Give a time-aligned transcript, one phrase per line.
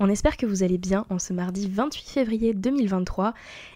[0.00, 3.32] On espère que vous allez bien en ce mardi 28 février 2023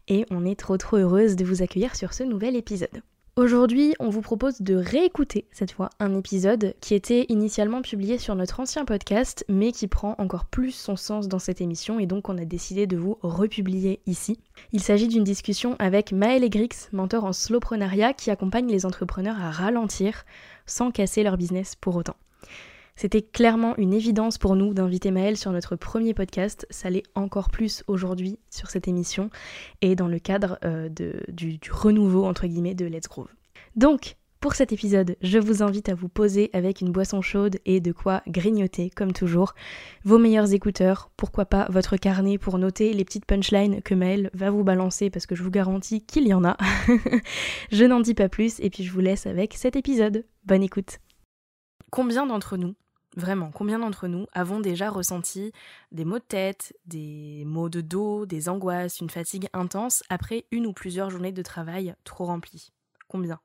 [0.09, 3.03] et on est trop trop heureuse de vous accueillir sur ce nouvel épisode.
[3.37, 8.35] Aujourd'hui, on vous propose de réécouter cette fois un épisode qui était initialement publié sur
[8.35, 12.29] notre ancien podcast, mais qui prend encore plus son sens dans cette émission et donc
[12.29, 14.41] on a décidé de vous republier ici.
[14.73, 19.53] Il s'agit d'une discussion avec Maël Egrix, mentor en slowprenariat qui accompagne les entrepreneurs à
[19.53, 20.25] ralentir
[20.67, 22.17] sans casser leur business pour autant.
[22.99, 26.67] C'était clairement une évidence pour nous d'inviter Maëlle sur notre premier podcast.
[26.69, 29.31] Ça l'est encore plus aujourd'hui sur cette émission
[29.83, 33.29] et dans le cadre euh, du, du, renouveau entre guillemets de Let's Groove.
[33.77, 37.79] Donc, pour cet épisode, je vous invite à vous poser avec une boisson chaude et
[37.79, 39.55] de quoi grignoter, comme toujours,
[40.03, 44.51] vos meilleurs écouteurs, pourquoi pas votre carnet pour noter les petites punchlines que Maëlle va
[44.51, 46.57] vous balancer parce que je vous garantis qu'il y en a.
[47.71, 50.25] je n'en dis pas plus et puis je vous laisse avec cet épisode.
[50.45, 50.99] Bonne écoute.
[51.91, 52.75] Combien d'entre nous
[53.19, 55.51] Vraiment, combien d'entre nous avons déjà ressenti
[55.91, 60.67] des maux de tête, des maux de dos, des angoisses, une fatigue intense après une
[60.67, 62.71] ou plusieurs journées de travail trop remplies?
[63.09, 63.41] Combien?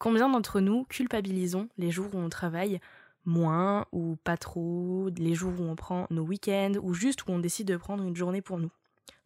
[0.00, 2.80] Combien d'entre nous culpabilisons les jours où on travaille
[3.24, 7.38] moins ou pas trop, les jours où on prend nos week-ends ou juste où on
[7.38, 8.72] décide de prendre une journée pour nous?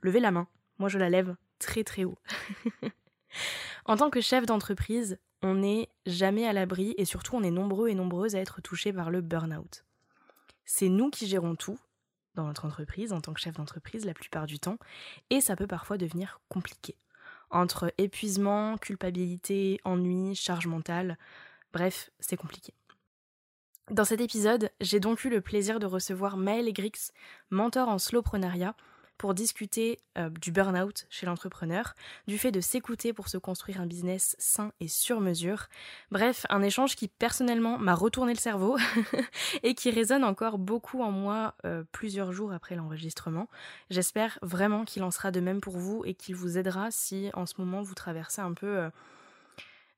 [0.03, 2.19] Levez la main, moi je la lève très très haut.
[3.87, 7.91] en tant que chef d'entreprise, on n'est jamais à l'abri et surtout on est nombreux
[7.91, 9.84] et nombreuses à être touchés par le burn-out.
[10.65, 11.78] C'est nous qui gérons tout
[12.34, 14.78] dans notre entreprise en tant que chef d'entreprise la plupart du temps
[15.28, 16.97] et ça peut parfois devenir compliqué.
[17.50, 21.19] Entre épuisement, culpabilité, ennui, charge mentale,
[21.75, 22.72] bref, c'est compliqué.
[23.91, 27.12] Dans cet épisode, j'ai donc eu le plaisir de recevoir Maëlle Grix,
[27.50, 28.75] mentor en slowprenariat,
[29.19, 31.94] pour discuter euh, du burn-out chez l'entrepreneur,
[32.26, 35.66] du fait de s'écouter pour se construire un business sain et sur mesure.
[36.10, 38.76] Bref, un échange qui personnellement m'a retourné le cerveau
[39.62, 43.48] et qui résonne encore beaucoup en moi euh, plusieurs jours après l'enregistrement.
[43.91, 47.46] J'espère vraiment qu'il en sera de même pour vous et qu'il vous aidera si en
[47.46, 48.78] ce moment vous traversez un peu...
[48.78, 48.91] Euh,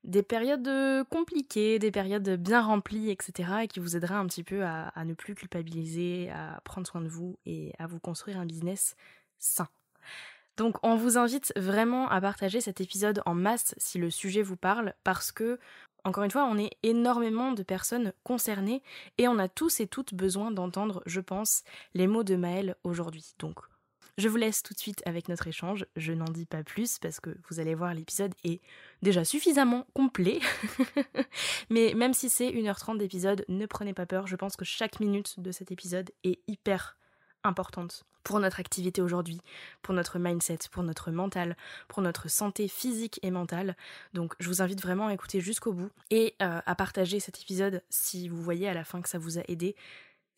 [0.07, 0.69] des périodes
[1.09, 3.49] compliquées, des périodes bien remplies, etc.
[3.63, 7.09] et qui vous aidera un petit peu à, ne plus culpabiliser, à prendre soin de
[7.09, 8.95] vous et à vous construire un business
[9.37, 9.67] sain.
[10.55, 14.57] Donc on vous invite vraiment à partager cet épisode en masse si le sujet vous
[14.57, 15.59] parle parce que
[16.03, 18.81] encore une fois, on est énormément de personnes concernées
[19.17, 21.63] et on a tous et toutes besoin d'entendre, je pense,
[21.95, 23.33] les mots de Maëlle aujourd'hui.
[23.39, 23.59] Donc
[24.17, 25.85] je vous laisse tout de suite avec notre échange.
[25.95, 28.61] Je n'en dis pas plus parce que vous allez voir, l'épisode est
[29.01, 30.39] déjà suffisamment complet.
[31.69, 34.25] Mais même si c'est 1h30 d'épisode, ne prenez pas peur.
[34.27, 36.97] Je pense que chaque minute de cet épisode est hyper
[37.43, 39.39] importante pour notre activité aujourd'hui,
[39.81, 41.55] pour notre mindset, pour notre mental,
[41.87, 43.77] pour notre santé physique et mentale.
[44.13, 47.81] Donc je vous invite vraiment à écouter jusqu'au bout et euh, à partager cet épisode
[47.89, 49.77] si vous voyez à la fin que ça vous a aidé.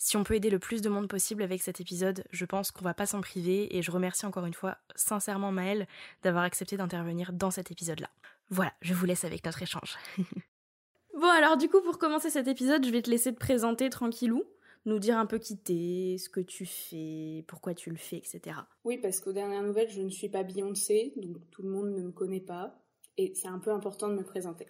[0.02, 2.86] Si on peut aider le plus de monde possible avec cet épisode, je pense qu'on
[2.86, 5.88] va pas s'en priver et je remercie encore une fois sincèrement Maëlle
[6.24, 8.09] d'avoir accepté d'intervenir dans cet épisode-là.
[8.50, 9.98] Voilà, je vous laisse avec notre échange.
[11.20, 14.46] bon alors du coup pour commencer cet épisode, je vais te laisser te présenter tranquillou,
[14.86, 18.56] nous dire un peu qui t'es, ce que tu fais, pourquoi tu le fais, etc.
[18.85, 22.03] Oui, parce qu'aux dernières nouvelles, je ne suis pas Beyoncé, donc tout le monde ne
[22.03, 22.82] me connaît pas
[23.18, 24.66] et c'est un peu important de me présenter.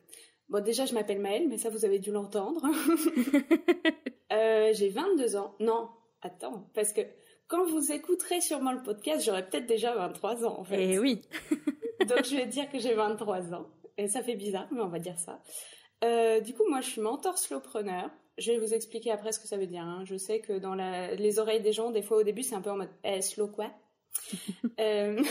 [0.49, 2.61] Bon, déjà, je m'appelle Maëlle, mais ça, vous avez dû l'entendre.
[4.31, 5.55] Euh, j'ai 22 ans.
[5.59, 5.89] Non,
[6.21, 7.01] attends, parce que
[7.47, 10.77] quand vous écouterez sûrement le podcast, j'aurai peut-être déjà 23 ans, en fait.
[10.79, 11.21] Eh oui.
[12.07, 13.65] Donc, je vais dire que j'ai 23 ans.
[13.97, 15.41] Et ça fait bizarre, mais on va dire ça.
[16.03, 18.11] Euh, du coup, moi, je suis mentor slowpreneur.
[18.37, 19.81] Je vais vous expliquer après ce que ça veut dire.
[19.81, 20.03] Hein.
[20.05, 22.69] Je sais que dans les oreilles des gens, des fois, au début, c'est un peu
[22.69, 23.71] en mode eh, slow quoi?
[24.79, 25.23] Euh,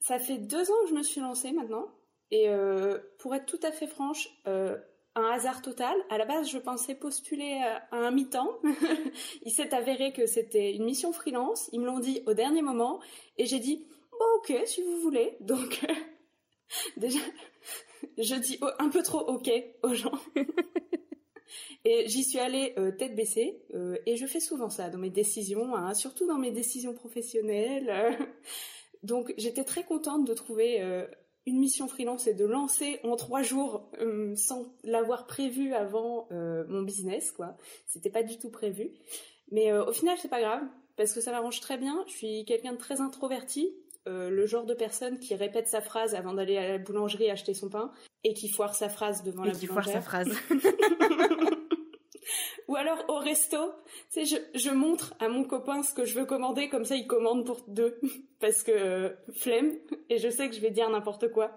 [0.00, 1.88] Ça fait deux ans que je me suis lancée maintenant.
[2.32, 4.76] Et euh, pour être tout à fait franche, euh,
[5.14, 5.94] un hasard total.
[6.08, 8.58] À la base, je pensais postuler à un mi-temps.
[9.42, 11.68] Il s'est avéré que c'était une mission freelance.
[11.72, 13.00] Ils me l'ont dit au dernier moment.
[13.36, 15.36] Et j'ai dit, bon ok, si vous voulez.
[15.40, 15.84] Donc,
[16.96, 17.20] déjà,
[18.16, 19.50] je dis un peu trop ok
[19.82, 20.18] aux gens.
[21.84, 25.10] Et j'y suis allée euh, tête baissée, euh, et je fais souvent ça dans mes
[25.10, 28.16] décisions, hein, surtout dans mes décisions professionnelles.
[29.02, 31.04] Donc j'étais très contente de trouver euh,
[31.46, 33.90] une mission freelance et de lancer en trois jours
[34.36, 37.56] sans l'avoir prévu avant mon business, quoi.
[37.86, 38.90] C'était pas du tout prévu.
[39.50, 40.62] Mais au final, c'est pas grave,
[40.96, 42.04] parce que ça m'arrange très bien.
[42.06, 43.74] Je suis quelqu'un de très introverti,
[44.06, 47.68] le genre de personne qui répète sa phrase avant d'aller à la boulangerie acheter son
[47.68, 47.90] pain
[48.24, 50.02] et qui foire sa phrase devant et la qui boulangère.
[50.02, 50.36] foire sa phrase.
[52.72, 53.58] Ou alors au resto,
[54.10, 56.96] tu sais, je, je, montre à mon copain ce que je veux commander, comme ça
[56.96, 58.00] il commande pour deux,
[58.40, 59.72] parce que euh, flemme,
[60.08, 61.54] et je sais que je vais dire n'importe quoi,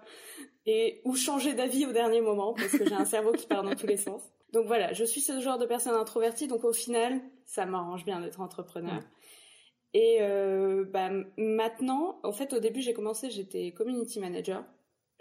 [0.66, 3.74] et ou changer d'avis au dernier moment, parce que j'ai un cerveau qui part dans
[3.74, 4.20] tous les sens.
[4.52, 8.20] Donc voilà, je suis ce genre de personne introvertie, donc au final, ça m'arrange bien
[8.20, 9.02] d'être entrepreneur.
[9.94, 11.08] Et euh, bah,
[11.38, 14.66] maintenant, en fait, au début, j'ai commencé, j'étais community manager.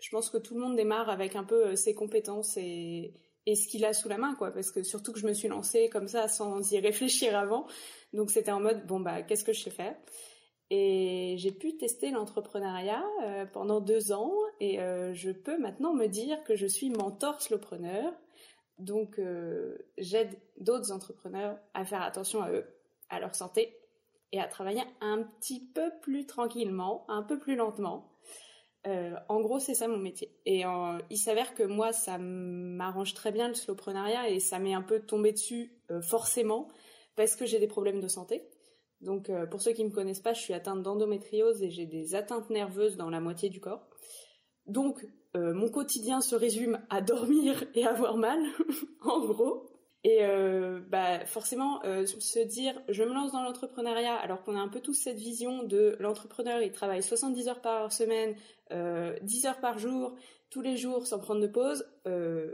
[0.01, 3.13] Je pense que tout le monde démarre avec un peu euh, ses compétences et
[3.45, 4.51] et ce qu'il a sous la main, quoi.
[4.51, 7.67] Parce que surtout que je me suis lancée comme ça sans y réfléchir avant.
[8.13, 9.95] Donc c'était en mode, bon, bah, qu'est-ce que je sais faire?
[10.71, 16.07] Et j'ai pu tester l'entrepreneuriat euh, pendant deux ans et euh, je peux maintenant me
[16.07, 18.11] dire que je suis mentor slowpreneur.
[18.79, 22.65] Donc euh, j'aide d'autres entrepreneurs à faire attention à eux,
[23.09, 23.77] à leur santé
[24.31, 28.14] et à travailler un petit peu plus tranquillement, un peu plus lentement
[28.87, 30.31] euh, en gros, c'est ça mon métier.
[30.45, 30.63] Et
[31.09, 34.99] il s'avère que moi, ça m'arrange très bien le slowprenariat et ça m'est un peu
[34.99, 36.67] tombé dessus euh, forcément
[37.15, 38.43] parce que j'ai des problèmes de santé.
[39.01, 42.15] Donc, euh, pour ceux qui me connaissent pas, je suis atteinte d'endométriose et j'ai des
[42.15, 43.87] atteintes nerveuses dans la moitié du corps.
[44.67, 45.05] Donc,
[45.37, 48.39] mon quotidien se résume à dormir et avoir mal,
[49.03, 49.74] en gros.
[50.05, 54.59] Et euh, bah forcément, euh, se dire je me lance dans l'entrepreneuriat alors qu'on a
[54.59, 58.35] un peu tous cette vision de l'entrepreneur, il travaille 70 heures par semaine,
[58.71, 60.15] euh, 10 heures par jour,
[60.51, 61.87] tous les jours sans prendre de pause.
[62.05, 62.53] Euh,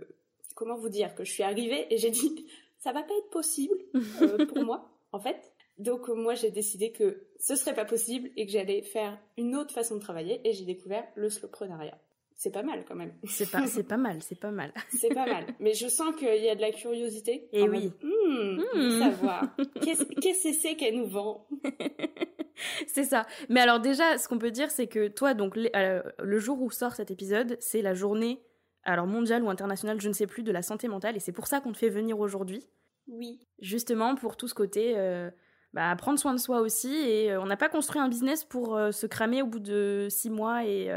[0.56, 2.46] comment vous dire que je suis arrivée et j'ai dit
[2.80, 3.76] ça va pas être possible
[4.22, 5.52] euh, pour moi en fait.
[5.78, 9.74] Donc moi j'ai décidé que ce serait pas possible et que j'allais faire une autre
[9.74, 12.00] façon de travailler et j'ai découvert le slowprenariat
[12.42, 13.14] c'est pas mal quand même.
[13.26, 14.74] C'est pas, c'est pas mal, c'est pas mal.
[14.90, 15.46] c'est pas mal.
[15.60, 17.48] Mais je sens qu'il y a de la curiosité.
[17.54, 17.94] Et oui.
[18.02, 19.56] Mode, hmm, savoir.
[19.80, 21.48] Qu'est-ce que c'est qu'elle nous vend
[22.88, 23.28] C'est ça.
[23.50, 26.72] Mais alors déjà, ce qu'on peut dire, c'est que toi, donc euh, le jour où
[26.72, 28.42] sort cet épisode, c'est la journée,
[28.86, 31.46] alors mondiale ou internationale, je ne sais plus, de la santé mentale, et c'est pour
[31.46, 32.68] ça qu'on te fait venir aujourd'hui.
[33.08, 33.46] Oui.
[33.60, 34.98] Justement pour tout ce côté.
[34.98, 35.30] Euh,
[35.74, 38.78] bah, prendre soin de soi aussi et euh, on n'a pas construit un business pour
[38.92, 40.92] se cramer au bout de six mois et,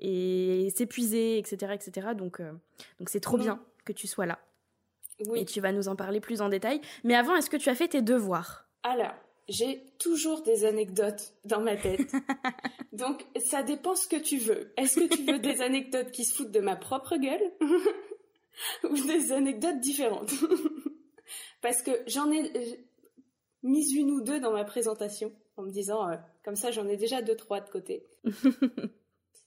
[0.00, 2.08] et s'épuiser, etc., etc.
[2.16, 2.52] Donc, euh,
[2.98, 4.38] donc c'est trop bien que tu sois là.
[5.26, 5.40] Oui.
[5.40, 6.80] Et tu vas nous en parler plus en détail.
[7.04, 8.66] Mais avant, est-ce que tu as fait tes devoirs?
[8.82, 9.14] Alors,
[9.48, 12.12] j'ai toujours des anecdotes dans ma tête.
[12.92, 14.72] Donc, ça dépend ce que tu veux.
[14.76, 17.52] Est-ce que tu veux des anecdotes qui se foutent de ma propre gueule
[18.90, 20.32] ou des anecdotes différentes?
[21.60, 22.84] Parce que j'en ai
[23.62, 26.96] mis une ou deux dans ma présentation en me disant, euh, comme ça, j'en ai
[26.96, 28.06] déjà deux, trois de côté.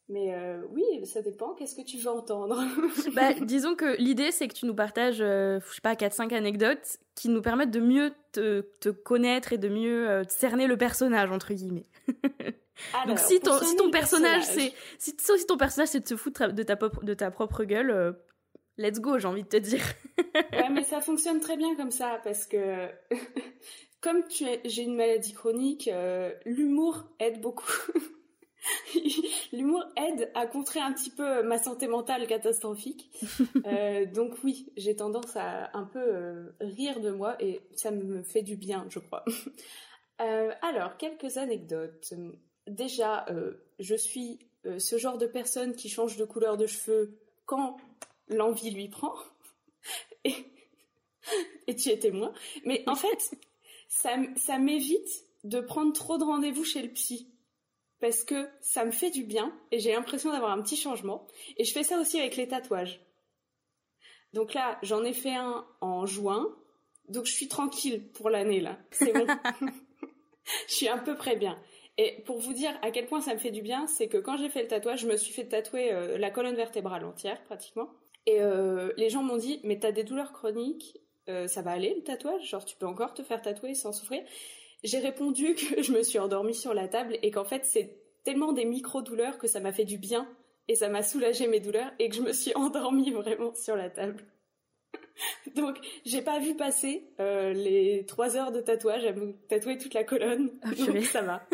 [0.10, 1.54] Mais euh, oui, ça dépend.
[1.54, 2.64] Qu'est-ce que tu veux entendre?
[3.14, 6.98] Bah, Disons que l'idée, c'est que tu nous partages, euh, je sais pas, 4-5 anecdotes
[7.16, 11.30] qui nous permettent de mieux te, te connaître et de mieux euh, cerner le personnage,
[11.32, 11.88] entre guillemets.
[12.94, 14.74] Alors, Donc si ton, si ton personnage, personnage.
[15.00, 17.90] c'est si, si ton personnage c'est de se foutre de ta, de ta propre gueule,
[17.90, 18.12] euh,
[18.78, 19.84] let's go, j'ai envie de te dire.
[20.54, 22.88] ouais, mais ça fonctionne très bien comme ça parce que
[24.00, 25.90] comme j'ai une maladie chronique,
[26.46, 27.66] l'humour aide beaucoup.
[29.52, 33.10] L'humour aide à contrer un petit peu ma santé mentale catastrophique.
[33.66, 38.24] euh, donc oui, j'ai tendance à un peu euh, rire de moi et ça me
[38.24, 39.24] fait du bien, je crois.
[40.22, 42.14] euh, alors, quelques anecdotes.
[42.68, 43.26] Déjà,
[43.80, 44.40] je suis
[44.78, 47.78] ce genre de personne qui change de couleur de cheveux quand
[48.28, 49.14] l'envie lui prend.
[50.26, 50.36] Et,
[51.68, 52.34] et tu es témoin.
[52.66, 53.32] Mais en fait,
[53.88, 55.08] ça, ça m'évite
[55.46, 57.32] de prendre trop de rendez-vous chez le psy
[58.00, 61.28] parce que ça me fait du bien et j'ai l'impression d'avoir un petit changement.
[61.58, 63.02] Et je fais ça aussi avec les tatouages.
[64.34, 66.48] Donc là, j'en ai fait un en juin,
[67.10, 68.78] donc je suis tranquille pour l'année là.
[68.92, 69.26] C'est bon.
[70.68, 71.58] je suis à peu près bien.
[71.98, 74.38] Et pour vous dire à quel point ça me fait du bien, c'est que quand
[74.38, 77.90] j'ai fait le tatouage, je me suis fait tatouer euh, la colonne vertébrale entière pratiquement.
[78.28, 81.00] Et euh, les gens m'ont dit, mais t'as des douleurs chroniques,
[81.30, 82.44] euh, ça va aller le tatouage?
[82.48, 84.22] Genre tu peux encore te faire tatouer sans souffrir?
[84.84, 88.54] J'ai répondu que je me suis endormie sur la table et qu'en fait c'est tellement
[88.54, 90.28] des micro-douleurs que ça m'a fait du bien
[90.68, 93.90] et ça m'a soulagé mes douleurs et que je me suis endormie vraiment sur la
[93.90, 94.26] table.
[95.56, 99.94] Donc j'ai pas vu passer euh, les trois heures de tatouage à me tatouer toute
[99.94, 101.48] la colonne, Ah, donc ça va.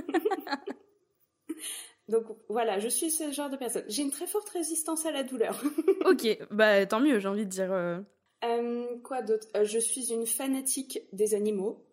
[2.10, 3.86] Donc voilà, je suis ce genre de personne.
[3.88, 5.62] J'ai une très forte résistance à la douleur.
[6.06, 7.72] ok, bah tant mieux, j'ai envie de dire.
[7.72, 8.00] Euh.
[8.44, 9.48] Euh, quoi d'autre?
[9.64, 11.86] Je suis une fanatique des animaux.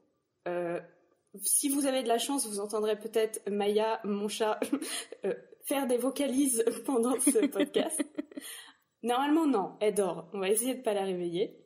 [1.43, 4.59] Si vous avez de la chance, vous entendrez peut-être Maya, mon chat,
[5.65, 8.03] faire des vocalises pendant ce podcast.
[9.03, 10.29] Normalement, non, elle dort.
[10.33, 11.57] On va essayer de pas la réveiller.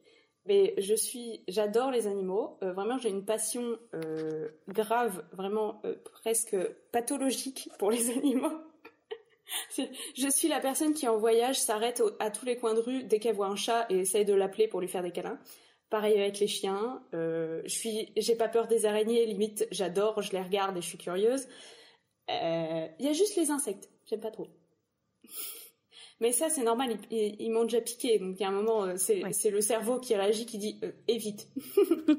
[0.46, 2.58] Mais je suis, j'adore les animaux.
[2.62, 6.56] Euh, vraiment, j'ai une passion euh, grave, vraiment euh, presque
[6.92, 8.52] pathologique pour les animaux.
[9.76, 13.20] je suis la personne qui en voyage s'arrête à tous les coins de rue dès
[13.20, 15.38] qu'elle voit un chat et essaye de l'appeler pour lui faire des câlins.
[15.94, 17.00] Pareil avec les chiens.
[17.12, 19.26] je suis, j'ai pas peur des araignées.
[19.26, 21.46] Limite, j'adore, je les regarde et je suis curieuse.
[22.28, 22.34] Il
[22.98, 23.88] y a juste les insectes.
[24.06, 24.48] J'aime pas trop.
[26.20, 28.18] Mais ça, c'est normal, ils, m'ont déjà piqué.
[28.18, 30.92] Donc, il y a un moment, euh, c'est le cerveau qui réagit, qui dit euh,
[31.08, 31.48] évite.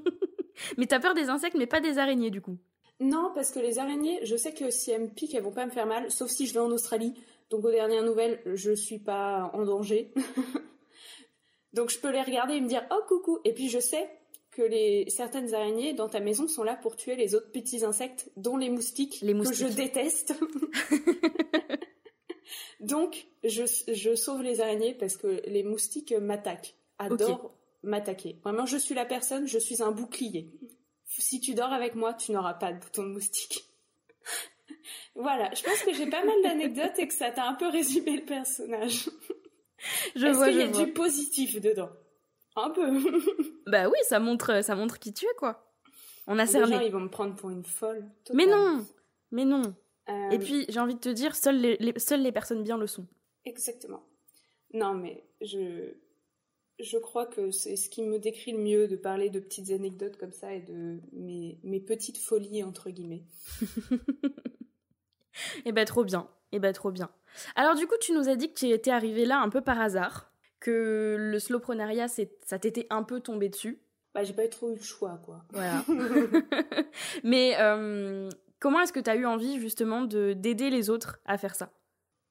[0.77, 2.57] mais t'as peur des insectes, mais pas des araignées, du coup
[2.99, 5.65] Non, parce que les araignées, je sais que si elles me piquent, elles vont pas
[5.65, 7.13] me faire mal, sauf si je vais en Australie.
[7.49, 10.13] Donc, aux dernières nouvelles, je suis pas en danger.
[11.75, 13.39] donc, je peux les regarder et me dire oh coucou.
[13.43, 14.09] Et puis, je sais
[14.51, 18.31] que les certaines araignées dans ta maison sont là pour tuer les autres petits insectes,
[18.37, 19.65] dont les moustiques, les moustiques.
[19.65, 20.33] que je déteste.
[22.79, 27.53] Donc, je, sauve les araignées parce que les moustiques m'attaquent, adorent
[27.83, 28.39] m'attaquer.
[28.43, 30.49] Vraiment, je suis la personne, je suis un bouclier.
[31.05, 33.65] Si tu dors avec moi, tu n'auras pas de bouton de moustique.
[35.15, 38.15] voilà, je pense que j'ai pas mal d'anecdotes et que ça t'a un peu résumé
[38.15, 39.09] le personnage.
[40.15, 41.89] Je Est-ce qu'il y a du positif dedans?
[42.55, 42.89] Un peu.
[43.67, 45.71] bah oui, ça montre, ça montre qui tu es, quoi.
[46.27, 46.67] On a cerné.
[46.67, 48.05] Les gens, ils vont me prendre pour une folle.
[48.33, 48.85] Mais non
[49.31, 49.75] Mais non
[50.09, 52.87] euh, Et puis, j'ai envie de te dire, seules les, seules les personnes bien le
[52.87, 53.05] sont.
[53.43, 54.03] Exactement.
[54.73, 55.93] Non, mais je,
[56.79, 60.17] je crois que c'est ce qui me décrit le mieux de parler de petites anecdotes
[60.17, 63.25] comme ça et de mes, mes petites folies, entre guillemets.
[65.65, 66.29] eh ben, trop bien.
[66.51, 67.09] Eh ben, trop bien.
[67.55, 69.79] Alors, du coup, tu nous as dit que tu étais arrivé là un peu par
[69.79, 73.79] hasard, que le slowprenariat, ça t'était un peu tombé dessus.
[74.13, 75.43] Bah, j'ai pas trop eu le choix, quoi.
[75.51, 75.83] Voilà.
[77.23, 78.29] mais euh,
[78.65, 81.69] Comment est-ce que tu as eu envie justement de d'aider les autres à faire ça?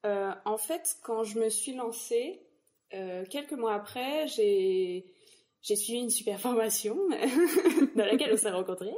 [0.05, 2.41] Euh, En fait, quand je me suis lancée,
[2.93, 5.05] euh, quelques mois après, j'ai
[5.61, 6.97] j'ai suivi une super formation
[7.95, 8.93] dans laquelle on s'est rencontrés.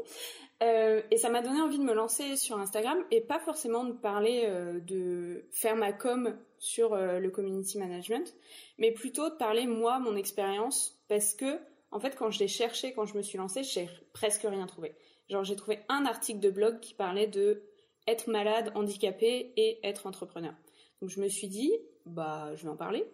[0.63, 3.93] Euh, et ça m'a donné envie de me lancer sur Instagram et pas forcément de
[3.93, 4.49] parler
[4.81, 8.33] de faire ma com sur le community management,
[8.79, 11.59] mais plutôt de parler moi mon expérience parce que
[11.91, 14.95] en fait quand je l'ai cherché, quand je me suis lancée, j'ai presque rien trouvé.
[15.29, 17.61] Genre, j'ai trouvé un article de blog qui parlait de
[18.07, 20.53] être malade, handicapé et être entrepreneur.
[21.01, 21.73] Donc, je me suis dit,
[22.05, 23.05] bah, je vais en parler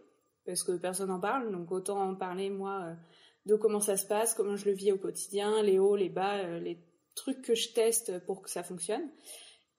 [0.46, 1.52] parce que personne n'en parle.
[1.52, 2.94] Donc, autant en parler, moi, euh,
[3.48, 6.38] de comment ça se passe, comment je le vis au quotidien, les hauts, les bas,
[6.38, 6.78] euh, les
[7.16, 9.10] trucs que je teste pour que ça fonctionne.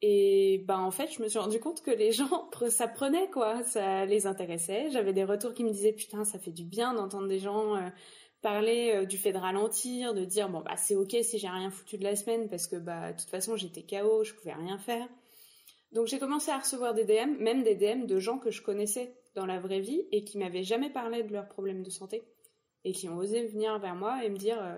[0.02, 3.62] Et bah en fait, je me suis rendu compte que les gens, ça prenait quoi,
[3.62, 4.90] ça les intéressait.
[4.90, 7.88] J'avais des retours qui me disaient putain, ça fait du bien d'entendre des gens euh,
[8.42, 11.70] parler euh, du fait de ralentir, de dire bon bah c'est ok si j'ai rien
[11.70, 14.78] foutu de la semaine parce que bah de toute façon j'étais KO, je pouvais rien
[14.78, 15.08] faire.
[15.92, 19.16] Donc j'ai commencé à recevoir des DM, même des DM de gens que je connaissais
[19.34, 22.24] dans la vraie vie et qui m'avaient jamais parlé de leurs problèmes de santé
[22.84, 24.76] et qui ont osé venir vers moi et me dire euh,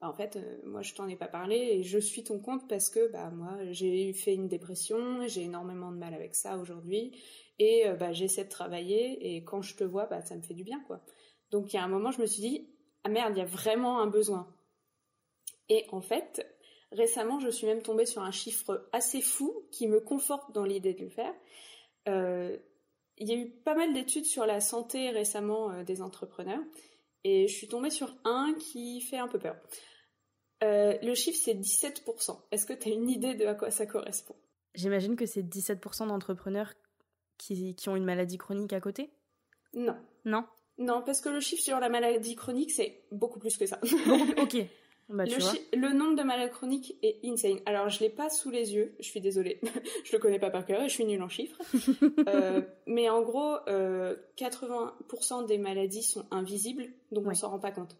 [0.00, 2.88] en fait euh, moi je t'en ai pas parlé et je suis ton compte parce
[2.90, 7.20] que bah moi j'ai fait une dépression, j'ai énormément de mal avec ça aujourd'hui
[7.58, 10.64] et bah j'essaie de travailler et quand je te vois bah ça me fait du
[10.64, 11.00] bien quoi.
[11.50, 12.68] Donc il y a un moment je me suis dit
[13.04, 14.46] ah merde, il y a vraiment un besoin.
[15.68, 16.46] Et en fait,
[16.92, 20.94] récemment, je suis même tombée sur un chiffre assez fou qui me conforte dans l'idée
[20.94, 21.34] de le faire.
[22.08, 22.56] Euh,
[23.18, 26.62] il y a eu pas mal d'études sur la santé récemment euh, des entrepreneurs
[27.24, 29.56] et je suis tombée sur un qui fait un peu peur.
[30.64, 32.38] Euh, le chiffre c'est 17%.
[32.50, 34.34] Est-ce que tu as une idée de à quoi ça correspond?
[34.74, 36.72] J'imagine que c'est 17% d'entrepreneurs
[37.36, 39.10] qui, qui ont une maladie chronique à côté?
[39.74, 39.96] Non.
[40.24, 40.44] Non?
[40.78, 43.80] Non, parce que le chiffre sur la maladie chronique, c'est beaucoup plus que ça.
[44.38, 44.56] ok.
[45.08, 47.60] Bah, le, nombre de maladies chroniques est insane.
[47.64, 49.58] Alors, je l'ai pas sous les yeux, je suis désolée.
[50.04, 51.58] je le connais pas par cœur et je suis nulle en chiffres.
[52.26, 57.70] Euh, mais en gros, 80% euh, des maladies sont invisibles, donc on s'en rend pas
[57.70, 57.96] compte.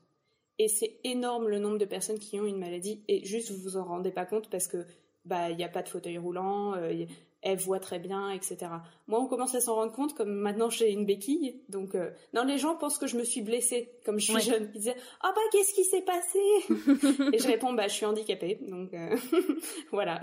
[0.58, 3.76] Et c'est énorme le nombre de personnes qui ont une maladie et juste vous vous
[3.76, 4.84] en rendez pas compte parce que
[5.24, 7.06] bah il n'y a pas de fauteuil roulant, euh,
[7.42, 8.58] elle voit très bien, etc.
[9.06, 11.62] Moi, on commence à s'en rendre compte, comme maintenant j'ai une béquille.
[11.68, 14.70] Donc, euh, non, les gens pensent que je me suis blessée, comme je suis jeune.
[14.74, 16.38] Ils disaient, oh bah, qu'est-ce qui s'est passé?
[17.32, 18.58] Et je réponds, bah, je suis handicapée.
[18.62, 19.16] Donc, euh,
[19.92, 20.20] voilà.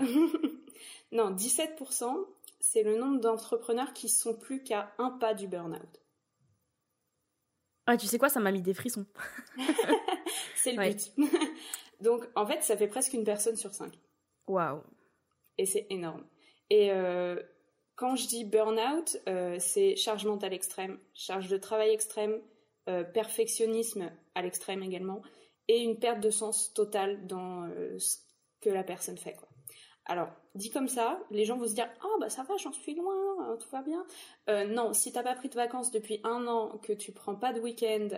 [1.12, 2.26] non, 17%,
[2.60, 6.02] c'est le nombre d'entrepreneurs qui sont plus qu'à un pas du burn-out.
[7.86, 9.06] Ah, tu sais quoi, ça m'a mis des frissons.
[10.56, 11.12] c'est le but.
[12.00, 13.92] donc, en fait, ça fait presque une personne sur cinq.
[14.46, 14.82] Waouh.
[15.58, 16.24] Et c'est énorme.
[16.70, 17.40] Et euh,
[17.94, 22.40] quand je dis burn-out, euh, c'est charge mentale extrême, charge de travail extrême,
[22.88, 25.22] euh, perfectionnisme à l'extrême également,
[25.68, 28.18] et une perte de sens totale dans ce
[28.60, 29.36] que la personne fait.
[30.04, 32.94] Alors, dit comme ça, les gens vont se dire Oh, bah ça va, j'en suis
[32.94, 34.06] loin, tout va bien.
[34.68, 37.60] non, si t'as pas pris de vacances depuis un an, que tu prends pas de
[37.60, 38.08] week-end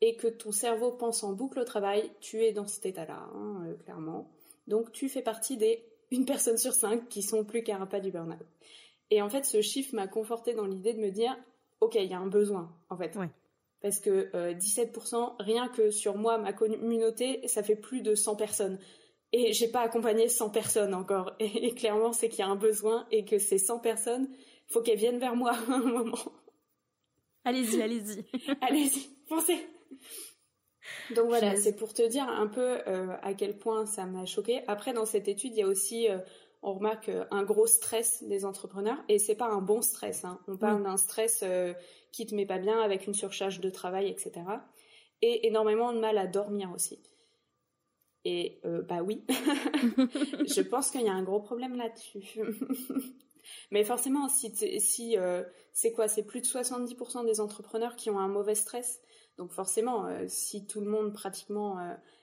[0.00, 3.66] et que ton cerveau pense en boucle au travail, tu es dans cet état-là, hein,
[3.84, 4.30] clairement.
[4.66, 8.00] Donc, tu fais partie des une personne sur cinq qui sont plus qu'à un pas
[8.00, 8.38] du burn-out.
[9.10, 11.36] Et en fait, ce chiffre m'a conforté dans l'idée de me dire,
[11.80, 13.16] ok, il y a un besoin, en fait.
[13.80, 18.36] Parce que 17%, euh, rien que sur moi, ma communauté, ça fait plus de 100
[18.36, 18.78] personnes.
[19.32, 21.34] Et j'ai pas accompagné 100 personnes encore.
[21.40, 24.28] Et, clairement, c'est qu'il y a un besoin et que ces 100 personnes,
[24.68, 26.32] faut qu'elles viennent vers moi à un moment.
[27.44, 28.24] Allez-y, allez-y.
[28.60, 29.58] allez-y, pensez.
[31.14, 34.62] Donc voilà, c'est pour te dire un peu euh, à quel point ça m'a choqué.
[34.66, 36.18] Après, dans cette étude, il y a aussi euh,
[36.62, 40.24] on remarque euh, un gros stress des entrepreneurs et c'est pas un bon stress.
[40.24, 40.40] Hein.
[40.48, 41.44] On parle d'un stress
[42.12, 44.32] qui te met pas bien avec une surcharge de travail, etc.
[45.22, 46.98] Et énormément de mal à dormir aussi.
[48.24, 52.40] Et bah oui, je pense qu'il y a un gros problème là-dessus.
[53.70, 55.16] Mais forcément, si, si
[55.72, 56.08] c'est quoi?
[56.08, 59.00] C'est plus de 70% des entrepreneurs qui ont un mauvais stress.
[59.38, 61.78] Donc forcément, si tout le monde pratiquement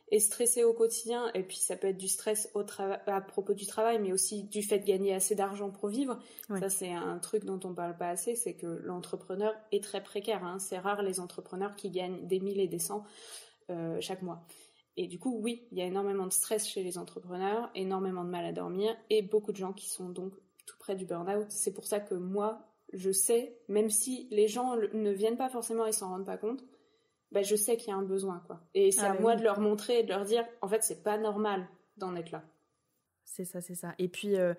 [0.10, 3.66] est stressé au quotidien, et puis ça peut être du stress au à propos du
[3.66, 6.20] travail, mais aussi du fait de gagner assez d'argent pour vivre.
[6.60, 10.44] Ça, c'est un truc dont on parle pas assez, c'est que l'entrepreneur est très précaire.
[10.44, 10.60] Hein.
[10.60, 13.04] C'est rare les entrepreneurs qui gagnent des mille et des cents
[13.70, 14.46] euh, chaque mois.
[14.98, 18.30] Et du coup, oui, il y a énormément de stress chez les entrepreneurs, énormément de
[18.30, 20.34] mal à dormir, et beaucoup de gens qui sont donc
[20.68, 21.48] tout près du burn-out.
[21.50, 25.88] C'est pour ça que moi, je sais, même si les gens ne viennent pas forcément
[25.88, 26.64] et s'en rendent pas compte,
[27.34, 28.62] bah, je sais qu'il y a un besoin, quoi.
[28.74, 30.84] Et c'est ah à bah moi de leur montrer et de leur dire, en fait,
[30.84, 32.44] c'est pas normal d'en être là.
[33.26, 33.96] C'est ça, c'est ça.
[33.98, 34.54] Et puis, euh,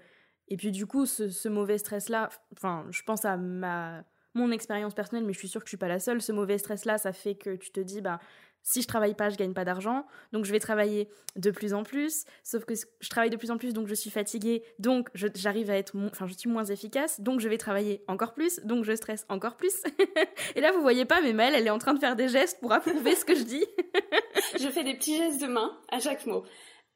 [0.48, 4.04] et puis du coup, ce, mauvais stress-là, enfin, je pense à ma
[4.36, 6.20] mon expérience personnelle, mais je suis sûre que je suis pas la seule.
[6.20, 8.18] Ce mauvais stress-là, ça fait que tu te dis, bah,
[8.64, 11.82] si je travaille pas, je gagne pas d'argent, donc je vais travailler de plus en
[11.82, 12.24] plus.
[12.42, 15.76] Sauf que je travaille de plus en plus, donc je suis fatiguée, donc j'arrive à
[15.76, 19.26] être, enfin, je suis moins efficace, donc je vais travailler encore plus, donc je stresse
[19.28, 19.74] encore plus.
[20.56, 22.58] et là, vous voyez pas, mais Mel, elle est en train de faire des gestes
[22.60, 23.66] pour approuver ce que je dis.
[24.58, 26.44] je fais des petits gestes de main à chaque mot.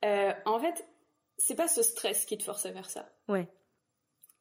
[0.07, 0.87] Euh, en fait,
[1.37, 3.11] c'est pas ce stress qui te force à faire ça.
[3.28, 3.46] Ouais.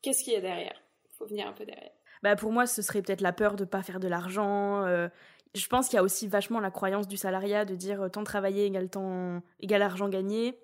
[0.01, 0.81] Qu'est-ce qu'il y a derrière?
[1.17, 1.91] Faut venir un peu derrière.
[2.23, 4.83] Bah pour moi, ce serait peut-être la peur de pas faire de l'argent.
[4.85, 5.07] Euh,
[5.53, 8.23] je pense qu'il y a aussi vachement la croyance du salariat de dire euh, temps
[8.23, 10.57] travaillé égale temps égale argent gagné.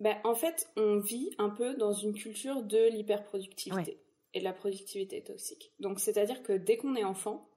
[0.00, 4.00] Ben, en fait, on vit un peu dans une culture de l'hyperproductivité
[4.32, 5.72] et de la productivité toxique.
[5.78, 7.48] Donc, c'est-à-dire que dès qu'on est enfant,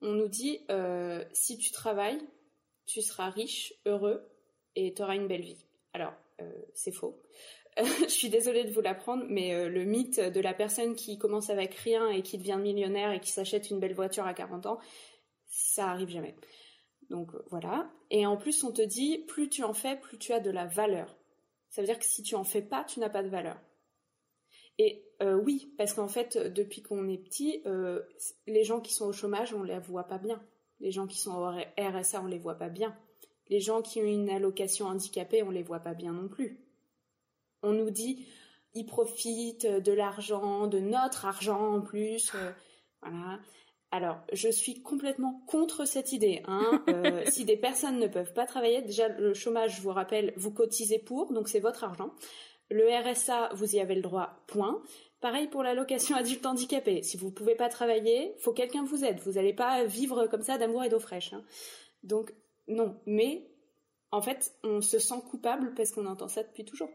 [0.00, 2.20] on nous dit euh, si tu travailles,
[2.86, 4.26] tu seras riche, heureux
[4.76, 5.66] et tu auras une belle vie.
[5.92, 7.20] Alors, euh, c'est faux.
[7.76, 11.74] je suis désolée de vous l'apprendre, mais le mythe de la personne qui commence avec
[11.74, 14.78] rien et qui devient millionnaire et qui s'achète une belle voiture à 40 ans,
[15.58, 16.36] ça arrive jamais.
[17.10, 17.90] Donc euh, voilà.
[18.10, 20.66] Et en plus, on te dit, plus tu en fais, plus tu as de la
[20.66, 21.16] valeur.
[21.68, 23.58] Ça veut dire que si tu en fais pas, tu n'as pas de valeur.
[24.78, 28.02] Et euh, oui, parce qu'en fait, depuis qu'on est petit, euh,
[28.46, 30.40] les gens qui sont au chômage, on les voit pas bien.
[30.80, 32.96] Les gens qui sont au RSA, on les voit pas bien.
[33.48, 36.60] Les gens qui ont une allocation handicapée, on les voit pas bien non plus.
[37.62, 38.28] On nous dit,
[38.74, 42.32] ils profitent de l'argent, de notre argent en plus.
[43.02, 43.40] voilà.
[43.90, 46.42] Alors, je suis complètement contre cette idée.
[46.46, 46.82] Hein.
[46.88, 50.50] Euh, si des personnes ne peuvent pas travailler, déjà le chômage, je vous rappelle, vous
[50.50, 52.12] cotisez pour, donc c'est votre argent.
[52.70, 54.82] Le RSA, vous y avez le droit, point.
[55.20, 57.02] Pareil pour l'allocation adulte handicapé.
[57.02, 59.20] Si vous ne pouvez pas travailler, faut quelqu'un vous aide.
[59.20, 61.32] Vous n'allez pas vivre comme ça d'amour et d'eau fraîche.
[61.32, 61.42] Hein.
[62.02, 62.34] Donc,
[62.68, 62.96] non.
[63.06, 63.48] Mais,
[64.12, 66.90] en fait, on se sent coupable parce qu'on entend ça depuis toujours.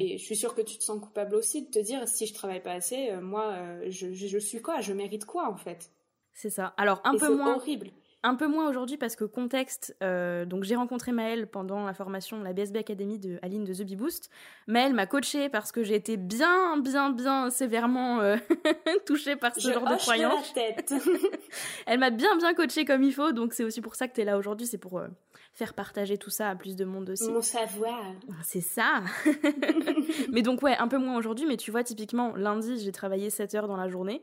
[0.00, 2.34] Et, je suis sûre que tu te sens coupable aussi de te dire si je
[2.34, 4.80] travaille pas assez, euh, moi, euh, je, je suis quoi?
[4.80, 5.92] Je mérite quoi en fait?
[6.36, 6.74] C'est ça.
[6.76, 7.54] Alors un peu moins.
[7.56, 7.88] horrible.
[8.22, 12.42] Un peu moins aujourd'hui parce que contexte, euh, donc j'ai rencontré Maëlle pendant la formation
[12.42, 14.30] la BSB Academy de Aline de The Bee Boost.
[14.66, 18.36] Maëlle m'a coachée parce que j'ai été bien, bien, bien sévèrement euh,
[19.06, 20.52] touchée par ce genre de croyance.
[20.52, 20.92] tête.
[21.86, 24.20] Elle m'a bien, bien coachée comme il faut, donc c'est aussi pour ça que tu
[24.20, 25.06] es là aujourd'hui, c'est pour euh,
[25.54, 27.30] faire partager tout ça à plus de monde aussi.
[27.30, 28.02] Mon savoir.
[28.42, 29.02] C'est ça.
[30.32, 33.54] mais donc ouais, un peu moins aujourd'hui, mais tu vois, typiquement, lundi, j'ai travaillé 7
[33.54, 34.22] heures dans la journée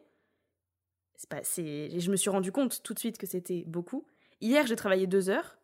[1.23, 4.05] c'est pas, c'est, je me suis rendu compte tout de suite que c'était beaucoup.
[4.41, 5.57] Hier, j'ai travaillé deux heures.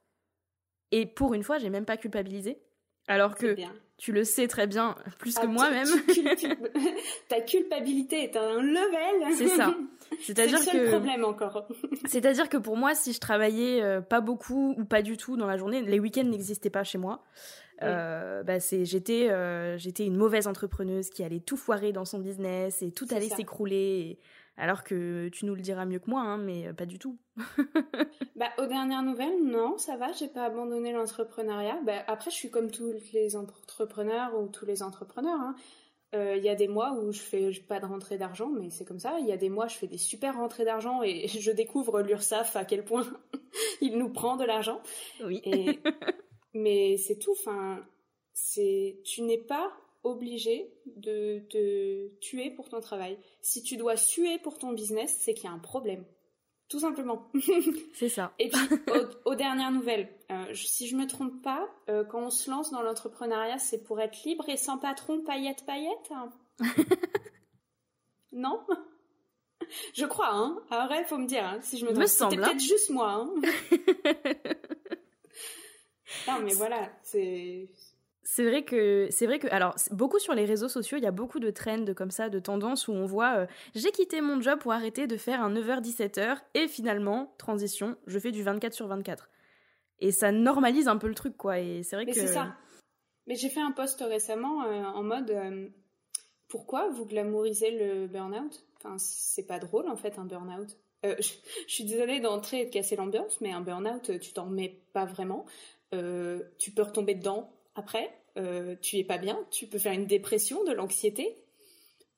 [0.92, 2.62] Et pour une fois, j'ai même pas culpabilisé.
[3.10, 3.58] Alors que
[3.98, 5.88] tu le sais très bien, plus que ah, moi-même.
[7.28, 9.36] Ta culpabilité est à un level.
[9.36, 9.76] C'est ça.
[10.22, 11.68] C'est-à-dire le que problème encore.
[12.06, 15.48] C'est-à-dire que pour moi, si je travaillais euh, pas beaucoup ou pas du tout dans
[15.48, 17.26] la journée, les week-ends n'existaient pas chez moi.
[17.82, 19.30] bah, c'est j'étais
[19.78, 24.20] j'étais une mauvaise entrepreneuse qui allait tout foirer dans son business et tout allait s'écrouler.
[24.60, 27.18] Alors que tu nous le diras mieux que moi, hein, mais pas du tout.
[28.36, 31.80] bah, aux dernières nouvelles, non, ça va, j'ai pas abandonné l'entrepreneuriat.
[31.86, 35.40] Bah, après, je suis comme tous les entrepreneurs ou tous les entrepreneurs.
[35.40, 35.56] Hein.
[36.16, 38.84] Euh, il y a des mois où je fais pas de rentrée d'argent, mais c'est
[38.84, 39.18] comme ça.
[39.20, 42.56] Il y a des mois, je fais des super rentrées d'argent et je découvre l'URSSAF
[42.56, 43.06] à quel point
[43.82, 44.82] il nous prend de l'argent.
[45.24, 45.42] Oui.
[46.54, 47.32] mais c'est tout.
[47.32, 47.86] Enfin,
[48.34, 49.72] c'est tu n'es pas
[50.04, 53.18] obligé de te tuer pour ton travail.
[53.42, 56.06] Si tu dois suer pour ton business, c'est qu'il y a un problème.
[56.70, 57.30] Tout simplement.
[57.94, 58.34] c'est ça.
[58.38, 58.62] Et puis,
[59.26, 62.84] aux, dernières nouvelles, euh, si je me trompe pas, euh, quand on se lance dans
[62.84, 66.12] l'entrepreneuriat, c'est pour être libre et sans patron, paillette, paillette
[68.32, 68.66] Non?
[69.96, 70.62] Je crois, hein.
[70.70, 72.06] Après, faut me dire hein, si je me trompe.
[72.06, 72.30] C'était hein.
[72.30, 73.12] peut-être juste moi.
[73.12, 73.34] Hein.
[76.28, 77.70] non, mais voilà, c'est
[78.24, 81.12] c'est vrai que c'est vrai que alors beaucoup sur les réseaux sociaux, il y a
[81.12, 84.60] beaucoup de trends comme ça, de tendances où on voit euh, j'ai quitté mon job
[84.60, 88.88] pour arrêter de faire un 9h 17h et finalement transition, je fais du 24 sur
[88.88, 89.30] 24.
[90.00, 92.56] Et ça normalise un peu le truc quoi et c'est vrai Mais que c'est ça.
[93.28, 95.68] Mais j'ai fait un post récemment euh, en mode euh,
[96.48, 98.64] pourquoi vous glamourisez le burn-out?
[98.78, 100.78] Enfin, c'est pas drôle en fait un burn-out.
[101.04, 101.34] je,
[101.68, 105.06] je, suis désolée d'entrer et de casser l'ambiance, mais un burn-out, tu t'en remets pas
[105.06, 105.46] vraiment.
[105.92, 110.64] tu peux retomber dedans après, euh, tu es pas bien, tu peux faire une dépression,
[110.66, 111.36] de l'anxiété.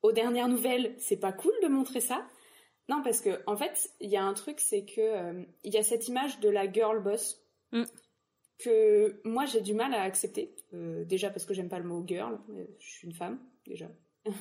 [0.02, 2.26] Aux dernières nouvelles, c'est pas cool de montrer ça.
[2.90, 5.78] Non, parce que en fait, il y a un truc, c'est que euh, il y
[5.78, 7.40] a cette image de la girl boss
[7.72, 7.84] mm.
[8.58, 10.56] que moi j'ai du mal à accepter.
[10.74, 12.40] Euh, déjà parce que j'aime pas le mot girl,
[12.80, 13.88] je suis une femme déjà.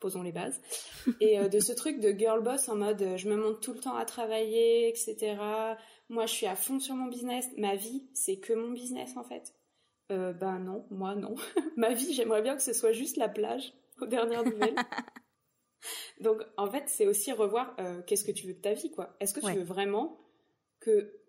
[0.00, 0.60] Posons les bases.
[1.20, 3.96] Et de ce truc de girl boss en mode je me monte tout le temps
[3.96, 5.36] à travailler, etc.
[6.08, 7.46] Moi je suis à fond sur mon business.
[7.58, 9.52] Ma vie, c'est que mon business en fait.
[10.12, 11.34] Euh, ben non, moi non.
[11.76, 14.76] Ma vie, j'aimerais bien que ce soit juste la plage aux dernières nouvelles.
[16.20, 19.16] Donc en fait, c'est aussi revoir euh, qu'est-ce que tu veux de ta vie, quoi.
[19.20, 20.18] Est-ce que tu veux vraiment
[20.80, 21.20] que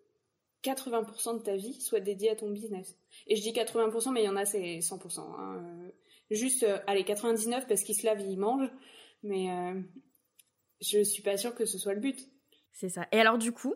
[0.63, 2.97] 80% de ta vie soit dédiée à ton business?
[3.27, 5.19] Et je dis 80%, mais il y en a, c'est 100%.
[5.19, 5.63] Hein.
[5.63, 5.91] Euh,
[6.31, 8.71] juste, euh, allez, 99 parce qu'ils se lavent, ils mangent.
[9.23, 9.47] Mais
[10.81, 12.29] je suis pas sûre que ce soit le but.
[12.73, 13.07] C'est ça.
[13.11, 13.73] Et alors du coup,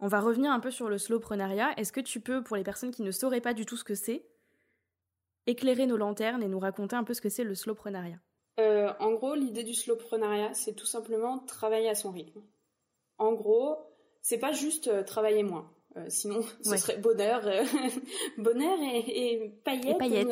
[0.00, 1.72] on va revenir un peu sur le slowprenariat.
[1.78, 3.94] Est-ce que tu peux, pour les personnes qui ne sauraient pas du tout ce que
[3.94, 4.26] c'est,
[5.46, 8.18] éclairer nos lanternes et nous raconter un peu ce que c'est le slowprenariat
[8.60, 12.42] euh, En gros, l'idée du slowprenariat, c'est tout simplement travailler à son rythme.
[13.18, 13.78] En gros,
[14.20, 15.70] c'est pas juste euh, travailler moins.
[15.96, 17.42] Euh, sinon, ce serait bonheur,
[18.38, 20.26] bonheur et, paillettes, et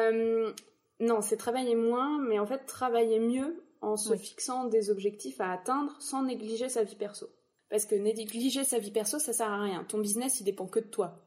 [1.00, 5.52] non, c'est travailler moins, mais en fait travailler mieux en se fixant des objectifs à
[5.52, 7.28] atteindre sans négliger sa vie perso.
[7.68, 9.84] Parce que négliger sa vie perso, ça sert à rien.
[9.84, 11.22] Ton business, il dépend que de toi.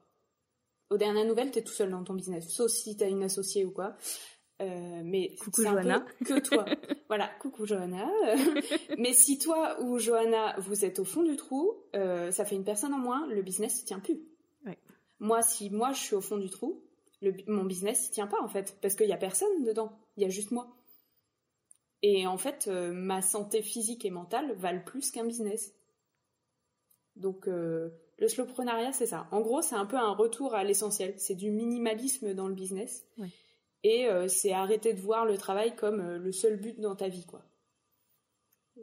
[0.89, 3.71] Aux dernières nouvelles, t'es tout seul dans ton business, sauf si t'as une associée ou
[3.71, 3.95] quoi.
[4.62, 6.06] Euh, mais coucou Johanna.
[6.25, 6.65] que toi.
[7.08, 8.10] voilà, coucou Johanna.
[8.97, 12.65] mais si toi ou Johanna, vous êtes au fond du trou, euh, ça fait une
[12.65, 14.19] personne en moins, le business ne tient plus.
[15.21, 16.82] Moi, si moi je suis au fond du trou,
[17.47, 20.25] mon business ne tient pas en fait, parce qu'il y a personne dedans, il y
[20.25, 20.73] a juste moi.
[22.02, 25.73] Et en fait, euh, ma santé physique et mentale valent plus qu'un business.
[27.19, 29.27] Donc euh, le slowprenariat, c'est ça.
[29.32, 31.13] En gros, c'est un peu un retour à l'essentiel.
[31.17, 33.05] C'est du minimalisme dans le business.
[33.84, 37.08] Et euh, c'est arrêter de voir le travail comme euh, le seul but dans ta
[37.08, 37.41] vie, quoi.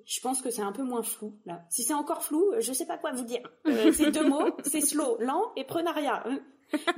[0.05, 1.65] Je pense que c'est un peu moins flou là.
[1.71, 3.51] Si c'est encore flou, je sais pas quoi vous dire.
[3.65, 6.23] c'est deux mots, c'est slow, lent et prenariat.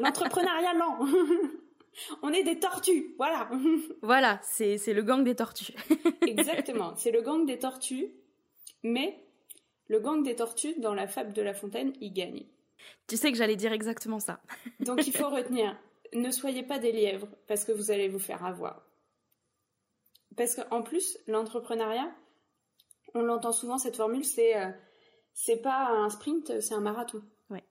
[0.00, 0.98] L'entrepreneuriat lent.
[2.22, 3.48] On est des tortues, voilà.
[4.02, 5.74] voilà, c'est le gang des tortues.
[6.22, 8.12] Exactement, c'est le gang des tortues,
[8.82, 9.27] mais
[9.88, 12.46] le gang des tortues, dans la fable de La Fontaine, il gagne.
[13.06, 14.40] Tu sais que j'allais dire exactement ça.
[14.80, 15.76] Donc il faut retenir,
[16.14, 18.84] ne soyez pas des lièvres, parce que vous allez vous faire avoir.
[20.36, 22.14] Parce qu'en plus, l'entrepreneuriat,
[23.14, 24.70] on l'entend souvent, cette formule, c'est euh,
[25.32, 27.22] c'est pas un sprint, c'est un marathon.
[27.50, 27.64] Ouais.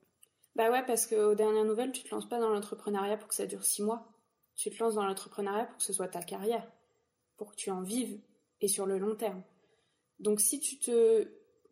[0.56, 3.46] Bah ouais, parce qu'aux dernières nouvelles, tu te lances pas dans l'entrepreneuriat pour que ça
[3.46, 4.08] dure six mois.
[4.56, 6.66] Tu te lances dans l'entrepreneuriat pour que ce soit ta carrière,
[7.36, 8.18] pour que tu en vives,
[8.60, 9.42] et sur le long terme.
[10.18, 11.28] Donc si tu te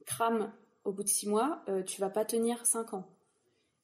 [0.07, 0.53] crame
[0.85, 3.07] au bout de six mois, euh, tu vas pas tenir cinq ans.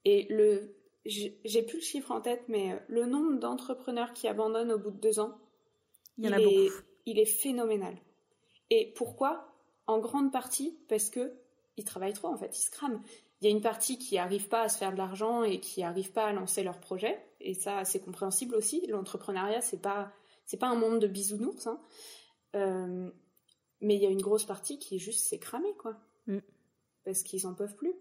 [0.05, 4.73] Et le, j'ai plus le chiffre en tête, mais euh, le nombre d'entrepreneurs qui abandonnent
[4.73, 5.37] au bout de deux ans,
[6.19, 6.71] il y en a est,
[7.07, 7.97] Il est phénoménal.
[8.71, 9.49] Et pourquoi?
[9.87, 11.35] En grande partie parce que
[11.77, 13.03] ils travaillent trop en fait, ils se crament.
[13.41, 15.81] Il y a une partie qui n'arrive pas à se faire de l'argent et qui
[15.81, 18.87] n'arrive pas à lancer leur projet, et ça c'est compréhensible aussi.
[18.87, 20.13] L'entrepreneuriat c'est pas
[20.45, 21.81] c'est pas un monde de bisounours, hein.
[22.55, 23.11] euh,
[23.81, 25.97] mais il y a une grosse partie qui est juste s'est cramée quoi.
[26.27, 26.39] Mm.
[27.05, 27.95] Parce qu'ils en peuvent plus.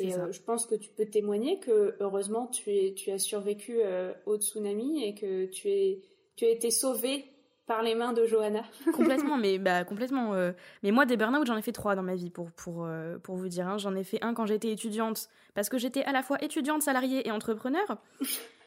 [0.00, 3.80] Et je pense que tu peux témoigner que heureusement tu, es, tu as survécu
[4.26, 6.02] au tsunami et que tu, es,
[6.36, 7.24] tu as été sauvé
[7.68, 8.62] par les mains de Johanna.
[8.94, 10.34] complètement, mais bah complètement.
[10.34, 13.18] Euh, mais moi, des burn-out, j'en ai fait trois dans ma vie, pour, pour, euh,
[13.18, 13.68] pour vous dire.
[13.68, 13.78] Hein.
[13.78, 17.28] J'en ai fait un quand j'étais étudiante, parce que j'étais à la fois étudiante, salariée
[17.28, 17.98] et entrepreneur.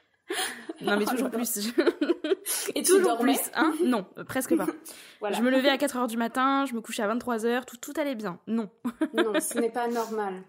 [0.81, 1.69] non, mais toujours plus.
[2.75, 3.73] et toujours plus, hein?
[3.83, 4.67] Non, euh, presque pas.
[5.31, 7.77] Je me levais à 4 h du matin, je me couchais à 23 h tout,
[7.77, 8.39] tout allait bien.
[8.47, 8.69] Non.
[9.13, 10.41] non, ce n'est pas normal.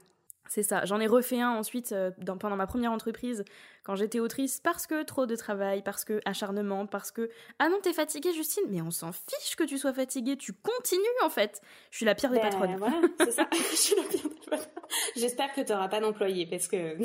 [0.49, 0.85] C'est ça.
[0.85, 3.43] J'en ai refait un ensuite euh, pendant ma première entreprise
[3.85, 7.79] quand j'étais autrice parce que trop de travail, parce que acharnement, parce que ah non
[7.83, 11.63] t'es fatiguée Justine, mais on s'en fiche que tu sois fatiguée, tu continues en fait.
[11.91, 12.77] Je suis la pire des ben, patronnes.
[12.77, 13.49] Voilà, c'est ça.
[13.51, 14.73] Je suis la pire des patronnes.
[15.17, 16.99] J'espère que tu n'auras pas d'employé parce que.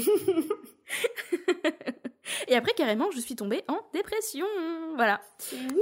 [2.48, 4.46] Et après carrément je suis tombée en dépression,
[4.96, 5.22] voilà.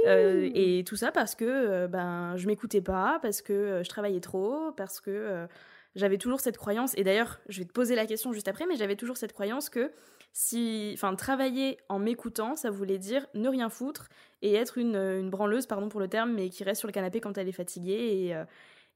[0.06, 4.20] Euh, et tout ça parce que euh, ben je m'écoutais pas, parce que je travaillais
[4.20, 5.46] trop, parce que
[5.94, 8.76] j'avais toujours cette croyance, et d'ailleurs, je vais te poser la question juste après, mais
[8.76, 9.90] j'avais toujours cette croyance que
[10.38, 14.10] si, enfin, travailler en m'écoutant, ça voulait dire ne rien foutre
[14.42, 17.20] et être une, une, branleuse, pardon pour le terme, mais qui reste sur le canapé
[17.20, 18.44] quand elle est fatiguée et, euh,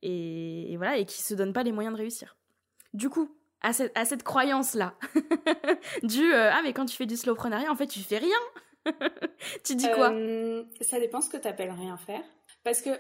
[0.03, 2.37] et, voilà, et qui se donne pas les moyens de réussir.
[2.93, 4.95] Du coup, à cette, à cette croyance-là,
[6.03, 8.39] du euh, ah, mais quand tu fais du slowpreneuriat, en fait, tu fais rien.
[9.65, 12.23] tu dis quoi euh, Ça dépend ce que tu appelles rien faire.
[12.65, 12.91] Parce que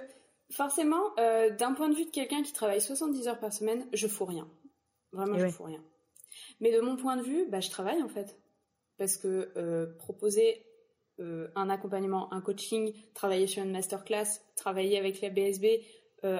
[0.52, 4.08] Forcément, euh, d'un point de vue de quelqu'un qui travaille 70 heures par semaine, je
[4.08, 4.50] fous rien.
[5.12, 5.80] Vraiment, je fous rien.
[6.58, 8.36] Mais de mon point de vue, bah, je travaille en fait.
[8.98, 10.66] Parce que proposer
[11.20, 15.84] un accompagnement, un coaching, travailler sur une masterclass, travailler avec la BSB,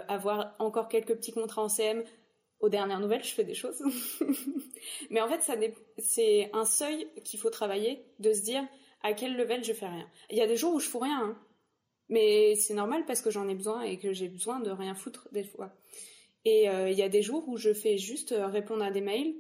[0.09, 2.03] avoir encore quelques petits contrats en CM,
[2.61, 3.83] aux dernières nouvelles, je fais des choses.
[5.11, 5.43] Mais en fait,
[5.99, 8.63] c'est un seuil qu'il faut travailler, de se dire
[9.03, 10.07] à quel level je fais rien.
[10.31, 11.21] Il y a des jours où je fous rien.
[11.23, 11.39] Hein.
[12.11, 15.29] Mais c'est normal parce que j'en ai besoin et que j'ai besoin de rien foutre
[15.33, 15.73] des fois.
[16.45, 19.01] Et euh, il y a des jours où je fais juste euh, répondre à des
[19.01, 19.35] mails,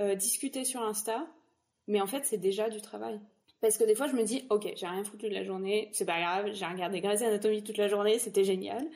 [0.00, 1.26] euh, discuter sur Insta,
[1.88, 3.20] mais en fait c'est déjà du travail.
[3.60, 6.04] Parce que des fois je me dis, ok, j'ai rien foutu de la journée, c'est
[6.04, 8.86] pas grave, j'ai regardé Grey's Anatomy toute la journée, c'était génial.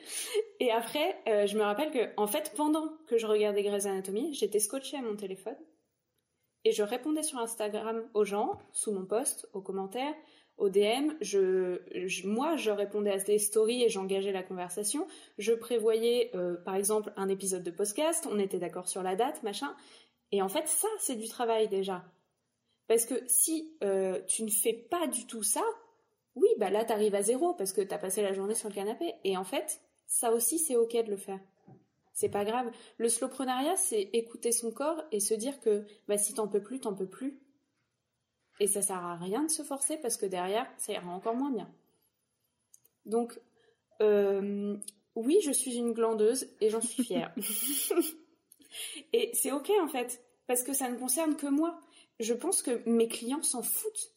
[0.59, 4.59] Et après, je me rappelle que, en fait, pendant que je regardais Grey's Anatomy, j'étais
[4.59, 5.57] scotchée à mon téléphone
[6.63, 10.13] et je répondais sur Instagram aux gens, sous mon post, aux commentaires,
[10.57, 11.13] au DM,
[12.25, 15.07] moi, je répondais à des stories et j'engageais la conversation.
[15.39, 18.27] Je prévoyais, euh, par exemple, un épisode de podcast.
[18.31, 19.75] On était d'accord sur la date, machin.
[20.31, 22.03] Et en fait, ça, c'est du travail déjà.
[22.91, 25.63] Parce que si euh, tu ne fais pas du tout ça,
[26.35, 29.13] oui, bah là, t'arrives à zéro parce que t'as passé la journée sur le canapé.
[29.23, 31.39] Et en fait, ça aussi, c'est ok de le faire.
[32.11, 32.69] C'est pas grave.
[32.97, 36.81] Le slowprenariat, c'est écouter son corps et se dire que bah, si t'en peux plus,
[36.81, 37.39] t'en peux plus.
[38.59, 41.51] Et ça sert à rien de se forcer parce que derrière, ça ira encore moins
[41.51, 41.73] bien.
[43.05, 43.39] Donc,
[44.01, 44.75] euh,
[45.15, 47.33] oui, je suis une glandeuse et j'en suis fière.
[49.13, 51.79] et c'est ok en fait, parce que ça ne concerne que moi.
[52.21, 54.11] Je pense que mes clients s'en foutent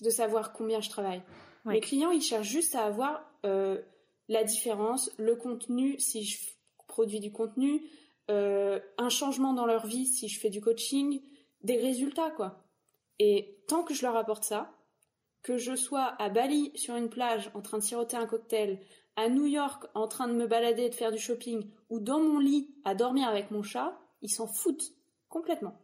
[0.00, 1.22] de savoir combien je travaille.
[1.64, 3.80] Mes clients, ils cherchent juste à avoir euh,
[4.28, 6.38] la différence, le contenu, si je
[6.88, 7.82] produis du contenu,
[8.30, 11.22] euh, un changement dans leur vie si je fais du coaching,
[11.62, 12.64] des résultats quoi.
[13.18, 14.72] Et tant que je leur apporte ça,
[15.42, 18.80] que je sois à Bali sur une plage en train de siroter un cocktail,
[19.16, 22.20] à New York en train de me balader et de faire du shopping, ou dans
[22.20, 24.92] mon lit à dormir avec mon chat, ils s'en foutent
[25.28, 25.81] complètement.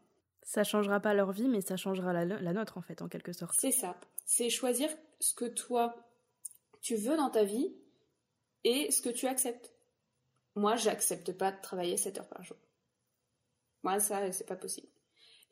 [0.48, 3.54] Ça changera pas leur vie, mais ça changera la, nôtre en fait, en quelque sorte.
[3.58, 4.00] C'est ça.
[4.24, 4.88] C'est choisir
[5.20, 5.94] ce que toi
[6.80, 7.76] tu veux dans ta vie
[8.64, 9.74] et ce que tu acceptes.
[10.54, 12.56] Moi, j'accepte pas de travailler 7 heures par jour.
[13.82, 14.88] Moi, ça, c'est pas possible.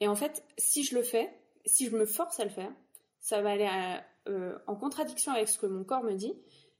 [0.00, 1.30] Et en fait, si je le fais,
[1.66, 2.72] si je me force à le faire,
[3.20, 6.32] ça va aller euh, en contradiction avec ce que mon corps me dit.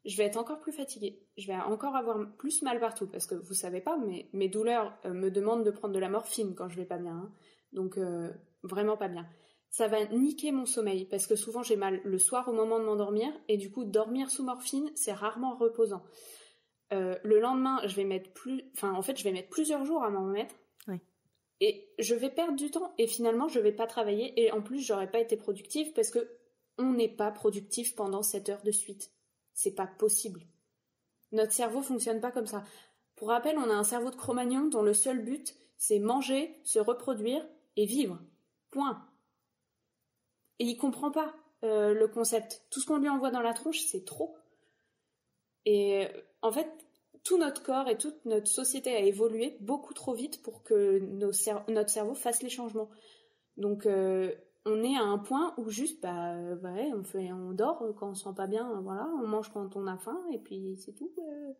[0.06, 1.20] Je vais être encore plus fatiguée.
[1.36, 4.96] Je vais encore avoir plus mal partout parce que vous savez pas, mais mes douleurs
[5.04, 7.12] euh, me demandent de prendre de la morphine quand je vais pas bien.
[7.12, 7.32] Hein.
[7.76, 8.32] Donc euh,
[8.64, 9.28] vraiment pas bien.
[9.70, 12.84] Ça va niquer mon sommeil parce que souvent j'ai mal le soir au moment de
[12.84, 16.02] m'endormir et du coup dormir sous morphine c'est rarement reposant.
[16.90, 20.10] le lendemain je vais mettre plus, enfin en fait je vais mettre plusieurs jours à
[20.10, 20.54] m'en remettre
[21.60, 24.80] et je vais perdre du temps et finalement je vais pas travailler et en plus
[24.80, 26.28] j'aurais pas été productive parce que
[26.78, 29.10] on n'est pas productif pendant 7 heures de suite.
[29.54, 30.42] C'est pas possible.
[31.32, 32.64] Notre cerveau fonctionne pas comme ça.
[33.14, 36.78] Pour rappel, on a un cerveau de Cro-Magnon dont le seul but c'est manger, se
[36.78, 38.18] reproduire et vivre.
[38.70, 39.06] Point.
[40.58, 41.34] Et il comprend pas
[41.64, 42.62] euh, le concept.
[42.70, 44.36] Tout ce qu'on lui envoie dans la tronche, c'est trop.
[45.64, 46.06] Et
[46.42, 46.68] en fait,
[47.26, 51.90] tout notre corps et toute notre société a évolué beaucoup trop vite pour que notre
[51.90, 52.88] cerveau fasse les changements.
[53.56, 54.32] Donc euh,
[54.64, 58.14] on est à un point où juste bah ouais, on fait on dort quand on
[58.14, 61.10] se sent pas bien, voilà, on mange quand on a faim et puis c'est tout.
[61.18, 61.52] Euh,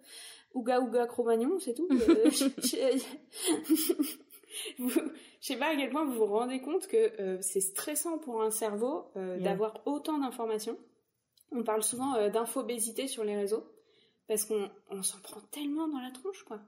[0.55, 1.89] ouga ouga cro c'est tout.
[1.91, 2.31] Euh,
[4.79, 5.01] vous, je
[5.41, 8.51] sais pas à quel point vous vous rendez compte que euh, c'est stressant pour un
[8.51, 10.79] cerveau euh, d'avoir autant d'informations.
[11.53, 13.65] On parle souvent euh, d'infobésité sur les réseaux
[14.29, 16.61] parce qu'on on s'en prend tellement dans la tronche, quoi.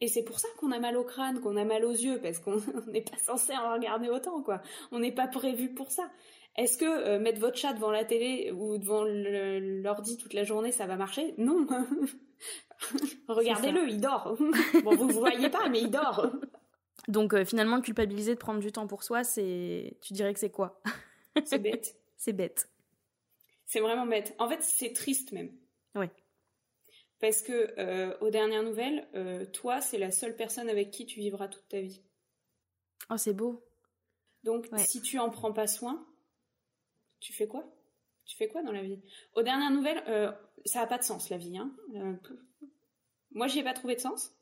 [0.00, 2.40] Et c'est pour ça qu'on a mal au crâne, qu'on a mal aux yeux, parce
[2.40, 2.56] qu'on
[2.88, 4.60] n'est pas censé en regarder autant, quoi.
[4.90, 6.10] On n'est pas prévu pour ça.
[6.56, 10.72] Est-ce que euh, mettre votre chat devant la télé ou devant l'ordi toute la journée,
[10.72, 11.34] ça va marcher?
[11.38, 11.66] Non.
[13.28, 14.36] Regardez-le, il dort.
[14.82, 16.30] bon, vous ne voyez pas, mais il dort.
[17.08, 20.50] Donc euh, finalement, culpabiliser de prendre du temps pour soi, c'est, tu dirais que c'est
[20.50, 20.80] quoi?
[21.46, 21.96] C'est bête.
[22.18, 22.68] c'est bête.
[23.64, 24.34] C'est vraiment bête.
[24.38, 25.50] En fait, c'est triste même.
[25.94, 26.04] Oui.
[27.20, 29.08] Parce que euh, aux dernières nouvelles,
[29.52, 32.02] toi, c'est la seule personne avec qui tu vivras toute ta vie.
[33.08, 33.64] Oh, c'est beau.
[34.44, 36.06] Donc, si tu en prends pas soin,
[37.20, 37.64] tu fais quoi?
[38.24, 39.00] Tu fais quoi dans la vie?
[39.34, 40.32] Aux dernières nouvelles, euh,
[40.64, 41.56] ça n'a pas de sens la vie.
[41.56, 42.14] Hein euh,
[43.30, 44.32] moi, j'y ai pas trouvé de sens.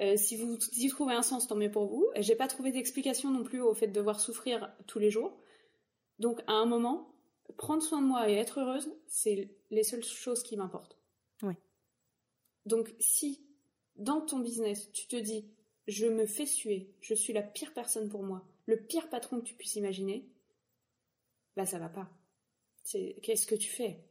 [0.00, 2.06] Euh, si vous y trouvez un sens, tant mieux pour vous.
[2.16, 5.38] J'ai pas trouvé d'explication non plus au fait de devoir souffrir tous les jours.
[6.18, 7.14] Donc, à un moment,
[7.56, 10.98] prendre soin de moi et être heureuse, c'est les seules choses qui m'importent.
[11.42, 11.54] Oui.
[12.66, 13.46] Donc, si
[13.96, 15.48] dans ton business, tu te dis,
[15.86, 19.44] je me fais suer, je suis la pire personne pour moi, le pire patron que
[19.44, 20.28] tu puisses imaginer,
[21.56, 22.10] bah ça va pas.
[22.82, 24.04] C'est qu'est-ce que tu fais?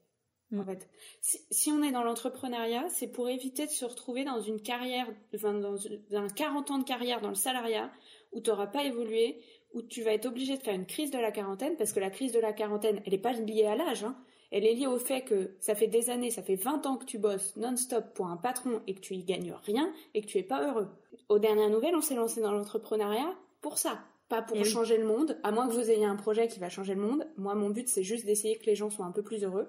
[0.59, 0.65] En mm.
[0.65, 0.89] fait
[1.21, 5.53] si, on est dans l'entrepreneuriat, c'est pour éviter de se retrouver dans une carrière, enfin,
[5.53, 5.75] dans,
[6.13, 7.91] un 40 ans de carrière dans le salariat
[8.31, 9.39] où tu n'auras pas évolué,
[9.73, 12.09] où tu vas être obligé de faire une crise de la quarantaine, parce que la
[12.09, 14.15] crise de la quarantaine, elle n'est pas liée à l'âge, hein.
[14.51, 17.05] elle est liée au fait que ça fait des années, ça fait 20 ans que
[17.05, 20.37] tu bosses non-stop pour un patron et que tu y gagnes rien et que tu
[20.37, 20.87] es pas heureux.
[21.29, 25.37] Aux dernières nouvelles, on s'est lancé dans l'entrepreneuriat pour ça, pas pour changer le monde,
[25.43, 27.27] à moins que vous ayez un projet qui va changer le monde.
[27.37, 29.67] Moi, mon but, c'est juste d'essayer que les gens soient un peu plus heureux.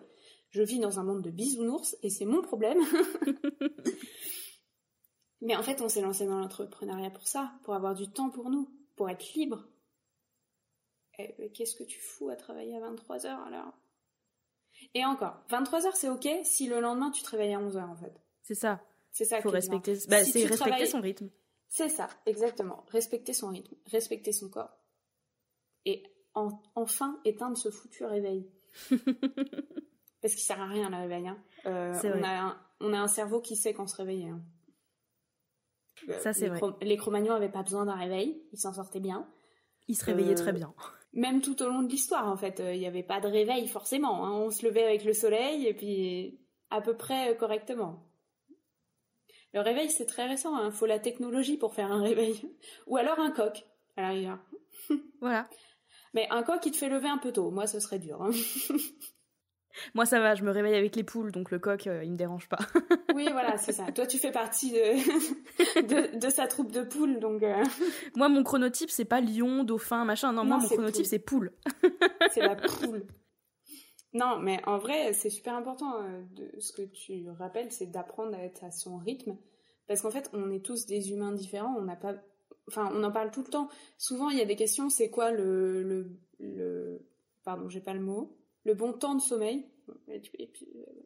[0.57, 2.81] Je vis dans un monde de bisounours et c'est mon problème.
[5.43, 8.49] Mais en fait, on s'est lancé dans l'entrepreneuriat pour ça, pour avoir du temps pour
[8.49, 8.67] nous,
[8.97, 9.69] pour être libre.
[11.19, 13.75] Eh, qu'est-ce que tu fous à travailler à 23 heures alors?
[14.95, 17.91] Et encore, 23 heures c'est ok si le lendemain tu te réveilles à 11 heures
[17.91, 18.19] en fait.
[18.41, 18.81] C'est ça.
[19.13, 19.43] C'est ça.
[19.43, 19.99] Faut respecter.
[20.09, 21.29] Bah, c'est respecter son rythme.
[21.69, 22.87] C'est ça, exactement.
[22.89, 24.75] Respecter son rythme, respecter son corps.
[25.85, 26.03] Et
[26.75, 28.51] enfin éteindre ce foutu réveil.
[30.27, 31.29] Parce qu'il sert à rien le réveil.
[31.29, 31.39] Hein.
[31.67, 34.29] Euh, on, a un, on, a un, cerveau qui sait quand se réveiller.
[34.29, 34.43] Hein.
[36.09, 36.61] Euh, ça, c'est vrai.
[36.83, 39.29] les Cro-Magnons n'avaient pas besoin d'un réveil, ils s'en sortaient bien.
[39.87, 40.75] Ils se réveillaient très bien.
[40.77, 43.69] Euh, même tout au long de l'histoire, en fait, il n'y avait pas de réveil
[43.69, 44.27] forcément.
[44.27, 44.33] Hein.
[44.33, 48.05] On se levait avec le soleil et puis à peu près correctement.
[49.55, 50.59] Le réveil, c'est très récent.
[50.59, 50.71] Il hein.
[50.73, 52.53] faut la technologie pour faire un réveil.
[52.89, 53.65] Ou alors un coq,
[53.97, 54.41] à l'arrière.
[55.21, 55.49] voilà.
[56.15, 57.53] Mais un coq, il te fait lever un peu tôt.
[57.53, 58.21] Moi, ce serait dur.
[58.23, 58.33] Hein.
[59.95, 62.17] Moi, ça va, je me réveille avec les poules, donc le coq, euh, il me
[62.17, 62.59] dérange pas.
[63.15, 63.91] oui, voilà, c'est ça.
[63.93, 64.73] Toi, tu fais partie
[65.77, 67.43] de, de, sa troupe de poules, donc...
[67.43, 67.63] Euh.
[68.15, 70.33] Moi, mon chronotype, c'est pas lion, dauphin, machin.
[70.33, 71.53] Non, moi, mon chronotype, c'est poule.
[72.33, 73.07] c'est la poule.
[74.13, 76.03] Non, mais en vrai, c'est super important.
[76.03, 79.37] Euh, de, ce que tu rappelles, c'est d'apprendre à être à son rythme.
[79.89, 81.77] Parce qu'en fait, on est tous des humains différents.
[81.77, 82.15] On n'a pas,
[82.69, 83.69] enfin, on en parle tout le temps.
[83.99, 84.89] Souvent, il y a des questions.
[84.89, 87.07] C'est quoi le, le, le,
[87.45, 88.37] pardon, j'ai pas le mot.
[88.67, 89.65] Le bon temps de sommeil.
[90.09, 90.51] Et puis,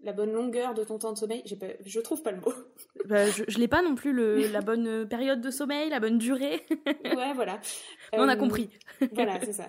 [0.02, 1.42] la bonne longueur de ton temps de sommeil.
[1.44, 2.52] J'ai pas, je trouve pas le mot.
[3.06, 6.18] Bah, je, je l'ai pas non plus le, la bonne période de sommeil, la bonne
[6.18, 6.66] durée.
[6.86, 7.60] ouais, voilà.
[8.12, 8.70] on a euh, compris.
[9.12, 9.68] voilà, c'est ça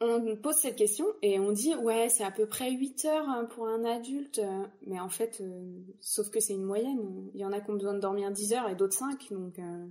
[0.00, 3.44] on pose cette question et on dit ouais c'est à peu près 8 heures hein,
[3.44, 4.40] pour un adulte
[4.86, 7.74] mais en fait euh, sauf que c'est une moyenne il y en a qui ont
[7.74, 9.86] besoin de dormir 10 heures et d'autres 5 donc euh,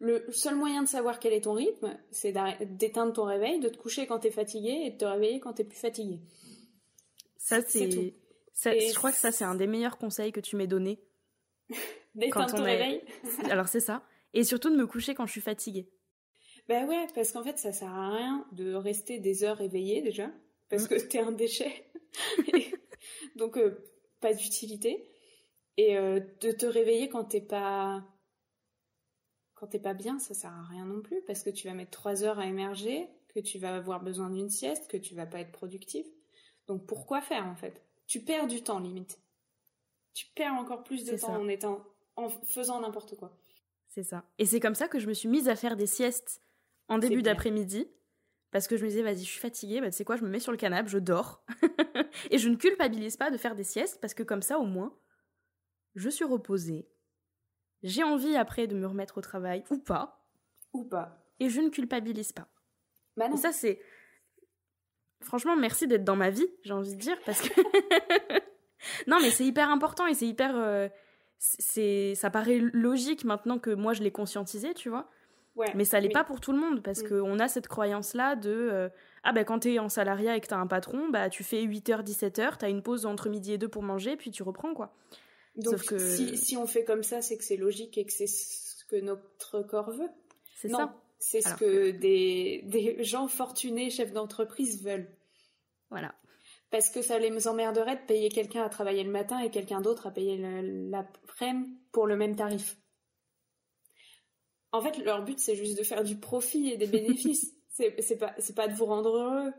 [0.00, 3.76] le seul moyen de savoir quel est ton rythme c'est d'éteindre ton réveil de te
[3.76, 6.20] coucher quand t'es fatigué et de te réveiller quand t'es plus fatigué
[7.36, 11.00] ça c'est je crois que ça c'est un des meilleurs conseils que tu m'aies donné
[12.14, 13.02] d'éteindre ton réveil
[13.50, 15.88] alors c'est ça et surtout de me coucher quand je suis fatiguée
[16.68, 20.30] ben ouais, parce qu'en fait, ça sert à rien de rester des heures éveillé déjà,
[20.68, 20.88] parce mm.
[20.88, 21.72] que t'es un déchet.
[23.36, 23.82] Donc, euh,
[24.20, 25.10] pas d'utilité.
[25.78, 28.04] Et euh, de te réveiller quand t'es pas
[29.58, 31.90] quand t'es pas bien, ça sert à rien non plus, parce que tu vas mettre
[31.90, 35.40] trois heures à émerger, que tu vas avoir besoin d'une sieste, que tu vas pas
[35.40, 36.06] être productif.
[36.68, 37.82] Donc pourquoi faire en fait?
[38.06, 39.20] Tu perds du temps limite.
[40.14, 41.84] Tu perds encore plus de temps en étant
[42.14, 43.36] en faisant n'importe quoi.
[43.88, 44.24] C'est ça.
[44.38, 46.40] Et c'est comme ça que je me suis mise à faire des siestes
[46.88, 47.88] en début d'après-midi
[48.50, 50.28] parce que je me disais vas-y je suis fatiguée bah tu sais quoi je me
[50.30, 51.44] mets sur le canapé je dors
[52.30, 54.96] et je ne culpabilise pas de faire des siestes parce que comme ça au moins
[55.94, 56.88] je suis reposée
[57.82, 60.24] j'ai envie après de me remettre au travail ou pas
[60.72, 62.48] ou pas et je ne culpabilise pas
[63.16, 63.34] bah non.
[63.34, 63.80] Et ça c'est
[65.20, 67.60] franchement merci d'être dans ma vie j'ai envie de dire parce que
[69.06, 70.88] non mais c'est hyper important et c'est hyper euh,
[71.38, 75.08] c'est ça paraît logique maintenant que moi je l'ai conscientisé, tu vois.
[75.56, 77.08] Ouais, mais ça l'est pas pour tout le monde parce mm.
[77.08, 78.88] qu'on a cette croyance là de euh,
[79.24, 82.04] ah ben quand t'es en salariat et que t'as un patron, bah tu fais 8h
[82.04, 84.94] 17h, t'as une pause entre midi et deux pour manger puis tu reprends quoi.
[85.58, 85.98] Donc que...
[85.98, 88.96] si, si on fait comme ça, c'est que c'est logique et que c'est ce que
[88.96, 90.08] notre corps veut.
[90.56, 90.94] C'est ça.
[91.20, 95.10] C'est ce que des, des gens fortunés chefs d'entreprise veulent.
[95.90, 96.14] Voilà.
[96.70, 100.06] Parce que ça les emmerderait de payer quelqu'un à travailler le matin et quelqu'un d'autre
[100.06, 102.76] à payer l'après-midi pour le même tarif.
[104.70, 107.54] En fait, leur but, c'est juste de faire du profit et des bénéfices.
[107.70, 109.52] c'est pas, pas de vous rendre heureux.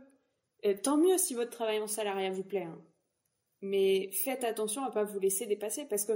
[0.61, 2.63] Et tant mieux si votre travail en salariat vous plaît.
[2.63, 2.79] Hein.
[3.61, 6.13] Mais faites attention à pas vous laisser dépasser parce que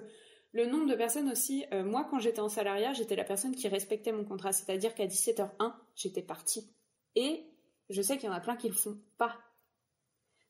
[0.53, 3.67] le nombre de personnes aussi, euh, moi quand j'étais en salariat, j'étais la personne qui
[3.67, 4.53] respectait mon contrat.
[4.53, 6.71] C'est-à-dire qu'à 17h01, j'étais partie.
[7.15, 7.43] Et
[7.89, 9.35] je sais qu'il y en a plein qui le font pas.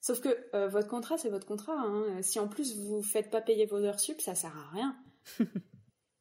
[0.02, 1.78] Sauf que euh, votre contrat, c'est votre contrat.
[1.80, 2.22] Hein.
[2.22, 4.96] Si en plus vous faites pas payer vos heures sup, ça sert à rien.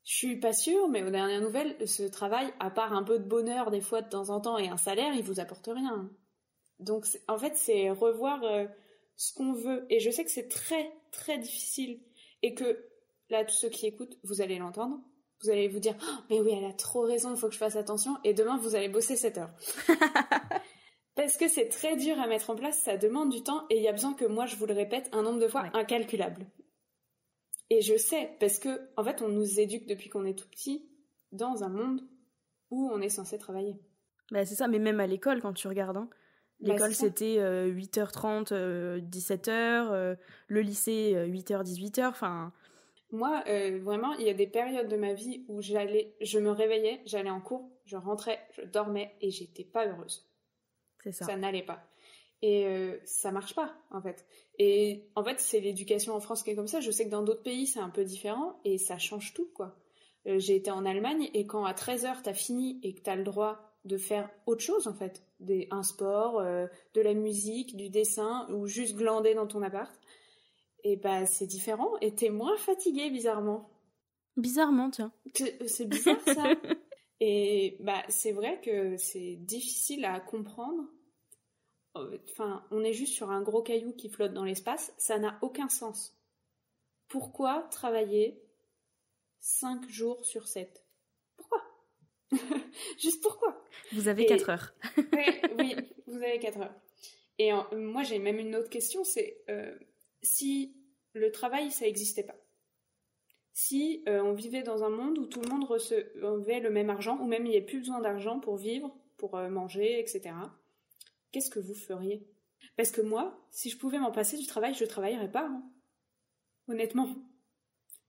[0.04, 3.24] Je suis pas sûre, mais aux dernières nouvelles, ce travail, à part un peu de
[3.24, 6.10] bonheur des fois de temps en temps et un salaire, il vous apporte rien.
[6.80, 8.66] Donc en fait, c'est revoir euh,
[9.16, 9.86] ce qu'on veut.
[9.90, 12.00] Et je sais que c'est très très difficile
[12.42, 12.84] et que
[13.30, 15.00] là, tous ceux qui écoutent, vous allez l'entendre.
[15.42, 17.58] Vous allez vous dire, oh, mais oui, elle a trop raison, il faut que je
[17.58, 18.16] fasse attention.
[18.22, 19.50] Et demain, vous allez bosser 7 heures.
[21.14, 23.82] Parce que c'est très dur à mettre en place, ça demande du temps et il
[23.82, 26.46] y a besoin que moi je vous le répète un nombre de fois incalculable.
[27.68, 30.88] Et je sais, parce que, en fait, on nous éduque depuis qu'on est tout petit
[31.32, 32.02] dans un monde
[32.70, 33.76] où on est censé travailler.
[34.30, 36.10] Bah, c'est ça, mais même à l'école, quand tu regardes, hein.
[36.62, 38.52] Bah, l'école c'était 8h30,
[39.00, 42.52] 17h, le lycée 8h, 18h, enfin.
[43.12, 46.50] Moi, euh, vraiment, il y a des périodes de ma vie où j'allais, je me
[46.50, 50.26] réveillais, j'allais en cours, je rentrais, je dormais et j'étais pas heureuse.
[51.04, 51.26] C'est ça.
[51.26, 51.86] Ça n'allait pas.
[52.40, 54.26] Et euh, ça marche pas, en fait.
[54.58, 56.80] Et en fait, c'est l'éducation en France qui est comme ça.
[56.80, 59.76] Je sais que dans d'autres pays, c'est un peu différent et ça change tout, quoi.
[60.26, 63.24] Euh, j'ai été en Allemagne et quand à 13h, t'as fini et que t'as le
[63.24, 65.22] droit de faire autre chose, en fait.
[65.40, 69.92] Des, un sport, euh, de la musique, du dessin ou juste glander dans ton appart,
[70.84, 73.68] et bah c'est différent et t'es moins fatigué, bizarrement.
[74.36, 75.12] Bizarrement, tiens.
[75.66, 76.44] C'est bizarre, ça.
[77.20, 80.84] et bah c'est vrai que c'est difficile à comprendre
[81.94, 85.68] enfin, on est juste sur un gros caillou qui flotte dans l'espace, ça n'a aucun
[85.68, 86.16] sens.
[87.08, 88.42] Pourquoi travailler
[89.40, 90.81] 5 jours sur 7 Pourquoi
[92.98, 93.64] Juste pourquoi?
[93.92, 94.74] Vous avez 4 heures.
[95.58, 95.76] oui,
[96.06, 96.74] vous avez 4 heures.
[97.38, 99.74] Et moi, j'ai même une autre question, c'est euh,
[100.22, 100.76] si
[101.12, 102.36] le travail, ça n'existait pas.
[103.54, 107.18] Si euh, on vivait dans un monde où tout le monde recevait le même argent,
[107.20, 110.32] ou même il n'y avait plus besoin d'argent pour vivre, pour euh, manger, etc
[111.32, 112.28] qu'est-ce que vous feriez?
[112.76, 115.46] Parce que moi, si je pouvais m'en passer du travail, je ne travaillerais pas.
[115.46, 115.64] Hein.
[116.68, 117.08] Honnêtement.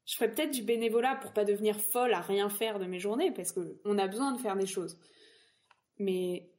[0.06, 3.32] Je ferais peut-être du bénévolat pour pas devenir folle à rien faire de mes journées,
[3.32, 5.00] parce qu'on a besoin de faire des choses.
[5.98, 6.50] Mais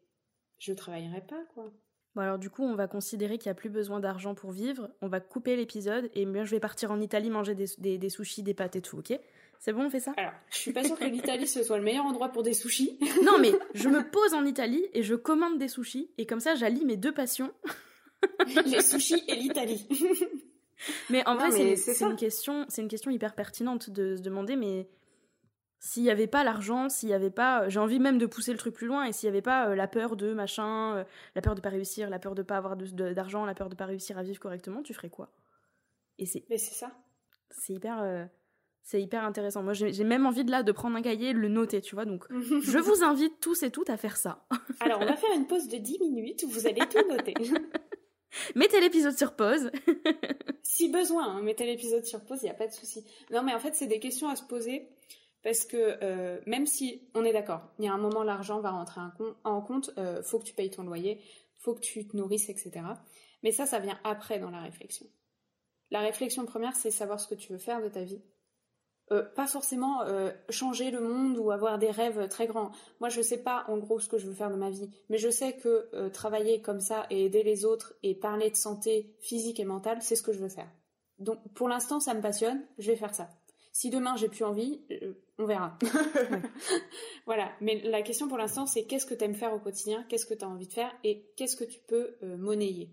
[0.58, 1.72] je travaillerais pas, quoi.
[2.14, 4.88] Bon alors du coup, on va considérer qu'il n'y a plus besoin d'argent pour vivre,
[5.02, 8.08] on va couper l'épisode, et bien je vais partir en Italie manger des, des, des
[8.08, 9.18] sushis, des pâtes et tout, ok?
[9.58, 10.12] C'est bon, on fait ça?
[10.16, 12.98] Alors, je suis pas sûre que l'Italie ce soit le meilleur endroit pour des sushis.
[13.24, 16.54] non, mais je me pose en Italie et je commande des sushis et comme ça,
[16.54, 17.52] j'allie mes deux passions.
[18.64, 19.86] Les sushis et l'Italie.
[21.10, 24.88] mais en vrai, c'est une question, c'est une question hyper pertinente de se demander, mais
[25.84, 28.58] s'il n'y avait pas l'argent, s'il n'y avait pas, j'ai envie même de pousser le
[28.58, 31.04] truc plus loin, et s'il n'y avait pas euh, la peur de machin, euh,
[31.34, 33.84] la peur de pas réussir, la peur de pas avoir d'argent, la peur de pas
[33.84, 35.30] réussir à vivre correctement, tu ferais quoi?
[36.18, 36.44] Et c'est.
[36.48, 36.90] Mais c'est ça.
[37.50, 38.02] C'est hyper.
[38.02, 38.24] Euh,
[38.82, 39.62] c'est hyper intéressant.
[39.62, 42.04] Moi, j'ai même envie de là de prendre un cahier, le noter, tu vois.
[42.04, 44.46] Donc, je vous invite tous et toutes à faire ça.
[44.80, 47.34] Alors, on va faire une pause de 10 minutes où vous allez tout noter.
[48.54, 49.70] mettez l'épisode sur pause.
[50.62, 53.04] si besoin, hein, mettez l'épisode sur pause, il n'y a pas de souci.
[53.30, 54.88] Non, mais en fait, c'est des questions à se poser
[55.42, 58.70] parce que euh, même si on est d'accord, il y a un moment l'argent va
[58.70, 59.00] rentrer
[59.44, 61.20] en compte, euh, faut que tu payes ton loyer,
[61.60, 62.72] faut que tu te nourrisses, etc.
[63.42, 65.06] Mais ça, ça vient après dans la réflexion.
[65.90, 68.22] La réflexion première, c'est savoir ce que tu veux faire de ta vie
[69.12, 72.72] euh, pas forcément euh, changer le monde ou avoir des rêves très grands.
[73.00, 75.18] Moi, je sais pas en gros ce que je veux faire de ma vie, mais
[75.18, 79.14] je sais que euh, travailler comme ça et aider les autres et parler de santé
[79.20, 80.70] physique et mentale, c'est ce que je veux faire.
[81.18, 83.28] Donc, pour l'instant, ça me passionne, je vais faire ça.
[83.72, 84.80] Si demain j'ai plus envie,
[85.38, 85.78] on verra.
[87.26, 87.52] voilà.
[87.60, 90.34] Mais la question pour l'instant, c'est qu'est-ce que tu aimes faire au quotidien, qu'est-ce que
[90.34, 92.88] tu as envie de faire et qu'est-ce que tu peux monnayer?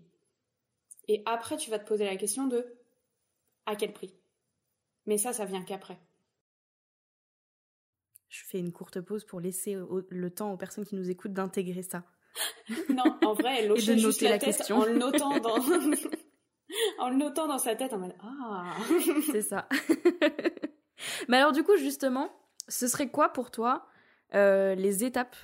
[1.08, 2.66] Et après, tu vas te poser la question de
[3.66, 4.12] à quel prix?
[5.06, 5.98] Mais ça, ça vient qu'après.
[8.28, 9.76] Je fais une courte pause pour laisser
[10.08, 12.04] le temps aux personnes qui nous écoutent d'intégrer ça.
[12.88, 15.58] non, en vrai, elle juste la, question en le notant dans
[16.98, 18.74] en le notant dans sa tête en mode ah.
[19.30, 19.68] C'est ça.
[21.28, 22.30] Mais alors du coup, justement,
[22.68, 23.86] ce serait quoi pour toi
[24.34, 25.36] euh, les étapes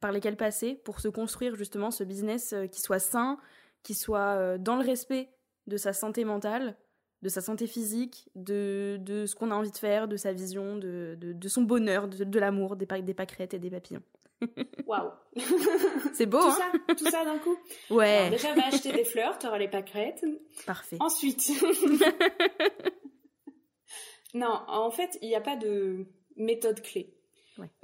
[0.00, 3.38] par lesquelles passer pour se construire justement ce business euh, qui soit sain,
[3.82, 5.30] qui soit euh, dans le respect
[5.66, 6.76] de sa santé mentale,
[7.22, 10.76] de sa santé physique, de, de ce qu'on a envie de faire, de sa vision,
[10.76, 14.02] de, de, son bonheur, de, l'amour, des, des pâquerettes et des papillons.
[14.86, 15.10] Waouh
[16.14, 17.56] C'est beau, tout hein ça, Tout ça d'un coup?
[17.90, 18.30] Ouais.
[18.30, 20.24] déjà, va acheter des fleurs, tu auras les pâquerettes.
[20.66, 20.96] Parfait.
[21.00, 21.50] Ensuite...
[24.34, 26.06] non, en fait, il n'y a pas de
[26.36, 27.14] méthode clé.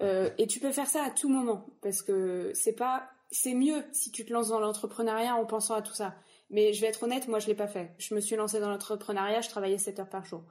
[0.00, 3.82] Euh, et tu peux faire ça à tout moment parce que c'est pas, c'est mieux
[3.92, 6.14] si tu te lances dans l'entrepreneuriat en pensant à tout ça.
[6.52, 7.90] Mais je vais être honnête, moi je l'ai pas fait.
[7.98, 10.44] Je me suis lancée dans l'entrepreneuriat, je travaillais 7 heures par jour.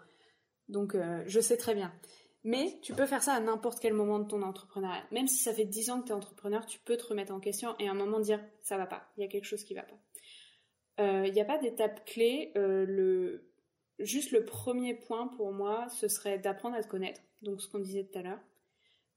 [0.67, 1.93] Donc euh, je sais très bien.
[2.43, 5.03] Mais tu peux faire ça à n'importe quel moment de ton entrepreneuriat.
[5.11, 7.39] Même si ça fait 10 ans que tu es entrepreneur, tu peux te remettre en
[7.39, 9.75] question et à un moment dire ça va pas, il y a quelque chose qui
[9.75, 9.99] va pas.
[10.99, 12.51] Euh, il n'y a pas d'étape clé.
[12.55, 13.47] le...
[13.99, 17.21] Juste le premier point pour moi, ce serait d'apprendre à te connaître.
[17.43, 18.39] Donc ce qu'on disait tout à l'heure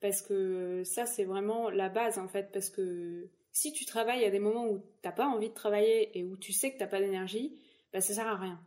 [0.04, 4.30] parce que ça c'est vraiment la base en fait parce que si tu travailles à
[4.30, 7.00] des moments où t'as pas envie de travailler et où tu sais que t'as pas
[7.00, 7.56] d'énergie,
[7.92, 8.60] bah ça sert à rien.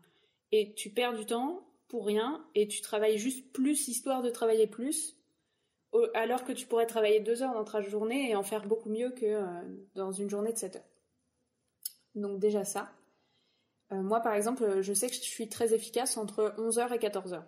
[0.51, 4.65] Et tu perds du temps pour rien et tu travailles juste plus histoire de travailler
[4.65, 5.17] plus
[6.13, 9.09] alors que tu pourrais travailler deux heures dans ta journée et en faire beaucoup mieux
[9.11, 9.45] que euh,
[9.95, 10.89] dans une journée de 7 heures.
[12.15, 12.91] Donc déjà ça.
[13.91, 17.41] Euh, moi par exemple, je sais que je suis très efficace entre 11h et 14h.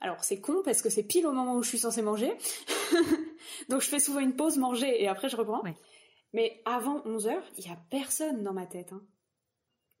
[0.00, 2.32] Alors c'est con parce que c'est pile au moment où je suis censée manger.
[3.68, 5.62] Donc je fais souvent une pause manger et après je reprends.
[6.32, 8.92] Mais avant 11h, il n'y a personne dans ma tête.
[8.92, 9.02] Hein.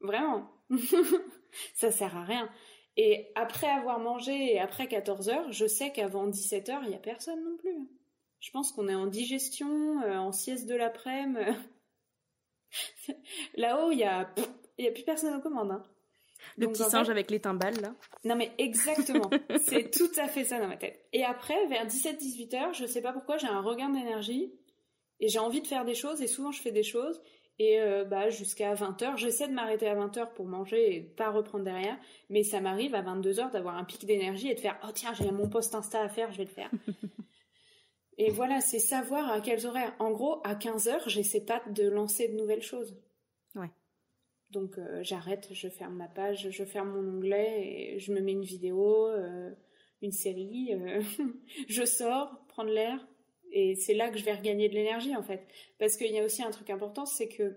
[0.00, 0.50] Vraiment.
[1.74, 2.48] ça sert à rien.
[2.96, 7.42] Et après avoir mangé et après 14h, je sais qu'avant 17h, il n'y a personne
[7.44, 7.88] non plus.
[8.40, 11.40] Je pense qu'on est en digestion, euh, en sieste de l'après-midi.
[13.56, 14.32] Là-haut, il n'y a,
[14.78, 15.72] y a plus personne aux commandes.
[15.72, 15.82] Hein.
[16.56, 17.94] Le petit singe avec les timbales, là.
[18.24, 19.30] Non, mais exactement.
[19.66, 21.06] c'est tout à fait ça dans ma tête.
[21.12, 24.52] Et après, vers 17-18 heures, je sais pas pourquoi, j'ai un regain d'énergie
[25.20, 27.20] et j'ai envie de faire des choses et souvent je fais des choses.
[27.58, 31.62] Et euh, bah, jusqu'à 20h, j'essaie de m'arrêter à 20h pour manger et pas reprendre
[31.62, 31.98] derrière.
[32.30, 35.30] Mais ça m'arrive à 22h d'avoir un pic d'énergie et de faire Oh tiens, j'ai
[35.30, 36.70] mon post Insta à faire, je vais le faire.
[38.18, 39.94] et voilà, c'est savoir à quels horaires.
[39.98, 42.96] En gros, à 15h, j'essaie pas de lancer de nouvelles choses.
[43.54, 43.70] Ouais.
[44.48, 48.32] Donc euh, j'arrête, je ferme ma page, je ferme mon onglet et je me mets
[48.32, 49.50] une vidéo, euh,
[50.00, 50.70] une série,
[51.68, 53.06] je sors, prendre l'air
[53.52, 55.46] et c'est là que je vais regagner de l'énergie en fait.
[55.78, 57.56] Parce qu'il y a aussi un truc important, c'est que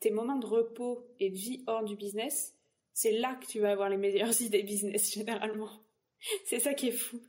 [0.00, 2.54] tes moments de repos et de vie hors du business,
[2.92, 5.70] c'est là que tu vas avoir les meilleures idées business généralement.
[6.44, 7.20] c'est ça qui est fou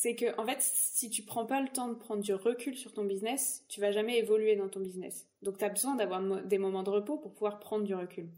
[0.00, 2.90] c'est que en fait, si tu prends pas le temps de prendre du recul sur
[2.94, 5.28] ton business, tu vas jamais évoluer dans ton business.
[5.42, 8.30] Donc tu as besoin d'avoir des moments de repos pour pouvoir prendre du recul.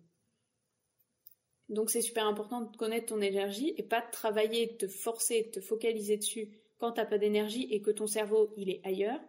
[1.68, 5.44] Donc c'est super important de connaître ton énergie et pas de travailler, de te forcer,
[5.44, 6.50] de te focaliser dessus
[6.82, 9.20] quand t'as pas d'énergie et que ton cerveau il est ailleurs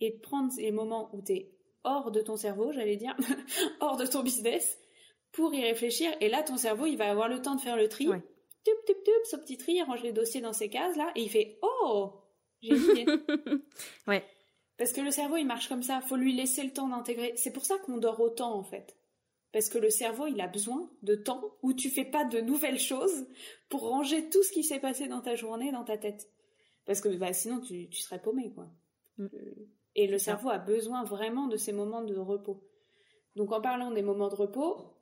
[0.00, 3.16] et de prendre les moments où tu es hors de ton cerveau, j'allais dire,
[3.80, 4.76] hors de ton business
[5.30, 7.88] pour y réfléchir et là ton cerveau il va avoir le temps de faire le
[7.88, 8.08] tri
[8.64, 11.22] tup, tup, tup, ce petit tri, il range les dossiers dans ces cases là, et
[11.22, 12.24] il fait Oh
[12.60, 13.62] J'ai une
[14.08, 14.24] ouais.
[14.76, 17.34] Parce que le cerveau, il marche comme ça, faut lui laisser le temps d'intégrer.
[17.36, 18.96] C'est pour ça qu'on dort autant en fait.
[19.52, 22.78] Parce que le cerveau, il a besoin de temps où tu fais pas de nouvelles
[22.80, 23.26] choses
[23.68, 26.28] pour ranger tout ce qui s'est passé dans ta journée dans ta tête.
[26.90, 28.68] Parce que bah, sinon, tu, tu serais paumé, quoi.
[29.16, 29.28] Mm.
[29.94, 32.68] Et le cerveau a besoin vraiment de ces moments de repos.
[33.36, 34.96] Donc en parlant des moments de repos,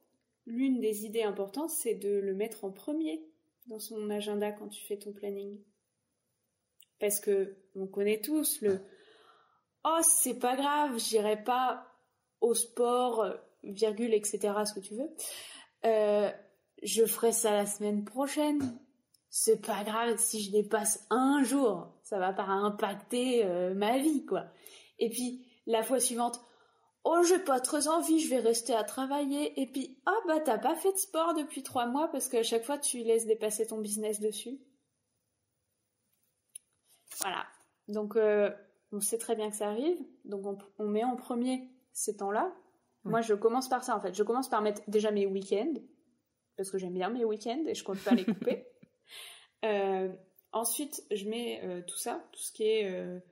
[0.45, 3.26] l'une des idées importantes, c'est de le mettre en premier
[3.68, 5.59] dans son agenda quand tu fais ton planning.
[7.01, 8.82] Parce que on connaît tous le
[9.84, 11.86] oh c'est pas grave, j'irai pas
[12.43, 13.32] au sport,
[13.62, 14.53] virgule etc.
[14.66, 15.11] ce que tu veux.
[15.86, 16.30] Euh,
[16.82, 18.78] je ferai ça la semaine prochaine.
[19.31, 24.24] C'est pas grave si je dépasse un jour, ça va pas impacter euh, ma vie
[24.24, 24.47] quoi.
[24.99, 26.41] Et puis la fois suivante,
[27.05, 29.59] Oh, j'ai pas très envie, je vais rester à travailler.
[29.61, 32.43] Et puis, ah oh, bah t'as pas fait de sport depuis trois mois parce qu'à
[32.43, 34.61] chaque fois tu laisses dépasser ton business dessus.
[37.20, 37.47] Voilà.
[37.89, 38.51] Donc, euh,
[38.93, 39.99] on sait très bien que ça arrive.
[40.24, 42.53] Donc, on, met en premier ces temps-là.
[43.05, 44.14] Moi, je commence par ça en fait.
[44.14, 45.81] Je commence par mettre déjà mes week-ends
[46.59, 48.66] parce que j'aime bien mes week-ends et je compte pas les couper.
[49.65, 50.13] Euh,
[50.53, 53.23] ensuite, je mets euh, tout ça, tout ce qui est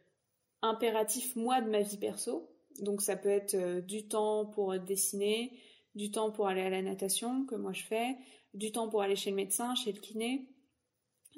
[0.62, 2.50] impératif moi de ma vie perso
[2.80, 5.52] donc ça peut être euh, du temps pour dessiner,
[5.94, 8.16] du temps pour aller à la natation, que moi je fais,
[8.54, 10.46] du temps pour aller chez le médecin, chez le kiné,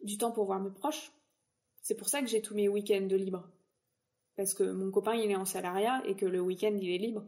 [0.03, 1.13] du temps pour voir mes proches.
[1.83, 3.49] C'est pour ça que j'ai tous mes week-ends de libre.
[4.37, 7.25] Parce que mon copain il est en salariat et que le week-end il est libre.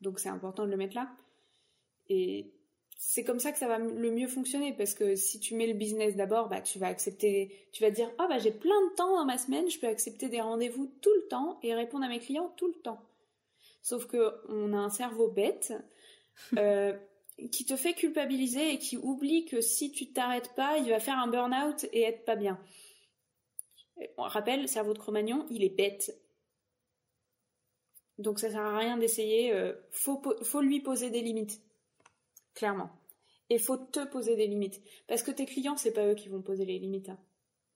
[0.00, 1.10] Donc c'est important de le mettre là.
[2.08, 2.52] Et
[2.96, 5.74] c'est comme ça que ça va le mieux fonctionner parce que si tu mets le
[5.74, 9.14] business d'abord, bah tu vas accepter, tu vas dire ah bah j'ai plein de temps
[9.14, 12.20] dans ma semaine, je peux accepter des rendez-vous tout le temps et répondre à mes
[12.20, 13.00] clients tout le temps.
[13.82, 15.74] Sauf que on a un cerveau bête
[16.56, 16.96] euh,
[17.52, 21.18] qui te fait culpabiliser et qui oublie que si tu t'arrêtes pas, il va faire
[21.18, 22.58] un burn-out et être pas bien.
[24.16, 26.18] On rappelle, le cerveau de Cro-Magnon, il est bête.
[28.18, 29.52] Donc ça sert à rien d'essayer.
[29.52, 31.60] Euh, faut, faut lui poser des limites,
[32.56, 32.90] clairement.
[33.48, 36.42] Et faut te poser des limites, parce que tes clients, c'est pas eux qui vont
[36.42, 37.10] poser les limites.
[37.10, 37.18] Hein.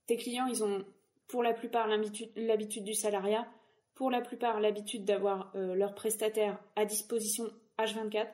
[0.09, 0.85] Tes clients, ils ont
[1.29, 3.47] pour la plupart l'habitude du salariat,
[3.95, 7.45] pour la plupart l'habitude d'avoir euh, leurs prestataires à disposition
[7.79, 8.27] H24.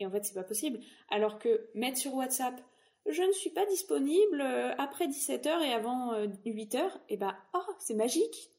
[0.00, 0.80] Et en fait, c'est pas possible.
[1.08, 2.60] Alors que mettre sur WhatsApp,
[3.06, 6.14] je ne suis pas disponible euh, après 17h et avant
[6.44, 8.50] 8h, et bah, oh, c'est magique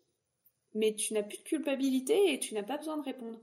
[0.74, 3.40] mais tu n'as plus de culpabilité et tu n'as pas besoin de répondre.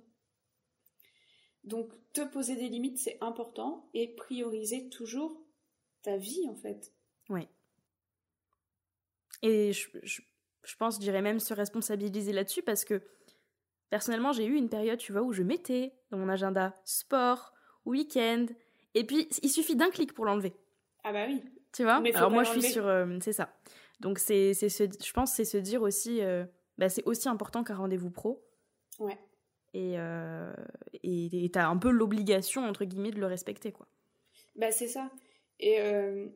[1.67, 5.45] Donc te poser des limites, c'est important et prioriser toujours
[6.03, 6.93] ta vie en fait.
[7.29, 7.49] Oui.
[9.43, 13.03] Et je, pense, je dirais même se responsabiliser là-dessus parce que
[13.91, 17.53] personnellement, j'ai eu une période, tu vois, où je mettais dans mon agenda sport,
[17.85, 18.47] week-end,
[18.95, 20.55] et puis il suffit d'un clic pour l'enlever.
[21.05, 21.45] Ah bah oui.
[21.73, 22.03] Tu vois?
[22.15, 22.87] Alors moi, je suis sur.
[22.87, 23.55] Euh, c'est ça.
[24.01, 26.23] Donc c'est, je pense, c'est se dire aussi.
[26.23, 26.45] Euh,
[26.79, 28.43] bah, c'est aussi important qu'un rendez-vous pro.
[28.99, 29.19] Ouais.
[29.77, 30.55] Et euh,
[31.03, 33.87] et t'as un peu l'obligation, entre guillemets, de le respecter, quoi.
[34.57, 35.11] Bah, c'est ça.
[35.61, 36.27] Et euh,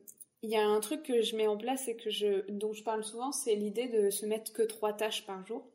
[0.43, 2.83] il y a un truc que je mets en place et que je, dont je
[2.83, 5.67] parle souvent, c'est l'idée de se mettre que trois tâches par jour.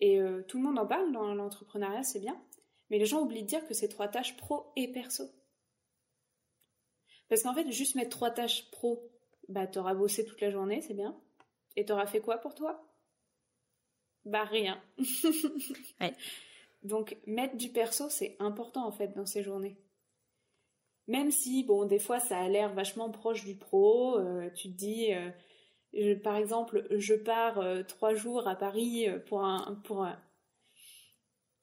[0.00, 2.40] Et euh, tout le monde en parle dans l'entrepreneuriat, c'est bien.
[2.88, 5.24] Mais les gens oublient de dire que c'est trois tâches pro et perso.
[7.28, 9.12] Parce qu'en fait, juste mettre trois tâches pro,
[9.50, 11.20] bah t'auras bossé toute la journée, c'est bien.
[11.76, 12.82] Et t'auras fait quoi pour toi?
[14.24, 14.82] Bah rien.
[16.82, 19.76] Donc mettre du perso, c'est important en fait dans ces journées.
[21.06, 24.76] Même si, bon, des fois ça a l'air vachement proche du pro, euh, tu te
[24.76, 25.08] dis,
[25.94, 30.06] euh, par exemple, je pars euh, trois jours à Paris pour un, pour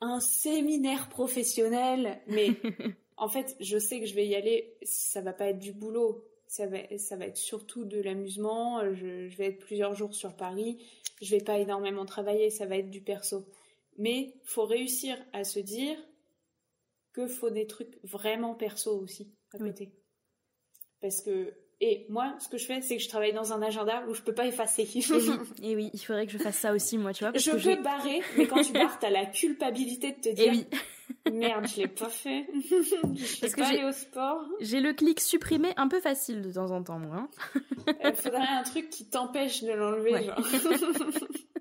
[0.01, 2.49] un séminaire professionnel, mais
[3.17, 6.25] en fait, je sais que je vais y aller, ça va pas être du boulot,
[6.47, 8.81] ça va, ça va être surtout de l'amusement.
[8.93, 10.77] Je, je, vais être plusieurs jours sur Paris.
[11.21, 13.45] Je vais pas énormément travailler, ça va être du perso.
[13.97, 15.97] Mais faut réussir à se dire
[17.13, 19.93] que faut des trucs vraiment perso aussi à côté.
[21.01, 24.05] Parce que et moi, ce que je fais, c'est que je travaille dans un agenda
[24.07, 24.83] où je peux pas effacer.
[25.61, 27.37] et, oui, il faudrait que je fasse ça aussi, moi, tu vois.
[27.37, 30.53] je peux barrer, mais quand tu barres, t'as la culpabilité de te dire.
[30.53, 30.65] oui.
[31.31, 32.47] Merde, je l'ai pas fait.
[32.53, 34.43] je Parce que pas aller au sport.
[34.61, 37.27] J'ai le clic supprimé un peu facile de temps en temps, moi.
[37.87, 38.13] Il hein.
[38.13, 40.29] faudrait un truc qui t'empêche de l'enlever.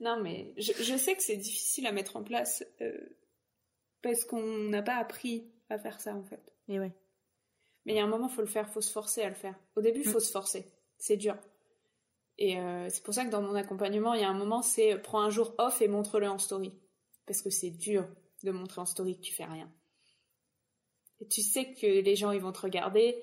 [0.00, 3.16] non, mais je, je sais que c'est difficile à mettre en place euh,
[4.02, 6.52] parce qu'on n'a pas appris à faire ça, en fait.
[6.68, 6.92] Et ouais.
[7.84, 9.58] Mais il y a un moment, faut le faire, faut se forcer à le faire.
[9.74, 10.22] Au début, il faut mm.
[10.22, 10.72] se forcer.
[10.98, 11.36] C'est dur.
[12.36, 14.94] Et euh, c'est pour ça que dans mon accompagnement, il y a un moment, c'est
[14.94, 16.72] euh, prends un jour off et montre-le en story.
[17.26, 18.08] Parce que c'est dur
[18.44, 19.70] de montrer en story que tu fais rien.
[21.20, 23.20] Et tu sais que les gens, ils vont te regarder.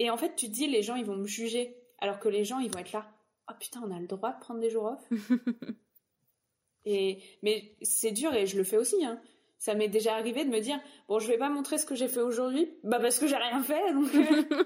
[0.00, 1.76] Et en fait, tu te dis, les gens, ils vont me juger.
[1.98, 3.08] Alors que les gens, ils vont être là.
[3.52, 5.10] Oh putain, on a le droit de prendre des jours off.
[6.84, 9.20] et, mais c'est dur et je le fais aussi, hein.
[9.58, 12.08] Ça m'est déjà arrivé de me dire, bon, je vais pas montrer ce que j'ai
[12.08, 12.68] fait aujourd'hui.
[12.82, 14.12] Bah, parce que j'ai rien fait, donc.
[14.12, 14.64] Euh.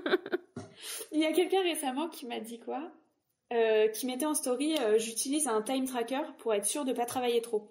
[1.13, 2.91] Il y a quelqu'un récemment qui m'a dit quoi?
[3.53, 7.05] Euh, qui mettait en story, euh, j'utilise un time tracker pour être sûr de pas
[7.05, 7.71] travailler trop.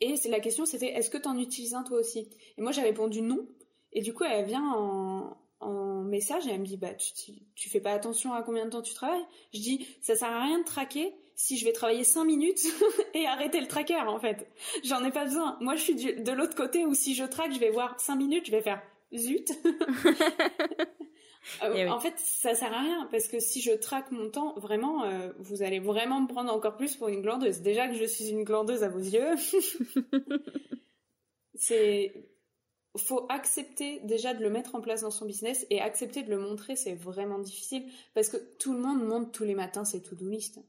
[0.00, 2.28] Et c'est la question, c'était est-ce que tu en utilises un toi aussi?
[2.58, 3.46] Et moi j'ai répondu non.
[3.92, 7.70] Et du coup elle vient en, en message et elle me dit bah tu, tu
[7.70, 9.24] fais pas attention à combien de temps tu travailles.
[9.52, 12.60] Je dis ça sert à rien de traquer si je vais travailler 5 minutes
[13.14, 14.46] et arrêter le tracker en fait.
[14.84, 15.56] J'en ai pas besoin.
[15.60, 18.46] Moi je suis de l'autre côté où si je traque, je vais voir 5 minutes,
[18.46, 18.82] je vais faire
[19.14, 19.52] zut.
[21.62, 24.54] Euh, eh en fait, ça sert à rien parce que si je traque mon temps,
[24.58, 27.60] vraiment, euh, vous allez vraiment me prendre encore plus pour une glandeuse.
[27.60, 29.36] Déjà que je suis une glandeuse à vos yeux,
[31.54, 32.12] c'est
[32.96, 36.38] faut accepter déjà de le mettre en place dans son business et accepter de le
[36.38, 37.84] montrer, c'est vraiment difficile
[38.14, 40.60] parce que tout le monde monte tous les matins ses to-do list.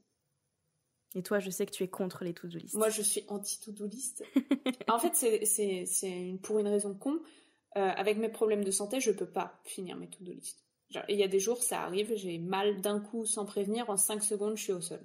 [1.14, 2.74] Et toi, je sais que tu es contre les to-do list.
[2.74, 4.24] Moi, je suis anti-to-do list.
[4.88, 7.20] en fait, c'est pour une raison con.
[7.76, 10.64] Euh, avec mes problèmes de santé, je peux pas finir mes to-do list.
[11.08, 14.22] Il y a des jours, ça arrive, j'ai mal d'un coup sans prévenir, en 5
[14.22, 15.00] secondes, je suis au sol.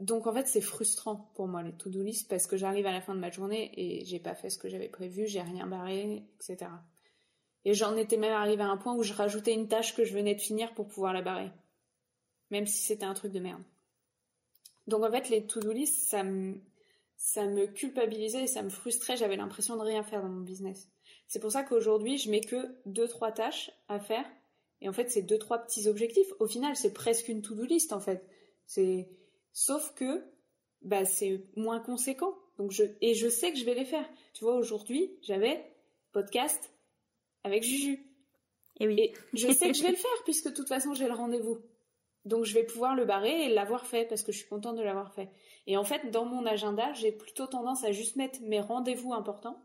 [0.00, 3.00] Donc en fait, c'est frustrant pour moi les to-do list parce que j'arrive à la
[3.00, 6.24] fin de ma journée et j'ai pas fait ce que j'avais prévu, j'ai rien barré,
[6.36, 6.70] etc.
[7.64, 10.14] Et j'en étais même arrivé à un point où je rajoutais une tâche que je
[10.14, 11.50] venais de finir pour pouvoir la barrer,
[12.50, 13.62] même si c'était un truc de merde.
[14.86, 16.22] Donc en fait, les to-do list, ça
[17.18, 19.16] ça me culpabilisait et ça me frustrait.
[19.16, 20.88] J'avais l'impression de rien faire dans mon business.
[21.26, 24.24] C'est pour ça qu'aujourd'hui, je mets que deux, trois tâches à faire.
[24.80, 26.28] Et en fait, c'est deux, trois petits objectifs.
[26.38, 28.24] Au final, c'est presque une to-do list, en fait.
[28.66, 29.10] C'est,
[29.58, 30.24] sauf que,
[30.82, 32.34] bah, c'est moins conséquent.
[32.58, 34.08] Donc je, et je sais que je vais les faire.
[34.34, 35.64] Tu vois, aujourd'hui, j'avais
[36.12, 36.72] podcast
[37.44, 38.04] avec Juju.
[38.80, 39.00] Et oui.
[39.00, 41.58] Et je sais que je vais le faire puisque de toute façon, j'ai le rendez-vous.
[42.24, 44.82] Donc je vais pouvoir le barrer et l'avoir fait parce que je suis contente de
[44.82, 45.30] l'avoir fait.
[45.66, 49.62] Et en fait, dans mon agenda, j'ai plutôt tendance à juste mettre mes rendez-vous importants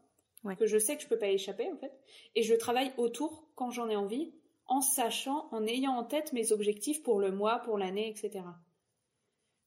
[0.57, 1.93] que je sais que je peux pas échapper en fait,
[2.35, 4.33] et je travaille autour quand j'en ai envie,
[4.65, 8.43] en sachant, en ayant en tête mes objectifs pour le mois, pour l'année, etc.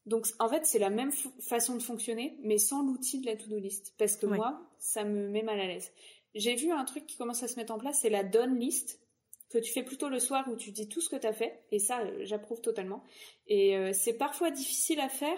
[0.07, 3.59] Donc en fait, c'est la même façon de fonctionner, mais sans l'outil de la to-do
[3.59, 5.91] list, parce que moi, ça me met mal à l'aise.
[6.33, 9.01] J'ai vu un truc qui commence à se mettre en place, c'est la done list
[9.49, 11.61] que tu fais plutôt le soir où tu dis tout ce que tu as fait,
[11.71, 13.03] et ça, euh, j'approuve totalement.
[13.47, 15.37] Et euh, c'est parfois difficile à faire,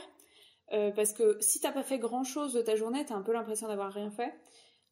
[0.72, 3.34] euh, parce que si t'as pas fait grand chose de ta journée, t'as un peu
[3.34, 4.34] l'impression d'avoir rien fait.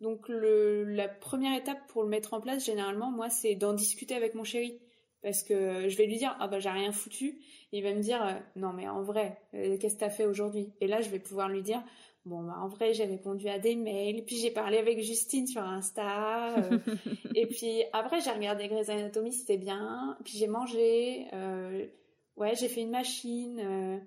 [0.01, 4.15] Donc le, la première étape pour le mettre en place, généralement, moi, c'est d'en discuter
[4.15, 4.80] avec mon chéri.
[5.24, 7.39] Parce que je vais lui dire, ah bah j'ai rien foutu.
[7.72, 10.72] il va me dire, non mais en vrai, qu'est-ce que t'as fait aujourd'hui?
[10.80, 11.84] Et là, je vais pouvoir lui dire,
[12.28, 15.61] Bon, bah, en vrai, j'ai répondu à des mails, puis j'ai parlé avec Justine sur
[15.61, 16.78] Insta, euh,
[17.36, 21.88] et puis après, j'ai regardé Grey's Anatomy, c'était bien, puis j'ai mangé, euh,
[22.36, 23.97] ouais, j'ai fait une machine, euh,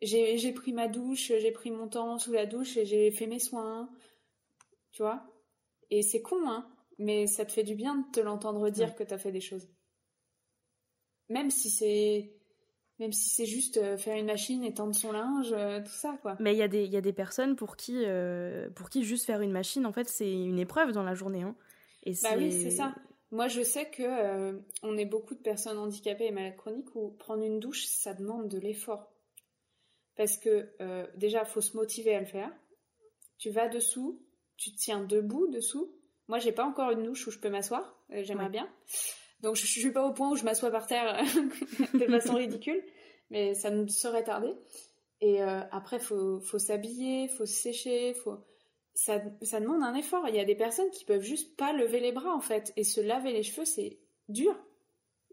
[0.00, 3.40] j'ai pris ma douche, j'ai pris mon temps sous la douche et j'ai fait mes
[3.40, 3.90] soins,
[4.92, 5.24] tu vois?
[5.90, 6.68] Et c'est con, hein,
[6.98, 9.68] mais ça te fait du bien de te l'entendre dire que t'as fait des choses.
[11.30, 12.30] Même si c'est
[13.00, 16.18] même si c'est juste euh, faire une machine et tendre son linge, euh, tout ça,
[16.20, 16.36] quoi.
[16.38, 19.24] Mais il y, a des, y a des personnes pour qui, euh, pour qui juste
[19.24, 21.42] faire une machine, en fait, c'est une épreuve dans la journée.
[21.42, 21.56] Hein.
[22.02, 22.94] Et bah oui, c'est ça.
[23.30, 27.42] Moi, je sais que on est beaucoup de personnes handicapées et malades chroniques où prendre
[27.42, 29.10] une douche, ça demande de l'effort.
[30.16, 30.68] Parce que
[31.16, 32.50] déjà, faut se motiver à le faire.
[33.38, 34.20] Tu vas dessous,
[34.56, 35.94] tu te tiens debout dessous.
[36.26, 37.96] Moi, j'ai pas encore une douche où je peux m'asseoir.
[38.10, 38.68] J'aimerais bien.
[39.42, 41.22] Donc je, suis pas au point où je m'assois par terre
[41.94, 42.82] de façon ridicule,
[43.30, 44.54] mais ça me serait tardé.
[45.20, 48.38] Et euh, après, faut faut s'habiller, faut se sécher, faut
[48.94, 50.28] ça, demande un effort.
[50.28, 52.84] Il y a des personnes qui peuvent juste pas lever les bras en fait et
[52.84, 54.54] se laver les cheveux, c'est dur.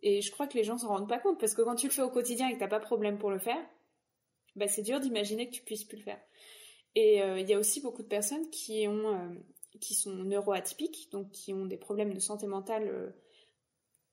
[0.04, 1.94] Et je crois que les gens s'en rendent pas compte parce que quand tu le
[1.94, 3.64] fais au quotidien et que t'as pas de problème pour le faire,
[4.56, 6.22] bah c'est dur d'imaginer que tu puisses plus le faire.
[6.96, 9.30] Et euh, il y a aussi beaucoup de personnes qui ont euh,
[9.82, 13.14] qui sont neuroatypiques, donc qui ont des problèmes de santé mentale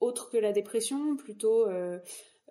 [0.04, 1.98] autre que la dépression, plutôt euh,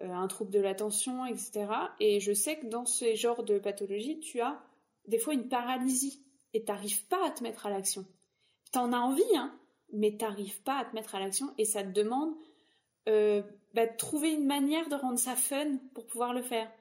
[0.02, 1.68] euh, un trouble de l'attention, etc.
[2.00, 4.62] Et je sais que dans ce genre de pathologie, tu as
[5.08, 8.06] des fois une paralysie et t'arrives pas à te mettre à l'action.
[8.72, 9.58] T'en as envie, hein,
[9.92, 12.34] mais t'arrives pas à te mettre à l'action et ça te demande
[13.08, 13.44] euh,
[13.74, 16.72] bah, de trouver une manière de rendre ça fun pour pouvoir le faire.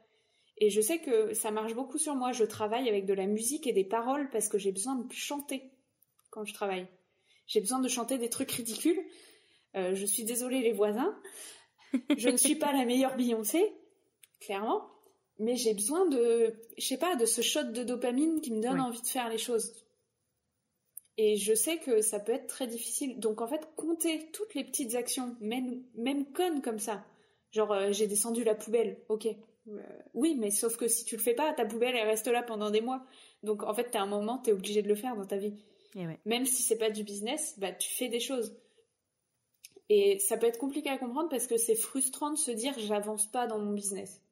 [0.59, 2.33] Et je sais que ça marche beaucoup sur moi.
[2.33, 5.73] Je travaille avec de la musique et des paroles parce que j'ai besoin de chanter
[6.31, 6.87] quand je travaille.
[7.47, 9.03] J'ai besoin de chanter des trucs ridicules
[9.77, 11.16] euh, je suis désolée les voisins.
[12.16, 13.73] Je ne suis pas la meilleure Beyoncé,
[14.41, 14.89] clairement,
[15.39, 18.81] mais j'ai besoin de, je sais pas, de ce shot de dopamine qui me donne
[18.81, 19.75] envie de faire les choses.
[21.18, 23.20] Et je sais que ça peut être très difficile.
[23.20, 27.05] Donc en fait, compter toutes les petites actions, même, même connes comme ça.
[27.51, 29.27] Genre, euh, j'ai descendu la poubelle, ok.
[29.68, 29.81] Euh,
[30.14, 32.70] oui, mais sauf que si tu le fais pas, ta poubelle, elle reste là pendant
[32.70, 33.05] des mois.
[33.43, 35.55] Donc en fait, t'as un moment, t'es obligé de le faire dans ta vie.
[36.25, 38.57] Même si c'est pas du business, bah tu fais des choses.
[39.95, 43.26] Et ça peut être compliqué à comprendre parce que c'est frustrant de se dire j'avance
[43.26, 44.22] pas dans mon business.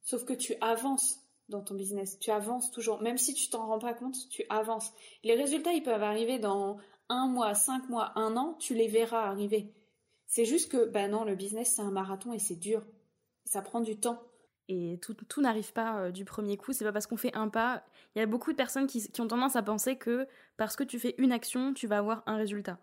[0.00, 3.78] Sauf que tu avances dans ton business, tu avances toujours, même si tu t'en rends
[3.78, 4.90] pas compte, tu avances.
[5.22, 6.78] Les résultats, ils peuvent arriver dans
[7.10, 9.70] un mois, cinq mois, un an, tu les verras arriver.
[10.26, 12.86] C'est juste que, bah non, le business, c'est un marathon et c'est dur.
[13.44, 14.22] Ça prend du temps.
[14.68, 16.72] Et tout, tout n'arrive pas euh, du premier coup.
[16.72, 17.84] C'est pas parce qu'on fait un pas.
[18.16, 20.84] Il y a beaucoup de personnes qui, qui, ont tendance à penser que parce que
[20.84, 22.78] tu fais une action, tu vas avoir un résultat.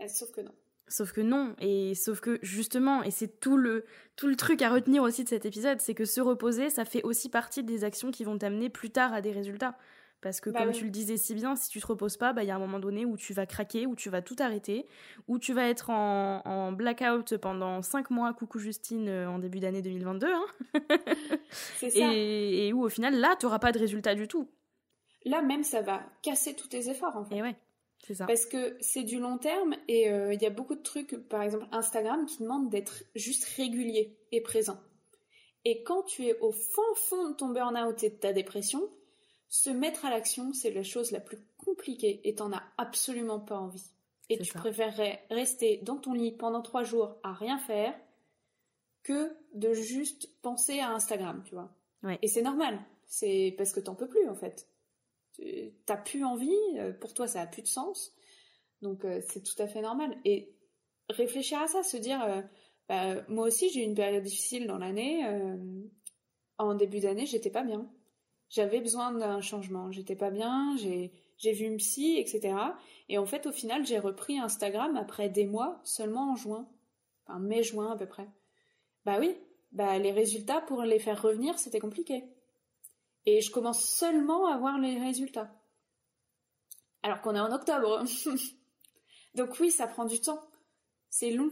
[0.00, 0.52] Eh, sauf que non.
[0.88, 3.84] Sauf que non, et sauf que justement, et c'est tout le,
[4.16, 7.02] tout le truc à retenir aussi de cet épisode, c'est que se reposer, ça fait
[7.02, 9.76] aussi partie des actions qui vont t'amener plus tard à des résultats.
[10.20, 12.42] Parce que bah comme tu le disais si bien, si tu te reposes pas, bah,
[12.42, 14.86] il y a un moment donné où tu vas craquer, où tu vas tout arrêter,
[15.28, 19.60] où tu vas être en, en blackout pendant 5 mois, coucou Justine, euh, en début
[19.60, 20.26] d'année 2022.
[20.26, 20.46] Hein
[21.50, 22.12] c'est ça.
[22.12, 24.48] Et, et, où au final, là, tu n'auras pas de résultat du tout.
[25.24, 27.36] Là même, ça va casser tous tes efforts en fait.
[27.36, 27.56] Et ouais.
[28.14, 28.26] Ça.
[28.26, 31.42] Parce que c'est du long terme et euh, il y a beaucoup de trucs, par
[31.42, 34.78] exemple Instagram, qui demandent d'être juste régulier et présent.
[35.64, 38.88] Et quand tu es au fin fond de ton burn-out et de ta dépression,
[39.48, 43.58] se mettre à l'action, c'est la chose la plus compliquée et t'en as absolument pas
[43.58, 43.90] envie.
[44.30, 47.94] Et tu préférerais rester dans ton lit pendant trois jours à rien faire
[49.02, 51.74] que de juste penser à Instagram, tu vois.
[52.22, 52.78] Et c'est normal.
[53.06, 54.68] C'est parce que t'en peux plus, en fait.
[55.86, 56.54] T'as plus envie,
[57.00, 58.12] pour toi ça a plus de sens.
[58.82, 60.16] Donc c'est tout à fait normal.
[60.24, 60.54] Et
[61.10, 62.20] réfléchir à ça, se dire,
[62.88, 65.24] bah, moi aussi j'ai eu une période difficile dans l'année.
[66.58, 67.88] en début d'année, j'étais pas bien.
[68.48, 69.92] J'avais besoin d'un changement.
[69.92, 70.76] J'étais pas bien.
[70.78, 72.54] J'ai j'ai vu une psy, etc.
[73.08, 76.68] Et en fait, au final, j'ai repris Instagram après des mois, seulement en juin.
[77.26, 78.28] Enfin, mai-juin à peu près.
[79.04, 79.36] Bah oui,
[79.72, 82.24] bah les résultats, pour les faire revenir, c'était compliqué.
[83.26, 85.50] Et je commence seulement à voir les résultats.
[87.02, 88.04] Alors qu'on est en octobre.
[89.34, 90.40] Donc oui, ça prend du temps.
[91.10, 91.50] C'est long.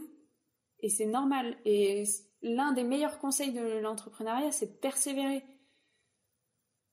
[0.79, 1.57] Et c'est normal.
[1.65, 2.03] Et
[2.41, 5.43] l'un des meilleurs conseils de l'entrepreneuriat, c'est de persévérer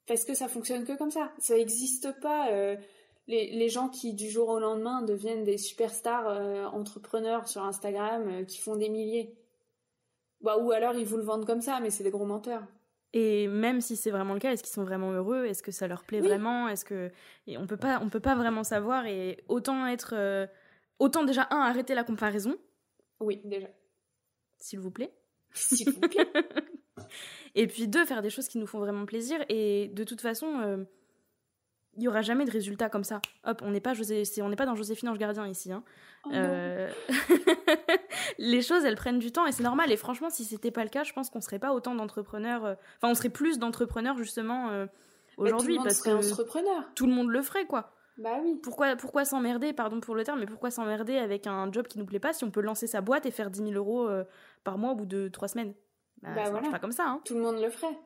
[0.06, 1.32] parce que ça fonctionne que comme ça.
[1.38, 2.50] Ça n'existe pas.
[2.50, 2.76] Euh,
[3.26, 8.44] les, gens qui du jour au lendemain deviennent des superstars euh, entrepreneurs sur Instagram euh,
[8.44, 9.34] qui font des milliers.
[10.42, 12.66] Bah, ou alors ils vous le vendent comme ça, mais c'est des gros menteurs.
[13.14, 15.46] Et même si c'est vraiment le cas, est-ce qu'ils sont vraiment heureux?
[15.46, 16.68] Est-ce que ça leur plaît vraiment?
[16.68, 17.10] Est-ce que
[17.46, 19.06] et on peut pas, on peut pas vraiment savoir.
[19.06, 20.48] Et autant être,
[20.98, 22.56] autant déjà un arrêter la comparaison.
[23.20, 23.68] Oui, déjà.
[24.58, 25.12] S'il vous plaît.
[25.52, 26.28] S'il vous plaît.
[27.54, 29.44] Et puis deux, faire des choses qui nous font vraiment plaisir.
[29.48, 30.84] Et de toute façon, euh,
[31.96, 33.20] il n'y aura jamais de résultat comme ça.
[33.44, 35.72] Hop, on n'est pas, José, on n'est pas dans Joséphine Ange Gardien ici.
[35.72, 35.82] Hein.
[36.26, 36.90] Oh euh,
[38.38, 39.92] les choses, elles prennent du temps et c'est normal.
[39.92, 42.64] Et franchement, si c'était pas le cas, je pense qu'on serait pas autant d'entrepreneurs.
[42.64, 44.86] Euh, enfin, on serait plus d'entrepreneurs justement
[45.36, 46.84] aujourd'hui parce que entrepreneur.
[46.94, 47.90] tout le monde le ferait, quoi.
[48.16, 48.60] Bah oui.
[48.62, 52.06] Pourquoi, pourquoi s'emmerder, pardon pour le terme, mais pourquoi s'emmerder avec un job qui nous
[52.06, 54.08] plaît pas si on peut lancer sa boîte et faire 10 000 euros
[54.62, 55.74] par mois au bout de trois semaines?
[56.24, 57.04] Bah, bah, ça marche pas comme ça.
[57.06, 57.20] Hein.
[57.24, 57.96] Tout le monde le ferait.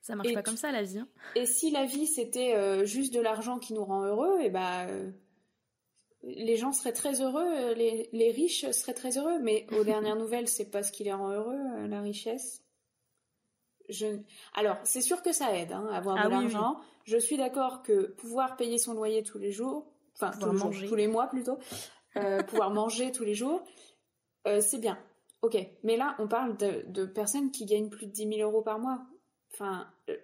[0.00, 0.98] Ça marche pas comme ça la vie.
[0.98, 1.08] Hein.
[1.34, 4.50] Et si la vie c'était euh, juste de l'argent qui nous rend heureux, et eh
[4.50, 5.10] bah euh,
[6.22, 9.38] les gens seraient très heureux, euh, les, les, riches seraient très heureux.
[9.40, 12.62] Mais aux dernières nouvelles, c'est pas ce qui les rend heureux, la richesse.
[13.88, 14.18] Je...
[14.54, 16.80] Alors, c'est sûr que ça aide, hein, avoir ah de l'argent.
[17.04, 21.06] Je suis d'accord que pouvoir payer son loyer tous les jours, enfin tous tous les
[21.06, 21.58] mois plutôt,
[22.48, 23.62] pouvoir manger tous les jours,
[24.44, 24.98] c'est bien.
[25.42, 28.78] Ok, mais là, on parle de, personnes qui gagnent plus de 10 000 euros par
[28.78, 29.06] mois.
[29.52, 30.16] Enfin, euh,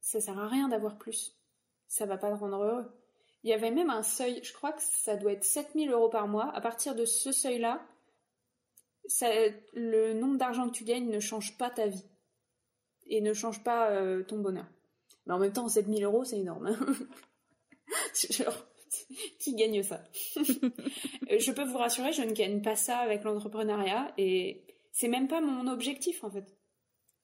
[0.00, 1.36] ça sert à rien d'avoir plus.
[1.88, 2.86] Ça va pas te rendre heureux.
[3.44, 6.08] Il y avait même un seuil, je crois que ça doit être 7 000 euros
[6.08, 6.50] par mois.
[6.54, 7.86] À partir de ce seuil-là,
[9.74, 12.04] le nombre d'argent que tu gagnes ne change pas ta vie
[13.06, 14.66] et ne change pas euh, ton bonheur.
[15.26, 16.76] Mais en même temps, 7 000 euros, c'est énorme.
[18.30, 18.66] Genre,
[19.38, 20.02] qui gagne ça
[20.36, 25.40] Je peux vous rassurer, je ne gagne pas ça avec l'entrepreneuriat et c'est même pas
[25.40, 26.56] mon objectif en fait.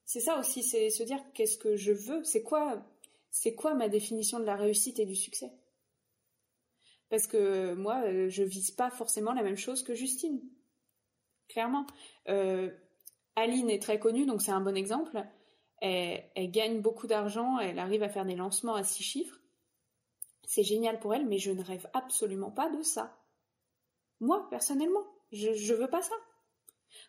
[0.05, 2.87] C'est ça aussi, c'est se dire qu'est-ce que je veux, c'est quoi,
[3.31, 5.51] c'est quoi ma définition de la réussite et du succès.
[7.09, 10.41] Parce que moi, euh, je vise pas forcément la même chose que Justine,
[11.49, 11.87] clairement.
[12.29, 12.71] Euh,
[13.37, 15.23] Aline est très connue, donc c'est un bon exemple.
[15.81, 19.41] elle gagne beaucoup d'argent, elle arrive à faire des lancements à six chiffres
[20.47, 23.16] c'est génial pour elle, mais je ne rêve absolument pas de ça.
[24.20, 26.14] Moi, personnellement, je ne veux pas ça.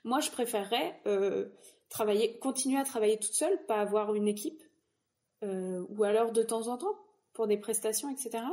[0.03, 1.49] Moi, je préférerais euh,
[1.89, 4.63] travailler, continuer à travailler toute seule, pas avoir une équipe,
[5.43, 6.97] euh, ou alors de temps en temps
[7.33, 8.43] pour des prestations, etc.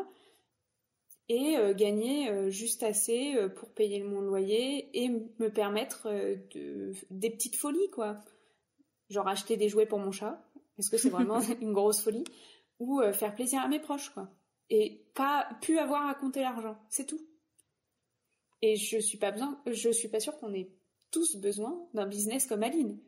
[1.28, 6.08] Et euh, gagner juste assez pour payer mon loyer et me permettre
[6.54, 8.18] de, des petites folies, quoi.
[9.08, 10.44] Genre acheter des jouets pour mon chat,
[10.76, 12.24] parce que c'est vraiment une grosse folie,
[12.78, 14.28] ou faire plaisir à mes proches, quoi
[14.70, 16.78] et pas pu avoir à compter l'argent.
[16.88, 17.20] C'est tout.
[18.62, 19.60] Et je suis pas besoin,
[19.92, 20.70] suis pas sûre qu'on ait
[21.10, 22.98] tous besoin d'un business comme Aline.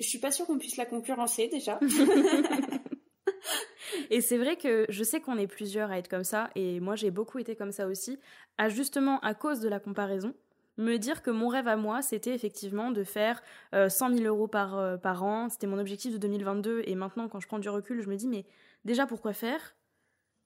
[0.00, 1.78] Je suis pas sûre qu'on puisse la concurrencer déjà.
[4.10, 6.96] et c'est vrai que je sais qu'on est plusieurs à être comme ça, et moi
[6.96, 8.18] j'ai beaucoup été comme ça aussi,
[8.58, 10.34] à justement à cause de la comparaison,
[10.78, 13.42] me dire que mon rêve à moi, c'était effectivement de faire
[13.72, 17.28] 100 euh, 000 euros par, euh, par an, c'était mon objectif de 2022, et maintenant
[17.28, 18.46] quand je prends du recul, je me dis mais
[18.84, 19.74] déjà pourquoi faire?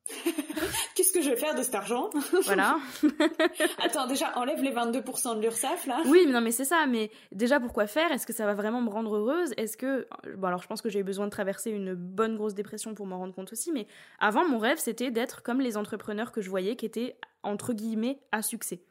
[0.95, 2.11] Qu'est-ce que je vais faire de cet argent
[2.45, 2.79] Voilà.
[3.83, 6.03] Attends, déjà, enlève les 22% de l'URSSAF, là.
[6.07, 6.87] Oui, non, mais c'est ça.
[6.87, 8.13] Mais déjà, pourquoi faire?
[8.13, 9.53] Est-ce que ça va vraiment me rendre heureuse?
[9.57, 10.07] Est-ce que...
[10.37, 13.07] Bon, alors, je pense que j'ai eu besoin de traverser une bonne grosse dépression pour
[13.07, 13.73] m'en rendre compte aussi.
[13.73, 13.87] Mais
[14.19, 18.21] avant, mon rêve, c'était d'être comme les entrepreneurs que je voyais qui étaient, entre guillemets,
[18.31, 18.83] à succès.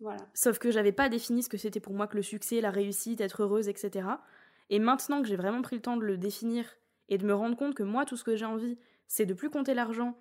[0.00, 0.20] Voilà.
[0.34, 3.20] Sauf que j'avais pas défini ce que c'était pour moi que le succès, la réussite,
[3.20, 4.08] être heureuse, etc.
[4.68, 6.66] Et maintenant que j'ai vraiment pris le temps de le définir
[7.08, 9.50] et de me rendre compte que moi, tout ce que j'ai envie, c'est de plus
[9.50, 10.16] compter l'argent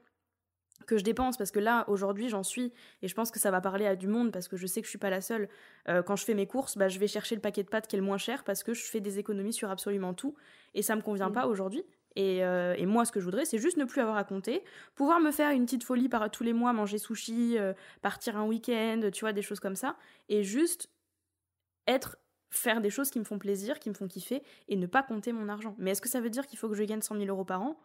[0.85, 3.61] que je dépense parce que là aujourd'hui j'en suis et je pense que ça va
[3.61, 5.49] parler à du monde parce que je sais que je suis pas la seule.
[5.87, 7.95] Euh, quand je fais mes courses bah, je vais chercher le paquet de pâtes qui
[7.95, 10.35] est le moins cher parce que je fais des économies sur absolument tout
[10.73, 11.33] et ça me convient mm.
[11.33, 11.83] pas aujourd'hui.
[12.15, 14.63] Et, euh, et, moi ce que je voudrais c'est juste ne plus avoir à compter
[14.93, 18.45] pouvoir me faire une petite folie par tous les mois manger sushi euh, partir un
[18.45, 19.95] week-end tu vois des choses comme ça
[20.29, 20.91] et juste
[21.87, 22.17] être
[22.51, 25.33] faire des choses qui me font plaisir qui me font kiffer et ne pas compter
[25.33, 25.75] mon argent.
[25.79, 27.63] Mais est-ce que ça veut dire qu'il faut que je gagne 100 000 euros par
[27.63, 27.79] an?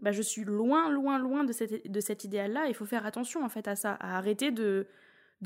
[0.00, 2.66] Bah, je suis loin, loin, loin de, cette, cet idéal-là.
[2.68, 4.86] Il faut faire attention en fait à ça, à arrêter de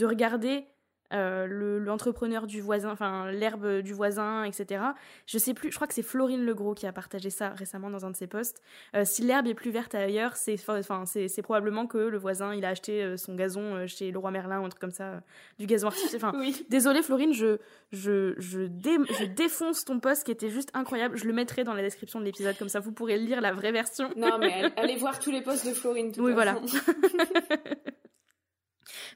[0.01, 0.67] regarder
[1.13, 4.83] euh, l'entrepreneur du voisin, enfin l'herbe du voisin, etc.
[5.27, 8.07] Je sais plus, je crois que c'est Florine Legros qui a partagé ça récemment dans
[8.07, 8.63] un de ses posts.
[8.97, 12.65] Euh, si l'herbe est plus verte ailleurs, c'est enfin c'est probablement que le voisin il
[12.65, 15.23] a acheté euh, son gazon chez le roi Merlin ou un truc comme ça,
[15.59, 16.25] du gazon artificiel.
[16.25, 16.67] Enfin, oui.
[16.69, 17.59] désolé Florine, je
[17.93, 21.17] je je, je, défonce ton post qui était juste incroyable.
[21.17, 23.73] Je le mettrai dans la description de l'épisode comme ça vous pourrez lire la vraie
[23.73, 24.11] version.
[24.17, 26.13] Non mais allez voir tous les posts de Florine.
[26.19, 26.57] oui voilà.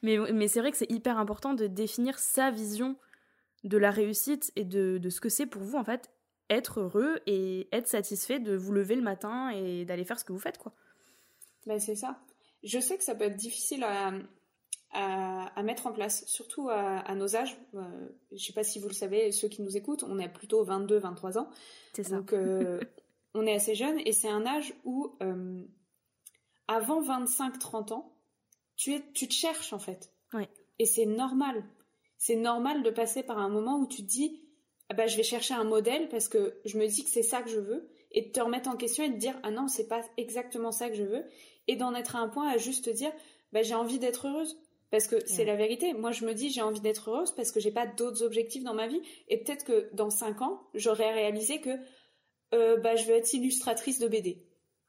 [0.03, 2.97] Mais, c'est vrai que c'est hyper important de définir sa vision
[3.65, 6.11] de la réussite et de, ce que c'est pour vous, en fait,
[6.51, 10.33] être heureux et être satisfait de vous lever le matin et d'aller faire ce que
[10.33, 10.73] vous faites, quoi.
[11.67, 12.19] Ben c'est ça.
[12.63, 14.13] Je sais que ça peut être difficile à,
[14.93, 17.57] à, mettre en place, surtout à, nos âges.
[17.73, 20.29] Je euh, je sais pas si vous le savez, ceux qui nous écoutent, on est
[20.29, 21.51] plutôt 22, 23 ans.
[21.93, 22.17] C'est ça.
[22.17, 22.81] Donc, euh,
[23.35, 25.63] on est assez jeune et c'est un âge où, euh,
[26.67, 28.13] avant 25, 30 ans,
[28.79, 30.11] tu, es, tu te cherches en fait.
[30.79, 31.63] Et c'est normal.
[32.17, 34.41] C'est normal de passer par un moment où tu te dis,
[34.89, 37.43] ah bah, je vais chercher un modèle parce que je me dis que c'est ça
[37.43, 39.89] que je veux, et de te remettre en question et de dire, ah non, c'est
[39.89, 41.25] pas exactement ça que je veux,
[41.67, 43.13] et d'en être à un point à juste te dire,
[43.53, 44.59] bah, j'ai envie d'être heureuse.
[44.91, 45.93] Parce que c'est la vérité.
[45.93, 48.73] Moi, je me dis, j'ai envie d'être heureuse parce que j'ai pas d'autres objectifs dans
[48.73, 49.03] ma vie.
[49.29, 51.79] Et peut-être que dans cinq ans, j'aurais réalisé que
[52.55, 54.47] euh, bah, je veux être illustratrice de BD.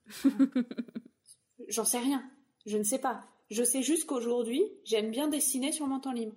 [1.68, 2.24] J'en sais rien.
[2.66, 3.28] Je ne sais pas.
[3.50, 6.36] Je sais juste qu'aujourd'hui, j'aime bien dessiner sur mon temps libre.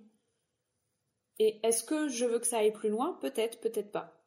[1.39, 3.17] Et est-ce que je veux que ça aille plus loin?
[3.21, 4.19] Peut-être, peut-être pas.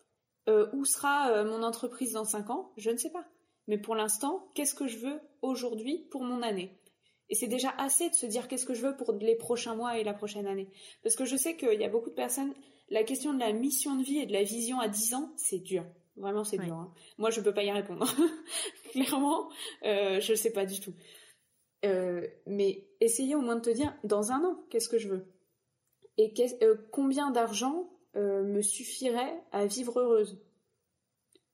[0.49, 2.72] Euh, où sera euh, mon entreprise dans 5 ans?
[2.76, 3.26] Je ne sais pas.
[3.66, 6.80] Mais pour l'instant, qu'est-ce que je veux aujourd'hui pour mon année?
[7.28, 9.99] Et c'est déjà assez de se dire qu'est-ce que je veux pour les prochains mois
[9.99, 10.68] et la prochaine année.
[11.03, 12.55] Parce que je sais qu'il y a beaucoup de personnes,
[12.89, 15.59] la question de la mission de vie et de la vision à 10 ans, c'est
[15.59, 15.84] dur.
[16.16, 16.74] Vraiment, c'est dur.
[16.74, 16.93] Hein.
[17.18, 18.07] Moi, je peux pas y répondre.
[18.93, 19.51] Clairement,
[19.84, 20.95] euh, je ne sais pas du tout.
[21.87, 25.26] Euh, mais essayez au moins de te dire, dans un an, qu'est-ce que je veux?
[26.18, 26.32] Et
[26.62, 30.39] euh, combien d'argent euh, me suffirait à vivre heureuse?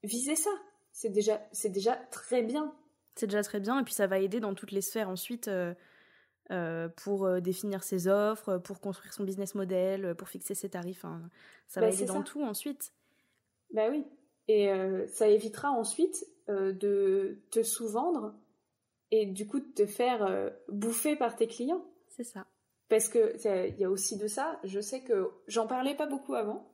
[0.03, 0.51] Visez ça.
[0.93, 2.74] C'est déjà, c'est déjà très bien.
[3.14, 5.51] C'est déjà très bien, et puis ça va aider dans toutes les sphères ensuite
[6.97, 11.05] pour définir ses offres, pour construire son business model, pour fixer ses tarifs.
[11.05, 11.30] Hein.
[11.66, 12.93] Ça va bah, aider dans tout ensuite.
[13.72, 14.05] Bah oui.
[14.49, 14.70] Et
[15.09, 18.35] ça évitera ensuite de te sous-vendre
[19.13, 21.85] et du coup de te faire euh, bouffer par tes clients.
[22.09, 22.47] C'est ça.
[22.89, 23.37] Parce que
[23.71, 24.59] il y a aussi de ça.
[24.65, 26.69] Je sais que j'en parlais pas beaucoup avant.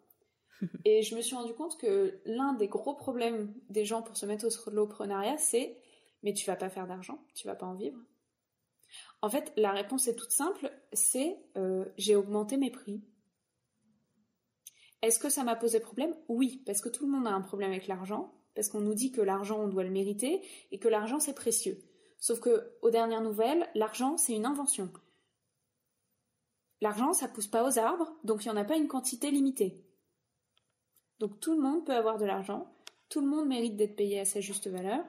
[0.85, 4.25] et je me suis rendu compte que l'un des gros problèmes des gens pour se
[4.25, 5.77] mettre au soloprenariat, c'est
[6.23, 7.99] mais tu vas pas faire d'argent, tu vas pas en vivre.
[9.21, 13.03] En fait, la réponse est toute simple, c'est euh, j'ai augmenté mes prix.
[15.03, 16.15] Est-ce que ça m'a posé problème?
[16.29, 19.13] Oui, parce que tout le monde a un problème avec l'argent, parce qu'on nous dit
[19.13, 20.41] que l'argent on doit le mériter
[20.73, 21.79] et que l'argent c'est précieux.
[22.21, 24.91] Sauf que, aux dernières nouvelles, l'argent, c'est une invention.
[26.81, 29.85] L'argent, ça pousse pas aux arbres, donc il n'y en a pas une quantité limitée.
[31.19, 32.73] Donc tout le monde peut avoir de l'argent,
[33.09, 35.05] tout le monde mérite d'être payé à sa juste valeur,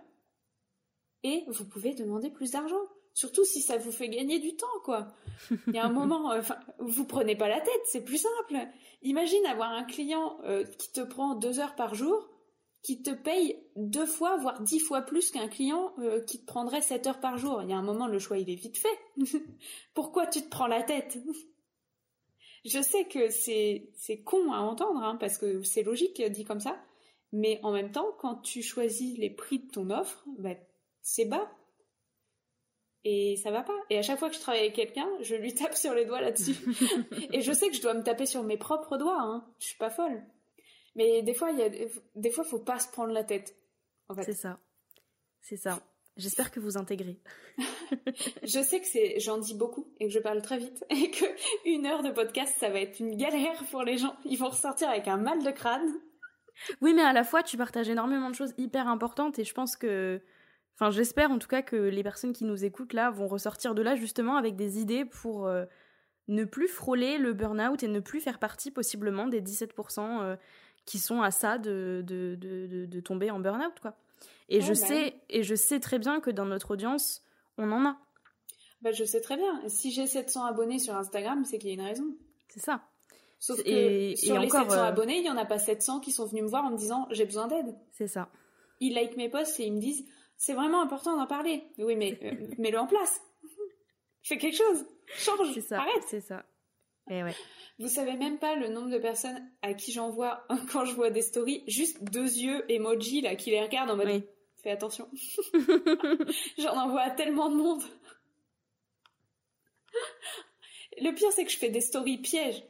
[1.23, 2.81] et vous pouvez demander plus d'argent.
[3.13, 5.07] Surtout si ça vous fait gagner du temps, quoi.
[5.67, 6.41] Il y a un moment, euh,
[6.79, 8.67] vous prenez pas la tête, c'est plus simple.
[9.01, 12.29] Imagine avoir un client euh, qui te prend deux heures par jour,
[12.81, 16.81] qui te paye deux fois, voire dix fois plus qu'un client euh, qui te prendrait
[16.81, 17.61] sept heures par jour.
[17.61, 18.99] Il y a un moment, le choix, il est vite fait.
[19.93, 21.17] Pourquoi tu te prends la tête?
[22.65, 26.59] Je sais que c'est, c'est con à entendre, hein, parce que c'est logique dit comme
[26.59, 26.77] ça,
[27.31, 30.55] mais en même temps, quand tu choisis les prix de ton offre, bah,
[31.01, 31.49] c'est bas.
[33.05, 33.77] Et ça va pas.
[33.89, 36.21] Et à chaque fois que je travaille avec quelqu'un, je lui tape sur les doigts
[36.21, 36.55] là-dessus.
[37.31, 39.45] Et je sais que je dois me taper sur mes propres doigts, hein.
[39.59, 40.21] Je suis pas folle.
[40.95, 41.69] Mais des fois, il y a
[42.15, 43.55] des fois, faut pas se prendre la tête.
[44.07, 44.23] En fait.
[44.23, 44.59] C'est ça.
[45.41, 45.79] C'est ça.
[46.19, 47.17] J'espère que vous intégrez.
[48.43, 51.25] je sais que c'est, j'en dis beaucoup et que je parle très vite et que
[51.65, 54.15] une heure de podcast, ça va être une galère pour les gens.
[54.25, 55.93] Ils vont ressortir avec un mal de crâne.
[56.81, 59.77] Oui, mais à la fois, tu partages énormément de choses hyper importantes et je pense
[59.77, 60.21] que,
[60.75, 63.81] enfin, j'espère en tout cas que les personnes qui nous écoutent là vont ressortir de
[63.81, 65.63] là justement avec des idées pour euh,
[66.27, 70.37] ne plus frôler le burn-out et ne plus faire partie possiblement des 17%
[70.89, 73.93] qui sont à ça de, de, de, de tomber en burn-out, quoi.
[74.49, 77.21] Et, je bah sais, et je sais très bien que dans notre audience,
[77.59, 77.95] on en a.
[78.81, 79.61] Bah, je sais très bien.
[79.67, 82.05] Si j'ai 700 abonnés sur Instagram, c'est qu'il y a une raison.
[82.47, 82.81] C'est ça.
[83.37, 86.25] Sauf que sur les 700 euh, abonnés, il n'y en a pas 700 qui sont
[86.25, 87.75] venus me voir en me disant j'ai besoin d'aide.
[87.91, 88.27] C'est ça.
[88.79, 90.05] Ils like mes posts et ils me disent
[90.37, 91.63] c'est vraiment important d'en parler.
[91.77, 93.21] Oui, mais euh, mets-le en place.
[94.23, 94.87] Fais quelque chose.
[95.05, 95.53] Change.
[95.53, 95.81] C'est ça.
[95.81, 96.03] Arrête.
[96.07, 96.43] C'est ça.
[97.09, 97.35] Ouais.
[97.79, 101.21] Vous savez même pas le nombre de personnes à qui j'envoie quand je vois des
[101.21, 104.23] stories, juste deux yeux emoji là qui les regardent en mode
[104.61, 105.09] Fais attention.
[106.57, 107.81] J'en envoie à tellement de monde.
[111.01, 112.63] Le pire, c'est que je fais des stories pièges.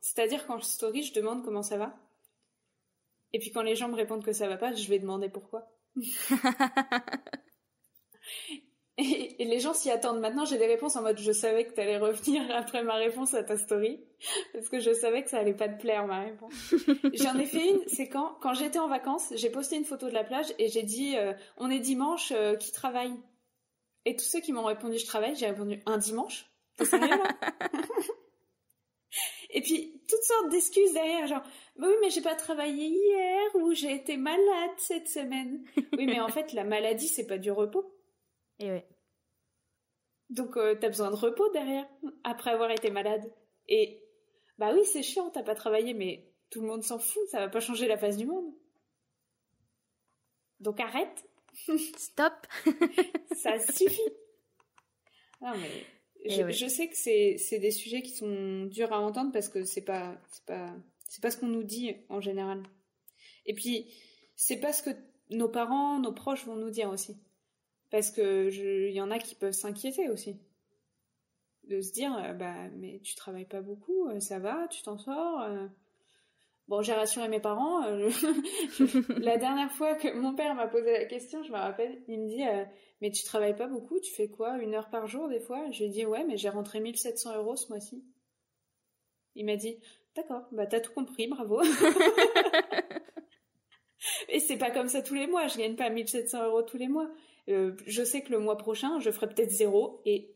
[0.00, 1.94] C'est-à-dire, quand je story, je demande comment ça va.
[3.34, 5.70] Et puis, quand les gens me répondent que ça va pas, je vais demander pourquoi.
[8.96, 10.20] Et, les gens s'y attendent.
[10.20, 13.34] Maintenant, j'ai des réponses en mode je savais que tu allais revenir après ma réponse
[13.34, 14.00] à ta story.
[14.52, 16.52] Parce que je savais que ça allait pas te plaire, ma réponse.
[17.14, 20.14] J'en ai fait une, c'est quand, quand j'étais en vacances, j'ai posté une photo de
[20.14, 23.14] la plage et j'ai dit euh, on est dimanche, euh, qui travaille
[24.04, 26.46] Et tous ceux qui m'ont répondu je travaille, j'ai répondu un dimanche?
[29.56, 31.42] Et puis, toutes sortes d'excuses derrière, genre,
[31.76, 35.64] bah oui, mais j'ai pas travaillé hier, ou j'ai été malade cette semaine.
[35.96, 37.93] Oui, mais en fait, la maladie, c'est pas du repos.
[38.58, 38.86] Et ouais.
[40.30, 41.86] Donc, euh, t'as besoin de repos derrière,
[42.22, 43.30] après avoir été malade.
[43.68, 44.02] Et,
[44.58, 47.48] bah oui, c'est chiant, t'as pas travaillé, mais tout le monde s'en fout, ça va
[47.48, 48.54] pas changer la face du monde.
[50.60, 51.28] Donc arrête.
[51.96, 52.32] Stop.
[53.36, 54.00] ça suffit.
[55.40, 59.64] Non, mais je, sais que c'est des sujets qui sont durs à entendre parce que
[59.64, 60.74] c'est pas c'est pas
[61.06, 62.62] c'est pas ce qu'on nous dit en général.
[63.46, 63.92] Et puis
[64.36, 64.90] c'est pas ce que
[65.30, 67.16] nos parents, nos proches vont nous dire aussi.
[67.94, 70.36] Parce que il y en a qui peuvent s'inquiéter aussi.
[71.62, 74.98] De se dire euh, bah mais tu travailles pas beaucoup, euh, ça va, tu t'en
[74.98, 75.42] sors.
[75.42, 75.68] Euh.
[76.66, 77.82] Bon, j'ai rassuré mes parents.
[79.18, 82.26] la dernière fois que mon père m'a posé la question, je me rappelle, il me
[82.26, 82.42] dit
[83.00, 85.64] mais tu travailles pas beaucoup, tu fais quoi Une heure par jour des fois?
[85.70, 88.02] J'ai dit ouais, mais j'ai rentré 1700 euros ce mois-ci.
[89.36, 89.78] Il m'a dit
[90.16, 91.62] d'accord, bah t'as tout compris, bravo.
[94.28, 96.88] Et c'est pas comme ça tous les mois, je gagne pas 1700 euros tous les
[96.88, 97.08] mois.
[97.48, 100.34] Euh, je sais que le mois prochain, je ferai peut-être zéro et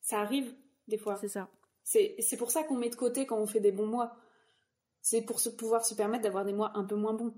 [0.00, 0.54] ça arrive
[0.86, 1.16] des fois.
[1.16, 1.48] C'est ça.
[1.82, 4.16] C'est pour ça qu'on met de côté quand on fait des bons mois.
[5.00, 7.34] C'est pour se pouvoir se permettre d'avoir des mois un peu moins bons.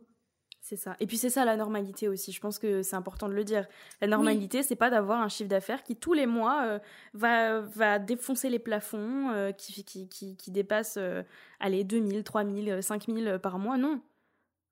[0.63, 0.95] C'est ça.
[1.01, 2.33] Et puis c'est ça la normalité aussi.
[2.33, 3.67] Je pense que c'est important de le dire.
[4.01, 6.79] La normalité, c'est pas d'avoir un chiffre d'affaires qui tous les mois euh,
[7.15, 11.23] va, va défoncer les plafonds, euh, qui, qui, qui, qui, dépasse, euh,
[11.61, 13.79] allez, 2000, 3000, 5000 par mois.
[13.79, 14.03] Non.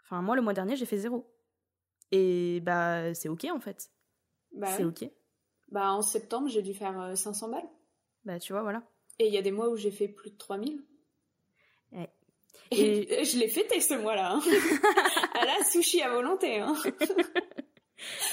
[0.02, 1.26] Enfin, moi, le mois dernier, j'ai fait zéro.
[2.12, 3.90] Et bah, c'est OK en fait.
[4.52, 5.04] Bah c'est OK.
[5.70, 7.68] Bah, en septembre, j'ai dû faire 500 balles.
[8.24, 8.82] Bah, tu vois, voilà.
[9.18, 10.82] Et il y a des mois où j'ai fait plus de 3000.
[12.70, 14.32] Et, je l'ai fêté ce mois-là.
[14.32, 14.40] Hein.
[15.34, 16.60] à la sushi à volonté.
[16.60, 16.74] Hein.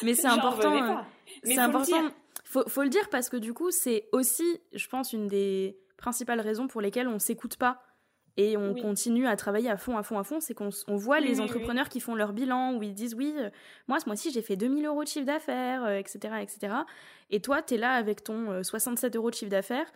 [0.03, 0.75] Mais c'est important.
[0.75, 1.01] Euh,
[1.43, 2.09] c'est important.
[2.43, 6.41] Faut, faut le dire parce que du coup, c'est aussi, je pense, une des principales
[6.41, 7.81] raisons pour lesquelles on s'écoute pas
[8.37, 11.19] et on continue à travailler à fond, à fond, à fond, c'est qu'on on voit
[11.19, 13.49] les entrepreneurs qui font leur bilan où ils disent oui, euh,
[13.87, 16.73] moi ce mois-ci j'ai fait 2000 euros de chiffre d'affaires, etc., euh, etc.
[17.29, 19.91] Et toi, tu es là avec ton 67 euros de chiffre d'affaires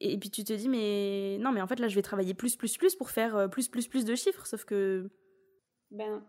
[0.00, 2.56] et puis tu te dis, mais non, mais en fait là je vais travailler plus,
[2.56, 5.08] plus, plus pour faire euh, plus, plus, plus de chiffres, sauf que.
[5.90, 6.24] Ben.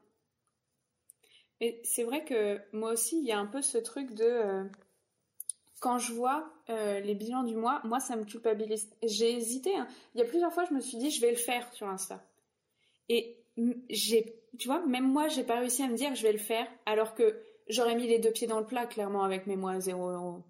[1.61, 4.69] Mais c'est vrai que moi aussi, il y a un peu ce truc de.
[5.79, 8.89] Quand je vois euh, les bilans du mois, moi ça me culpabilise.
[9.03, 9.75] J'ai hésité.
[9.75, 9.87] Hein.
[10.13, 12.23] Il y a plusieurs fois, je me suis dit, je vais le faire sur Insta.
[13.09, 13.37] Et
[13.89, 14.41] j'ai.
[14.57, 17.13] Tu vois, même moi, j'ai pas réussi à me dire, je vais le faire, alors
[17.13, 20.09] que j'aurais mis les deux pieds dans le plat, clairement, avec mes mois à 0
[20.09, 20.43] euros.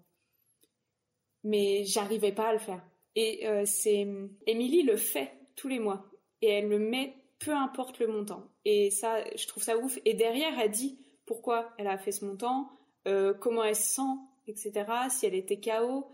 [1.42, 2.82] Mais j'arrivais pas à le faire.
[3.16, 4.06] Et euh, c'est
[4.46, 6.06] Émilie le fait tous les mois
[6.42, 8.44] et elle le met peu importe le montant.
[8.64, 9.98] Et ça, je trouve ça ouf.
[10.04, 12.70] Et derrière, elle dit pourquoi elle a fait ce montant,
[13.08, 14.16] euh, comment elle se sent,
[14.46, 14.84] etc.
[15.10, 16.06] Si elle était KO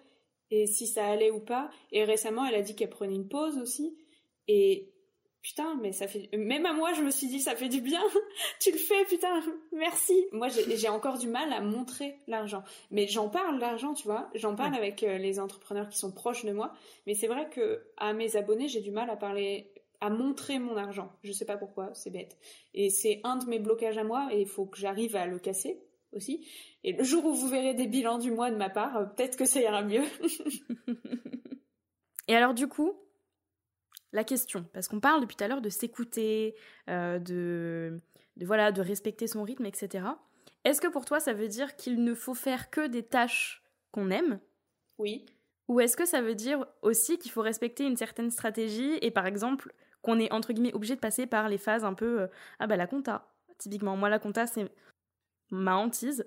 [0.51, 1.71] et si ça allait ou pas.
[1.93, 3.97] Et récemment, elle a dit qu'elle prenait une pause aussi.
[4.49, 4.93] Et
[5.43, 8.03] putain, mais ça fait, même à moi, je me suis dit, ça fait du bien.
[8.61, 9.43] tu le fais, putain,
[9.73, 10.27] merci.
[10.33, 12.63] Moi, j'ai encore du mal à montrer l'argent.
[12.91, 14.31] Mais j'en parle, l'argent, tu vois.
[14.35, 16.73] J'en parle avec euh, les entrepreneurs qui sont proches de moi.
[17.07, 20.77] Mais c'est vrai que à mes abonnés, j'ai du mal à parler, à montrer mon
[20.77, 21.13] argent.
[21.25, 22.37] Je sais pas pourquoi, c'est bête.
[22.75, 25.39] Et c'est un de mes blocages à moi et il faut que j'arrive à le
[25.39, 25.81] casser
[26.13, 26.47] aussi.
[26.85, 29.37] Et le jour où vous verrez des bilans du mois de ma part, euh, peut-être
[29.37, 30.05] que ça ira mieux.
[32.29, 32.95] et alors, du coup,
[34.13, 36.55] la question, parce qu'on parle depuis tout à l'heure de s'écouter,
[36.89, 38.01] euh, de,
[38.41, 40.05] voilà, de respecter son rythme, etc.
[40.65, 44.11] Est-ce que pour toi, ça veut dire qu'il ne faut faire que des tâches qu'on
[44.11, 44.39] aime?
[44.99, 45.27] Oui.
[45.69, 49.27] Ou est-ce que ça veut dire aussi qu'il faut respecter une certaine stratégie et par
[49.27, 49.73] exemple
[50.03, 52.27] qu'on est entre guillemets obligé de passer par les phases un peu euh,
[52.59, 54.69] ah bah la compta typiquement moi la compta c'est
[55.53, 56.25] ma hantise.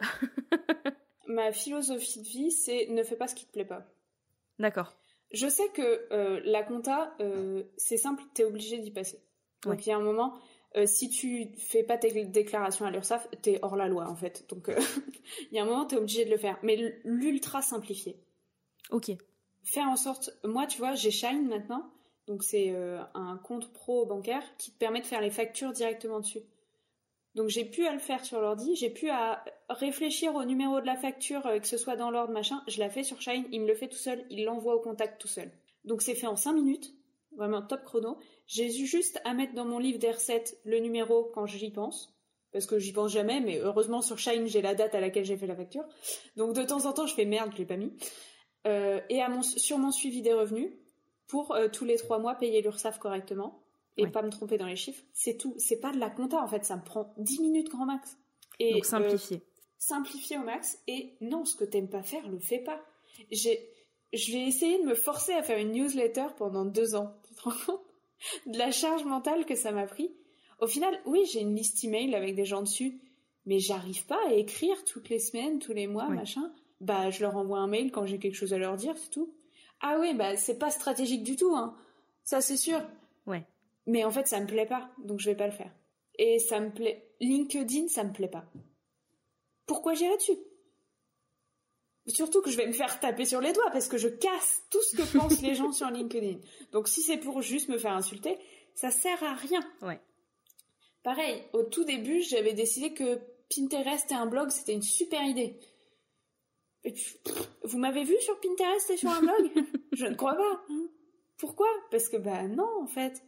[1.27, 3.85] ma philosophie de vie c'est ne fais pas ce qui te plaît pas.
[4.59, 4.95] D'accord.
[5.31, 9.19] Je sais que euh, la compta, euh, c'est simple, tu es obligé d'y passer.
[9.63, 10.35] Donc il y a un moment,
[10.77, 14.45] euh, si tu fais pas tes déclarations à l'URSSAF, es hors la loi en fait.
[14.49, 14.69] Donc
[15.51, 16.57] il y a un moment, tu es obligé de le faire.
[16.63, 18.17] Mais l'ultra simplifié.
[18.91, 19.11] Ok.
[19.63, 21.91] Faire en sorte, moi tu vois, j'ai Shine maintenant,
[22.27, 22.69] donc c'est
[23.15, 26.41] un compte pro bancaire qui te permet de faire les factures directement dessus.
[27.35, 30.85] Donc j'ai pu à le faire sur l'ordi, j'ai pu à réfléchir au numéro de
[30.85, 32.63] la facture, euh, que ce soit dans l'ordre, machin.
[32.67, 35.19] Je la fais sur Shine, il me le fait tout seul, il l'envoie au contact
[35.19, 35.51] tout seul.
[35.83, 36.93] Donc c'est fait en 5 minutes,
[37.35, 38.17] vraiment top chrono.
[38.47, 40.13] J'ai juste à mettre dans mon livre des
[40.63, 42.15] le numéro quand j'y pense,
[42.53, 45.37] parce que j'y pense jamais, mais heureusement sur Shine j'ai la date à laquelle j'ai
[45.37, 45.83] fait la facture.
[46.37, 47.91] Donc de temps en temps je fais merde, je l'ai pas mis.
[48.65, 50.71] Euh, et à mon, sur mon suivi des revenus,
[51.27, 53.64] pour euh, tous les 3 mois payer l'URSSAF correctement
[53.97, 55.03] et pas me tromper dans les chiffres.
[55.13, 55.55] C'est tout.
[55.57, 58.17] C'est pas de la compta en fait, ça me prend 10 minutes grand max.
[58.59, 59.37] Et, Donc simplifier.
[59.37, 60.79] Euh, simplifier au max.
[60.87, 62.81] Et non, ce que t'aimes pas faire, le fais pas.
[63.31, 63.69] J'ai,
[64.13, 67.15] je vais essayer de me forcer à faire une newsletter pendant deux ans.
[67.27, 67.81] Tu te rends compte?
[68.45, 70.09] De la charge mentale que ça m'a pris
[70.59, 72.99] Au final, oui, j'ai une liste email avec des gens dessus,
[73.45, 76.51] mais j'arrive pas à écrire toutes les semaines, tous les mois, machin.
[76.81, 79.33] Bah, je leur envoie un mail quand j'ai quelque chose à leur dire, c'est tout.
[79.81, 81.75] Ah oui, bah c'est pas stratégique du tout, hein.
[82.23, 82.81] Ça c'est sûr.
[83.27, 83.45] Ouais.
[83.87, 85.71] Mais en fait, ça me plaît pas, donc je vais pas le faire.
[86.17, 87.11] Et ça me plaît.
[87.19, 88.45] LinkedIn, ça me plaît pas.
[89.65, 90.37] Pourquoi j'irai dessus?
[92.07, 94.81] Surtout que je vais me faire taper sur les doigts parce que je casse tout
[94.83, 96.39] ce que pensent les gens sur LinkedIn.
[96.71, 98.37] Donc si c'est pour juste me faire insulter,
[98.75, 99.61] ça sert à rien.
[99.81, 99.99] Ouais.
[101.03, 103.19] Pareil, au tout début, j'avais décidé que
[103.55, 105.59] Pinterest et un blog, c'était une super idée.
[106.83, 106.93] Et
[107.63, 109.51] vous m'avez vu sur Pinterest et sur un blog?
[109.93, 110.63] Je ne crois pas.
[110.69, 110.87] Hein.
[111.37, 111.67] Pourquoi?
[111.89, 113.23] Parce que bah non, en fait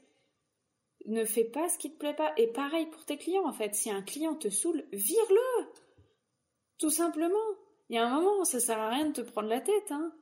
[1.07, 2.33] ne fais pas ce qui te plaît pas.
[2.37, 3.75] Et pareil pour tes clients, en fait.
[3.75, 5.65] Si un client te saoule, vire-le
[6.77, 7.35] Tout simplement.
[7.89, 10.13] Il y a un moment, ça sert à rien de te prendre la tête, hein.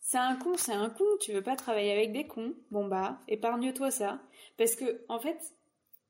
[0.00, 1.04] C'est un con, c'est un con.
[1.20, 2.54] Tu veux pas travailler avec des cons.
[2.70, 4.20] Bon bah, épargne-toi ça.
[4.58, 5.38] Parce que, en fait,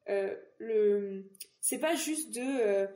[0.09, 1.31] euh, le,
[1.61, 2.87] c'est pas juste de, euh,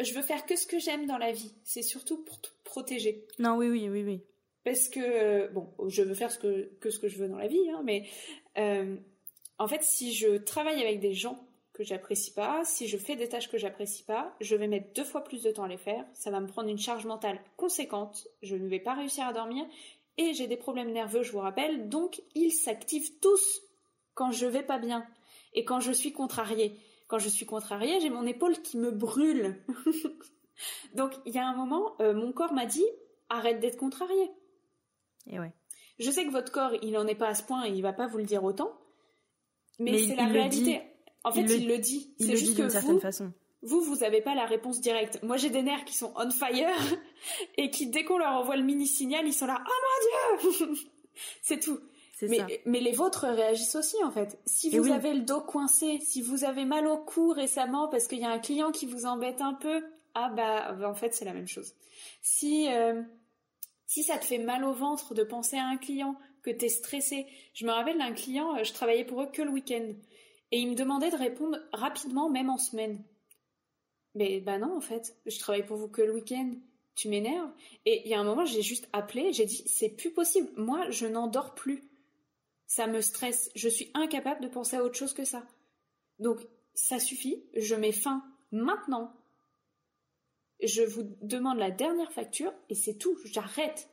[0.00, 1.54] je veux faire que ce que j'aime dans la vie.
[1.62, 3.26] C'est surtout pour te protéger.
[3.38, 4.22] Non, oui, oui, oui, oui.
[4.64, 7.46] Parce que, bon, je veux faire ce que, que ce que je veux dans la
[7.48, 8.08] vie, hein, mais,
[8.58, 8.96] euh,
[9.58, 13.28] en fait, si je travaille avec des gens que j'apprécie pas, si je fais des
[13.28, 16.04] tâches que j'apprécie pas, je vais mettre deux fois plus de temps à les faire,
[16.14, 19.64] ça va me prendre une charge mentale conséquente, je ne vais pas réussir à dormir,
[20.16, 23.62] et j'ai des problèmes nerveux, je vous rappelle, donc ils s'activent tous
[24.14, 25.06] quand je vais pas bien,
[25.52, 26.78] et quand je suis contrariée.
[27.08, 29.62] Quand je suis contrariée, j'ai mon épaule qui me brûle.
[30.94, 32.86] donc il y a un moment, euh, mon corps m'a dit,
[33.28, 34.30] arrête d'être contrarié.
[35.26, 35.52] Et ouais.
[35.98, 37.92] Je sais que votre corps, il en est pas à ce point et il va
[37.92, 38.72] pas vous le dire autant,
[39.78, 40.82] mais, c'est la réalité.
[41.24, 42.14] En fait, il, le, dit.
[42.18, 43.32] C'est juste que certaine façon.
[43.62, 45.20] Vous, vous n'avez pas la réponse directe.
[45.22, 46.68] Moi, j'ai des nerfs qui sont on fire
[47.56, 49.62] et qui, dès qu'on leur envoie le mini signal, ils sont là.
[49.66, 50.74] Oh mon dieu
[51.42, 51.80] C'est tout.
[52.22, 52.46] Mais, ça.
[52.64, 54.38] mais les vôtres réagissent aussi en fait.
[54.46, 58.20] Si vous avez le dos coincé, si vous avez mal au cou récemment parce qu'il
[58.20, 59.84] y a un client qui vous embête un peu,
[60.14, 61.74] ah bah, bah en fait c'est la même chose.
[62.22, 63.02] Si euh,
[63.86, 66.16] si ça te fait mal au ventre de penser à un client,
[66.50, 67.26] tu es stressé.
[67.54, 69.92] Je me rappelle d'un client, euh, je travaillais pour eux que le week-end.
[70.52, 73.02] Et il me demandait de répondre rapidement, même en semaine.
[74.14, 76.54] Mais bah non, en fait, je travaille pour vous que le week-end.
[76.94, 77.50] Tu m'énerves.
[77.84, 80.48] Et il y a un moment, j'ai juste appelé, j'ai dit, c'est plus possible.
[80.56, 81.84] Moi, je n'endors plus.
[82.66, 83.50] Ça me stresse.
[83.54, 85.46] Je suis incapable de penser à autre chose que ça.
[86.18, 86.40] Donc,
[86.74, 87.44] ça suffit.
[87.54, 89.12] Je mets fin maintenant.
[90.62, 93.18] Je vous demande la dernière facture et c'est tout.
[93.24, 93.90] J'arrête.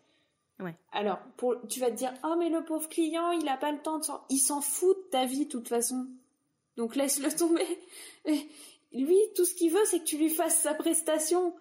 [0.92, 3.80] Alors, pour, tu vas te dire, oh mais le pauvre client, il n'a pas le
[3.80, 4.24] temps de s'en...
[4.30, 6.08] Il s'en fout de ta vie de toute façon.
[6.78, 7.68] Donc laisse-le tomber.
[8.94, 11.54] lui, tout ce qu'il veut, c'est que tu lui fasses sa prestation.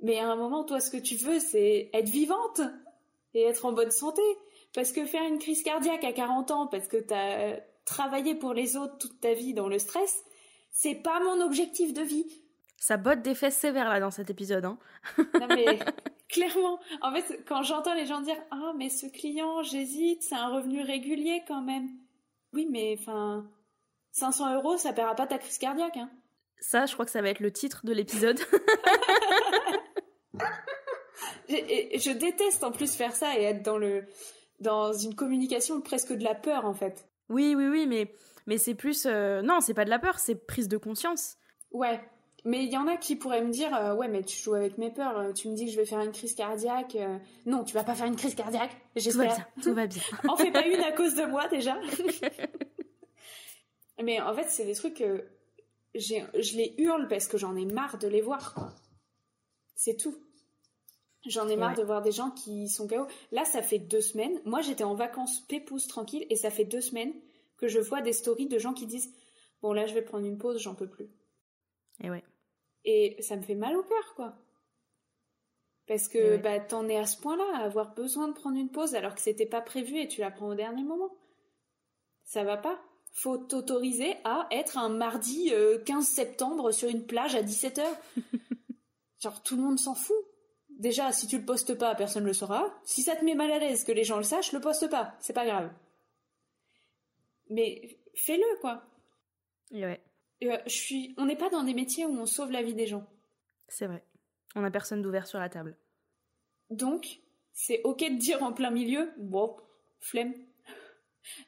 [0.00, 2.60] Mais à un moment, toi, ce que tu veux, c'est être vivante
[3.32, 4.22] et être en bonne santé.
[4.74, 8.54] Parce que faire une crise cardiaque à 40 ans, parce que tu as travaillé pour
[8.54, 10.24] les autres toute ta vie dans le stress,
[10.70, 12.26] c'est pas mon objectif de vie.
[12.76, 14.64] Ça botte des fesses sévères là dans cet épisode.
[14.64, 14.78] Hein.
[15.40, 15.78] non mais
[16.28, 20.48] clairement, en fait, quand j'entends les gens dire ah mais ce client, j'hésite, c'est un
[20.48, 21.88] revenu régulier quand même.
[22.52, 23.46] Oui, mais enfin,
[24.12, 25.96] 500 euros, ça paiera pas ta crise cardiaque.
[25.96, 26.10] Hein.
[26.60, 28.40] Ça, je crois que ça va être le titre de l'épisode.
[31.48, 34.04] et, je déteste en plus faire ça et être dans le
[34.60, 37.08] dans une communication presque de la peur en fait.
[37.28, 38.12] Oui, oui, oui, mais
[38.46, 41.36] mais c'est plus euh, non, c'est pas de la peur, c'est prise de conscience.
[41.72, 42.00] Ouais,
[42.44, 44.76] mais il y en a qui pourraient me dire euh, ouais mais tu joues avec
[44.76, 46.94] mes peurs, euh, tu me dis que je vais faire une crise cardiaque.
[46.96, 47.18] Euh.
[47.46, 48.76] Non, tu vas pas faire une crise cardiaque.
[48.94, 50.02] Tout va bien, tout va bien.
[50.28, 51.78] en fais pas une à cause de moi déjà.
[54.02, 55.24] mais en fait, c'est des trucs que
[55.94, 58.54] je les hurle parce que j'en ai marre de les voir.
[59.74, 60.14] C'est tout.
[61.26, 63.06] J'en ai marre de voir des gens qui sont KO.
[63.32, 64.38] Là, ça fait deux semaines.
[64.44, 67.14] Moi, j'étais en vacances pépouze tranquille et ça fait deux semaines
[67.56, 69.14] que je vois des stories de gens qui disent
[69.62, 71.08] bon là, je vais prendre une pause, j'en peux plus.
[72.02, 72.22] Et ouais.
[72.84, 74.34] Et ça me fait mal au cœur, quoi.
[75.86, 78.94] Parce que bah, t'en es à ce point-là, à avoir besoin de prendre une pause
[78.94, 81.14] alors que c'était pas prévu et tu la prends au dernier moment.
[82.24, 82.80] Ça va pas.
[83.12, 85.52] faut t'autoriser à être un mardi
[85.84, 87.84] 15 septembre sur une plage à 17h.
[89.20, 90.16] Genre, tout le monde s'en fout.
[90.70, 92.74] Déjà, si tu le postes pas, personne le saura.
[92.84, 95.14] Si ça te met mal à l'aise que les gens le sachent, le poste pas.
[95.20, 95.70] C'est pas grave.
[97.48, 98.82] Mais fais-le, quoi.
[99.70, 100.00] Ouais.
[100.40, 101.14] Je suis...
[101.16, 103.06] On n'est pas dans des métiers où on sauve la vie des gens.
[103.68, 104.04] C'est vrai.
[104.54, 105.76] On n'a personne d'ouvert sur la table.
[106.70, 107.20] Donc,
[107.52, 109.56] c'est ok de dire en plein milieu, bon,
[110.00, 110.34] flemme.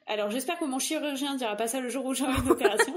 [0.07, 2.95] Alors, j'espère que mon chirurgien dira pas ça le jour où j'aurai une opération.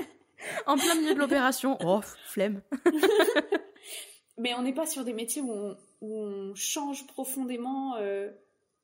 [0.66, 2.62] en plein milieu de l'opération, oh, flemme.
[4.38, 8.30] Mais on n'est pas sur des métiers où on, change profondément euh,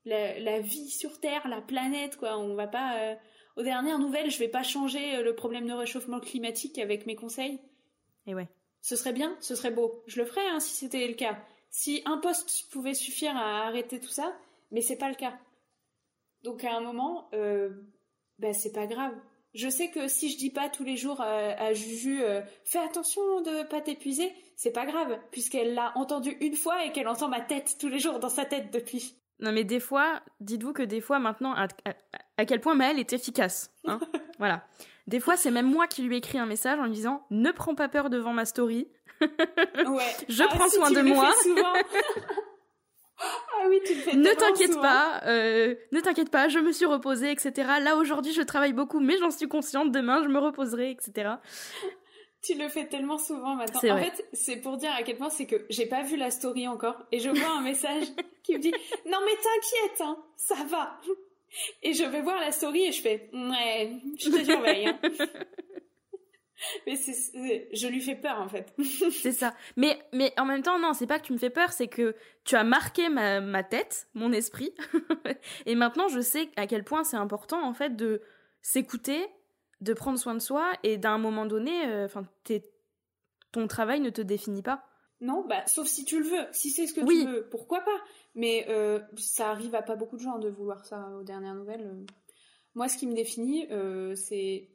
[0.05, 2.39] la, vie sur Terre, la planète, quoi.
[2.39, 2.99] On va pas.
[2.99, 3.15] Euh,
[3.59, 7.17] aux dernières nouvelles, je vais pas changer euh, le problème de réchauffement climatique avec mes
[7.17, 7.59] conseils.
[8.27, 8.49] Et ouais.
[8.81, 10.03] Ce serait bien, ce serait beau.
[10.07, 11.37] Je le ferais hein, si c'était le cas.
[11.71, 14.33] Si un poste pouvait suffire à arrêter tout ça,
[14.71, 15.37] mais c'est pas le cas.
[16.45, 17.71] Donc à un moment, euh,
[18.39, 19.13] bah, c'est pas grave.
[19.55, 23.41] Je sais que si je dis pas tous les jours à, Juju euh, fais attention
[23.41, 27.41] de pas t'épuiser, c'est pas grave puisqu'elle l'a entendu une fois et qu'elle entend ma
[27.41, 29.17] tête tous les jours dans sa tête depuis.
[29.41, 31.67] Non mais des fois, dites-vous que des fois maintenant, à,
[32.45, 33.73] quel point Maëlle est efficace.
[33.85, 33.99] Hein
[34.39, 34.65] voilà.
[35.07, 37.75] Des fois, c'est même moi qui lui écris un message en lui disant ne prends
[37.75, 38.89] pas peur devant ma story.
[39.21, 40.13] ouais.
[40.29, 41.33] Je ah, prends soin de moi.
[43.19, 46.87] ah oui, tu le fais Ne t'inquiète pas, euh, ne t'inquiète pas, je me suis
[46.87, 47.53] reposée, etc.
[47.81, 49.91] Là aujourd'hui, je travaille beaucoup, mais j'en suis consciente.
[49.91, 51.31] Demain, je me reposerai, etc.
[52.43, 53.97] Tu le fais tellement souvent maintenant.
[53.97, 56.69] En fait, c'est pour dire à quel point c'est que j'ai pas vu la story
[56.69, 58.05] encore et je vois un message
[58.45, 58.73] qui me dit
[59.07, 61.01] non mais t'inquiète, hein, ça va.
[61.83, 64.87] Et je vais voir la story et je fais ouais, je te surveille.
[64.87, 64.99] Hein.
[66.87, 68.75] mais c'est, je lui fais peur en fait.
[69.11, 69.55] c'est ça.
[69.77, 72.15] Mais mais en même temps non, c'est pas que tu me fais peur, c'est que
[72.45, 74.75] tu as marqué ma, ma tête, mon esprit.
[75.67, 78.23] et maintenant je sais à quel point c'est important en fait de
[78.61, 79.27] s'écouter
[79.81, 82.09] de prendre soin de soi et d'un moment donné, euh,
[83.53, 84.85] ton travail ne te définit pas.
[85.21, 86.47] Non, bah, sauf si tu le veux.
[86.53, 87.99] Si c'est ce que tu veux, pourquoi pas?
[88.35, 92.07] Mais euh, ça arrive à pas beaucoup de gens de vouloir ça aux dernières nouvelles.
[92.75, 94.69] Moi, ce qui me définit, euh, c'est.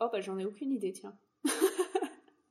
[0.00, 1.16] Oh, bah, j'en ai aucune idée, tiens.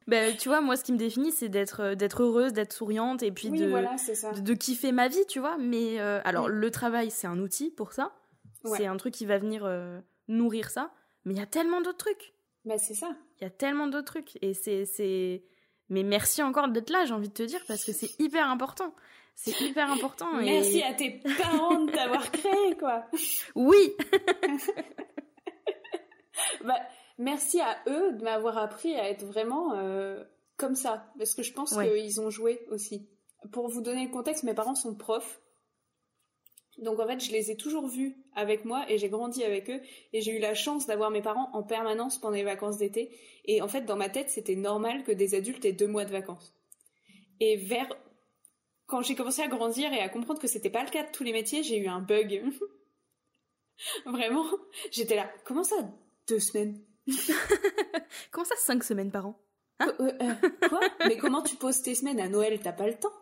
[0.05, 3.31] Ben, tu vois, moi, ce qui me définit, c'est d'être d'être heureuse, d'être souriante et
[3.31, 5.57] puis de, de, kiffer ma vie, tu vois.
[5.57, 8.13] Mais alors, le travail, c'est un outil pour ça.
[8.65, 9.65] C'est un truc qui va venir
[10.27, 10.91] nourrir ça.
[11.23, 12.33] Mais il y a tellement d'autres trucs.
[12.65, 13.15] Bah, c'est ça.
[13.39, 14.37] Il y a tellement d'autres trucs.
[14.41, 15.45] Et c'est, c'est.
[15.93, 18.95] Mais merci encore d'être là, j'ai envie de te dire, parce que c'est hyper important.
[19.35, 20.33] C'est hyper important.
[20.33, 23.05] Merci à tes parents de t'avoir créé, quoi.
[23.53, 23.93] Oui.
[26.63, 26.79] bah,
[27.19, 30.23] merci à eux de m'avoir appris à être vraiment euh,
[30.57, 33.07] comme ça, parce que je pense qu'ils ont joué aussi.
[33.51, 35.41] Pour vous donner le contexte, mes parents sont profs
[36.79, 39.81] donc en fait, je les ai toujours vus avec moi et j'ai grandi avec eux
[40.11, 43.15] et j'ai eu la chance d'avoir mes parents en permanence pendant les vacances d'été.
[43.45, 46.11] Et en fait, dans ma tête, c'était normal que des adultes aient deux mois de
[46.11, 46.53] vacances.
[47.39, 47.89] Et vers
[48.87, 51.23] quand j'ai commencé à grandir et à comprendre que c'était pas le cas de tous
[51.23, 52.43] les métiers, j'ai eu un bug.
[54.05, 54.45] Vraiment,
[54.91, 55.29] j'étais là.
[55.45, 55.75] Comment ça,
[56.27, 56.79] deux semaines?
[58.31, 59.39] Comment ça, cinq semaines par an?
[59.79, 59.93] Hein?
[59.99, 60.79] Euh, euh, Quoi?
[61.07, 62.19] Mais comment tu poses tes semaines?
[62.19, 63.13] À Noël T'as pas le temps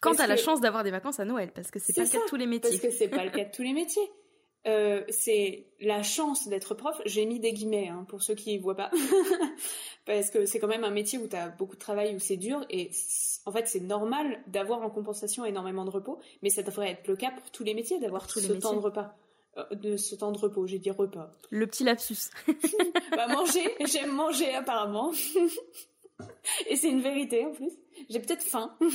[0.00, 2.18] quand t'as la chance d'avoir des vacances à Noël, parce que c'est pas le cas
[2.18, 2.70] de tous les métiers.
[2.70, 4.10] Parce que c'est pas le cas de tous les métiers.
[4.66, 7.00] Euh, c'est la chance d'être prof.
[7.06, 8.90] J'ai mis des guillemets hein, pour ceux qui voient pas,
[10.04, 12.66] parce que c'est quand même un métier où t'as beaucoup de travail, où c'est dur,
[12.68, 12.90] et
[13.46, 17.16] en fait c'est normal d'avoir en compensation énormément de repos, mais ça devrait être le
[17.16, 19.16] cas pour tous les métiers d'avoir ce les temps de repas,
[19.56, 20.66] euh, de ce temps de repos.
[20.66, 21.30] J'ai dit repas.
[21.48, 22.28] Le petit lapsus.
[23.12, 25.10] bah manger, j'aime manger apparemment,
[26.68, 27.72] et c'est une vérité en plus.
[28.08, 28.76] J'ai peut-être faim.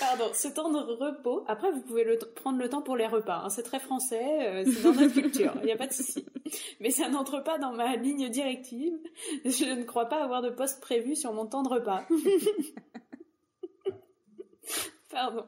[0.00, 1.44] Pardon, ce temps de repos.
[1.46, 3.42] Après, vous pouvez le prendre le temps pour les repas.
[3.44, 3.50] Hein.
[3.50, 5.52] C'est très français, euh, c'est dans notre culture.
[5.60, 6.24] Il n'y a pas de souci.
[6.80, 8.94] Mais ça n'entre pas dans ma ligne directive.
[9.44, 12.04] Je ne crois pas avoir de poste prévu sur mon temps de repas.
[15.10, 15.44] Pardon.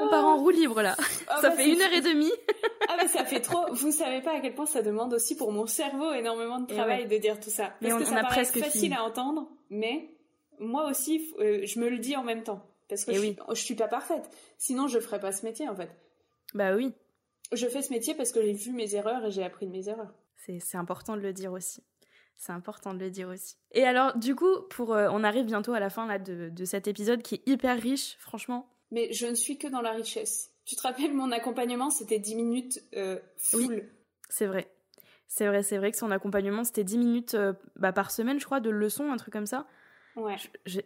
[0.00, 0.96] On part en roue libre là.
[1.28, 2.32] Ah, ça bah, fait une heure et demie.
[2.88, 3.72] ah mais ça fait trop.
[3.72, 7.06] Vous savez pas à quel point ça demande aussi pour mon cerveau énormément de travail
[7.06, 7.74] de dire tout ça.
[7.80, 10.10] mais on, que ça a presque facile à entendre, mais
[10.62, 12.66] moi aussi, euh, je me le dis en même temps.
[12.88, 13.36] Parce que je, oui.
[13.54, 14.28] suis, suis pas parfaite.
[14.58, 15.90] Sinon, je ferais pas ce métier, en fait.
[16.54, 16.92] Bah oui.
[17.52, 19.88] Je fais ce métier parce que j'ai vu mes erreurs et j'ai appris de mes
[19.88, 20.12] erreurs.
[20.36, 21.82] C'est important de le dire aussi.
[22.36, 23.56] C'est important de le dire aussi.
[23.70, 26.64] Et alors, du coup, pour, euh, on arrive bientôt à la fin là, de, de,
[26.64, 28.68] cet épisode qui est hyper riche, franchement.
[28.90, 30.50] Mais je ne suis que dans la richesse.
[30.64, 33.74] Tu te rappelles, mon accompagnement, c'était 10 minutes euh, full.
[33.74, 33.82] Oui,
[34.28, 34.68] c'est vrai.
[35.28, 37.36] C'est vrai, c'est vrai que son accompagnement, c'était 10 minutes
[37.76, 39.66] bah, par semaine, je crois, de leçons, un truc comme ça.
[40.16, 40.36] Ouais.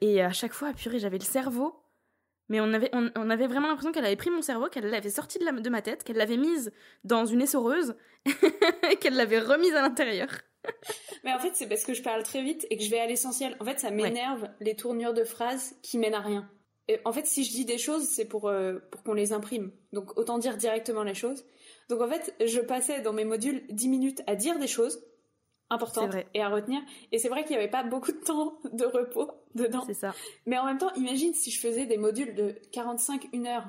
[0.00, 1.74] et à chaque fois, purée, j'avais le cerveau
[2.48, 5.38] Mais on avait, on, avait vraiment l'impression qu'elle avait pris mon cerveau, qu'elle l'avait sorti
[5.38, 6.72] de, la, de ma tête, qu'elle l'avait mise
[7.04, 7.96] dans une essoreuse,
[8.90, 10.28] et qu'elle l'avait remise à l'intérieur.
[11.24, 13.06] Mais en fait, c'est parce que je parle très vite et que je vais à
[13.06, 13.56] l'essentiel.
[13.60, 16.48] En fait, ça m'énerve les tournures de phrases qui mènent à rien.
[16.88, 19.72] Et en fait, si je dis des choses, c'est pour, euh, pour qu'on les imprime.
[19.92, 21.44] Donc, autant dire directement les choses.
[21.88, 25.04] Donc, en fait, je passais dans mes modules 10 minutes à dire des choses
[25.70, 26.80] importantes et à retenir.
[27.12, 29.82] Et c'est vrai qu'il n'y avait pas beaucoup de temps de repos dedans.
[29.86, 30.14] C'est ça.
[30.46, 33.68] Mais en même temps, imagine si je faisais des modules de 45, 1 heure.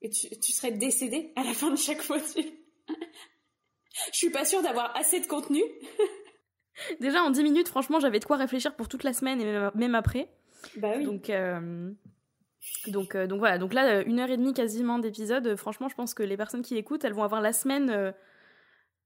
[0.00, 2.52] Et tu, tu serais décédé à la fin de chaque module.
[4.12, 5.62] je suis pas sûre d'avoir assez de contenu.
[7.00, 9.94] Déjà, en 10 minutes, franchement, j'avais de quoi réfléchir pour toute la semaine et même
[9.96, 10.28] après.
[10.76, 11.04] Bah oui.
[11.04, 11.90] Donc, euh,
[12.86, 13.58] donc, euh, donc voilà.
[13.58, 15.56] Donc là, une heure et demie quasiment d'épisode.
[15.56, 17.90] Franchement, je pense que les personnes qui l'écoutent, elles vont avoir la semaine.
[17.90, 18.12] Euh,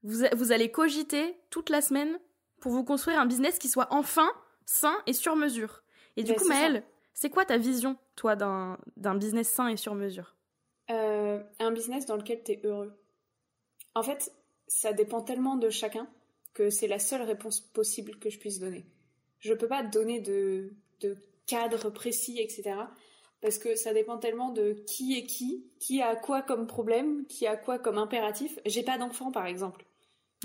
[0.03, 2.19] vous, vous allez cogiter toute la semaine
[2.61, 4.31] pour vous construire un business qui soit enfin
[4.67, 5.83] sain et sur mesure.
[6.17, 6.85] Et du coup, Maëlle,
[7.15, 10.37] c'est quoi ta vision, toi, d'un business sain et sur mesure?
[10.89, 12.93] Un business dans lequel tu es heureux.
[13.95, 14.33] En fait,
[14.69, 16.07] ça dépend tellement de chacun
[16.55, 18.85] que c'est la seule réponse possible que je puisse donner.
[19.39, 21.17] Je peux pas donner de, de
[21.47, 22.75] cadre précis, etc.
[23.41, 27.47] Parce que ça dépend tellement de qui est qui, qui a quoi comme problème, qui
[27.47, 28.59] a quoi comme impératif.
[28.67, 29.85] J'ai pas d'enfant, par exemple.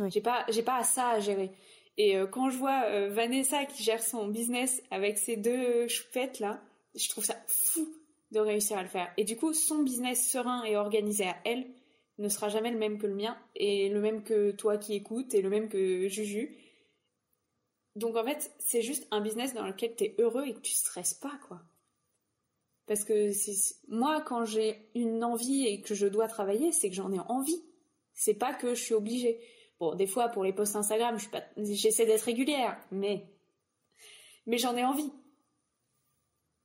[0.09, 1.51] J'ai pas, j'ai pas ça à gérer.
[1.97, 6.39] Et euh, quand je vois euh, Vanessa qui gère son business avec ses deux choupettes
[6.39, 6.61] là,
[6.95, 7.87] je trouve ça fou
[8.31, 9.11] de réussir à le faire.
[9.17, 11.65] Et du coup, son business serein et organisé à elle
[12.17, 15.33] ne sera jamais le même que le mien et le même que toi qui écoutes
[15.33, 16.55] et le même que Juju.
[17.95, 20.73] Donc en fait, c'est juste un business dans lequel tu es heureux et que tu
[20.73, 21.61] stresses pas, quoi.
[22.85, 23.31] Parce que
[23.89, 27.61] moi, quand j'ai une envie et que je dois travailler, c'est que j'en ai envie.
[28.13, 29.39] C'est pas que je suis obligée.
[29.79, 31.17] Bon, des fois, pour les posts Instagram,
[31.57, 33.25] j'essaie d'être régulière, mais,
[34.47, 35.11] mais j'en ai envie.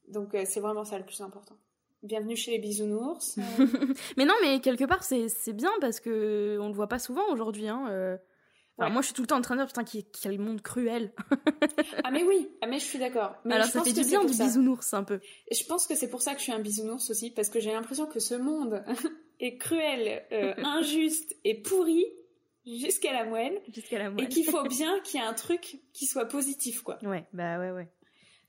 [0.08, 1.56] Donc, euh, c'est vraiment ça le plus important.
[2.02, 3.36] Bienvenue chez les bisounours.
[4.16, 7.68] mais non, mais quelque part, c'est bien parce que on le voit pas souvent aujourd'hui.
[7.68, 8.16] Hein, euh.
[8.78, 9.84] Moi, je suis tout le temps en train de dire, putain,
[10.20, 11.12] quel monde cruel.
[12.02, 13.36] ah, mais oui, ah, mais je suis d'accord.
[13.48, 15.20] Alors, ça fait du bien du bisounours, un peu.
[15.52, 17.70] Je pense que c'est pour ça que je suis un bisounours aussi, parce que j'ai
[17.70, 18.82] l'impression que ce monde
[19.40, 22.06] est cruel, euh, injuste et pourri
[22.66, 23.60] jusqu'à la moelle.
[23.72, 24.24] Jusqu'à la moelle.
[24.24, 26.98] Et qu'il faut bien qu'il y ait un truc qui soit positif, quoi.
[27.02, 27.88] Ouais, bah ouais, ouais.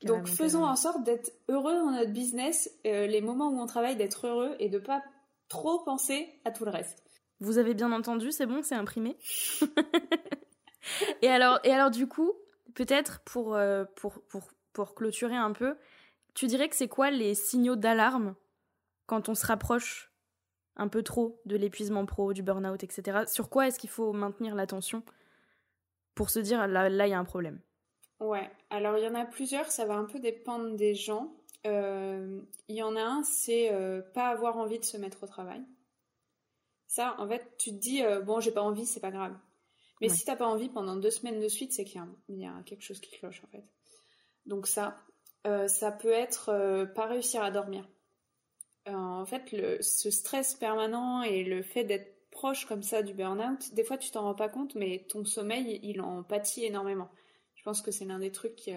[0.02, 3.96] Donc, faisons en sorte d'être heureux dans notre business, euh, les moments où on travaille,
[3.96, 5.02] d'être heureux et de pas
[5.48, 7.02] trop penser à tout le reste.
[7.40, 9.16] Vous avez bien entendu, c'est bon, c'est imprimé.
[11.22, 12.32] et alors, et alors du coup,
[12.74, 15.76] peut-être pour, euh, pour, pour, pour clôturer un peu,
[16.34, 18.34] tu dirais que c'est quoi les signaux d'alarme
[19.06, 20.13] quand on se rapproche
[20.76, 23.24] un peu trop de l'épuisement pro, du burn-out, etc.
[23.26, 25.02] Sur quoi est-ce qu'il faut maintenir l'attention
[26.14, 27.60] pour se dire là, là, il y a un problème?
[28.20, 31.34] Ouais, alors il y en a plusieurs, ça va un peu dépendre des gens.
[31.66, 35.26] Euh, il y en a un, c'est euh, pas avoir envie de se mettre au
[35.26, 35.62] travail.
[36.86, 39.36] Ça, en fait, tu te dis, euh, bon, j'ai pas envie, c'est pas grave.
[40.00, 42.82] Mais si t'as pas envie pendant deux semaines de suite, c'est qu'il y, a quelque
[42.82, 43.64] chose qui cloche, en fait.
[44.44, 45.00] Donc ça,
[45.66, 47.88] ça peut être pas réussir à dormir.
[48.86, 53.72] En fait, le, ce stress permanent et le fait d'être proche comme ça du burn-out,
[53.74, 57.08] des fois tu t'en rends pas compte, mais ton sommeil, il en pâtit énormément.
[57.54, 58.74] Je pense que c'est l'un des trucs qui,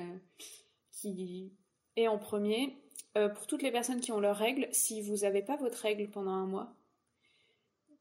[0.92, 1.52] qui,
[1.96, 2.78] est en premier.
[3.14, 6.32] pour toutes les personnes qui ont leurs règles, si vous n'avez pas votre règle pendant
[6.32, 6.74] un mois,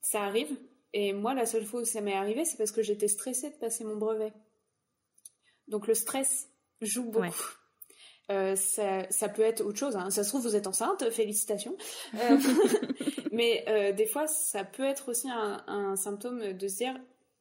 [0.02, 0.56] ça arrive.
[0.92, 3.56] Et moi, la seule fois où ça m'est arrivé, c'est parce que j'étais stressée de
[3.56, 4.32] passer mon brevet.
[5.68, 6.48] Donc le stress
[6.80, 7.56] joue beaucoup.
[8.30, 9.96] Euh, ça, peut être autre chose.
[9.96, 10.10] Hein.
[10.10, 11.76] Ça se trouve, vous êtes enceinte, félicitations.
[12.14, 12.38] Euh,
[13.32, 16.94] mais euh, des fois, ça peut être aussi un, un, symptôme de se dire,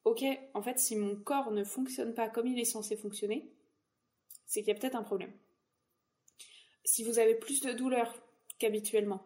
[0.03, 3.49] ok, en fait, si mon corps ne fonctionne pas comme il est censé fonctionner,
[4.45, 5.32] c'est qu'il y a peut-être un problème.
[6.84, 8.14] Si vous avez plus de douleur
[8.60, 9.26] qu'habituellement,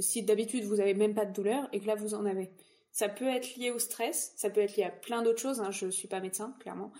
[0.00, 2.50] si d'habitude vous avez même pas de douleur et que là vous en avez.
[2.92, 5.60] Ça peut être lié au stress, ça peut être lié à plein d'autres choses.
[5.60, 6.92] Hein, je suis pas médecin, clairement.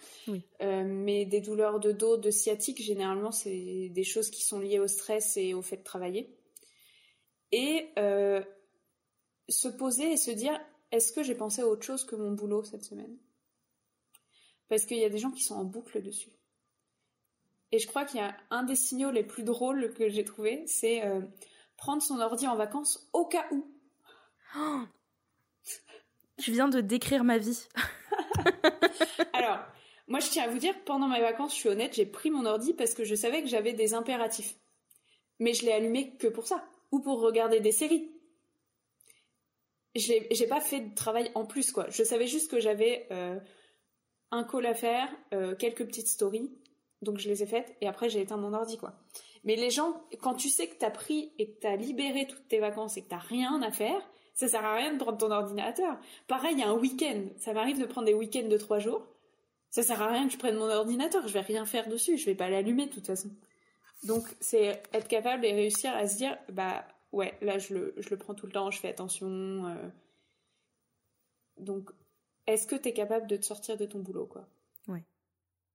[0.63, 4.79] Euh, mais des douleurs de dos, de sciatique, généralement, c'est des choses qui sont liées
[4.79, 6.37] au stress et au fait de travailler.
[7.51, 8.43] Et euh,
[9.49, 10.61] se poser et se dire
[10.93, 13.17] est-ce que j'ai pensé à autre chose que mon boulot cette semaine?
[14.69, 16.31] Parce qu'il y a des gens qui sont en boucle dessus.
[17.73, 20.65] Et je crois qu'il y a un des signaux les plus drôles que j'ai trouvé,
[20.67, 21.21] c'est euh,
[21.77, 23.65] prendre son ordi en vacances au cas où.
[26.41, 27.67] Tu viens de décrire ma vie.
[29.33, 29.59] Alors,
[30.09, 32.47] moi je tiens à vous dire, pendant mes vacances, je suis honnête, j'ai pris mon
[32.47, 34.57] ordi parce que je savais que j'avais des impératifs.
[35.39, 38.11] Mais je l'ai allumé que pour ça, ou pour regarder des séries.
[39.95, 41.89] J'ai pas fait de travail en plus, quoi.
[41.91, 43.39] Je savais juste que j'avais euh,
[44.31, 46.51] un call à faire, euh, quelques petites stories,
[47.03, 48.95] donc je les ai faites, et après j'ai éteint mon ordi, quoi.
[49.43, 52.27] Mais les gens, quand tu sais que tu as pris et que tu as libéré
[52.27, 54.01] toutes tes vacances et que tu rien à faire,
[54.41, 55.99] ça sert à rien de prendre ton ordinateur.
[56.27, 57.27] Pareil, il y a un week-end.
[57.37, 59.07] Ça m'arrive de prendre des week-ends de trois jours.
[59.69, 61.29] Ça sert à rien que je prenne mon ordinateur.
[61.29, 62.17] Je vais rien faire dessus.
[62.17, 63.29] Je vais pas l'allumer de toute façon.
[64.05, 68.09] Donc, c'est être capable et réussir à se dire, bah, ouais, là, je le, je
[68.09, 69.29] le prends tout le temps, je fais attention.
[69.67, 69.89] Euh.
[71.59, 71.91] Donc,
[72.47, 74.49] est-ce que tu es capable de te sortir de ton boulot, quoi?
[74.89, 75.05] Ouais.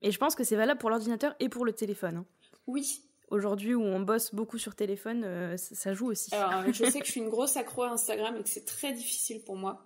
[0.01, 2.17] Et je pense que c'est valable pour l'ordinateur et pour le téléphone.
[2.17, 2.25] Hein.
[2.65, 3.05] Oui.
[3.30, 6.34] Aujourd'hui, où on bosse beaucoup sur téléphone, euh, ça joue aussi.
[6.34, 8.93] Alors, je sais que je suis une grosse accro à Instagram et que c'est très
[8.93, 9.81] difficile pour moi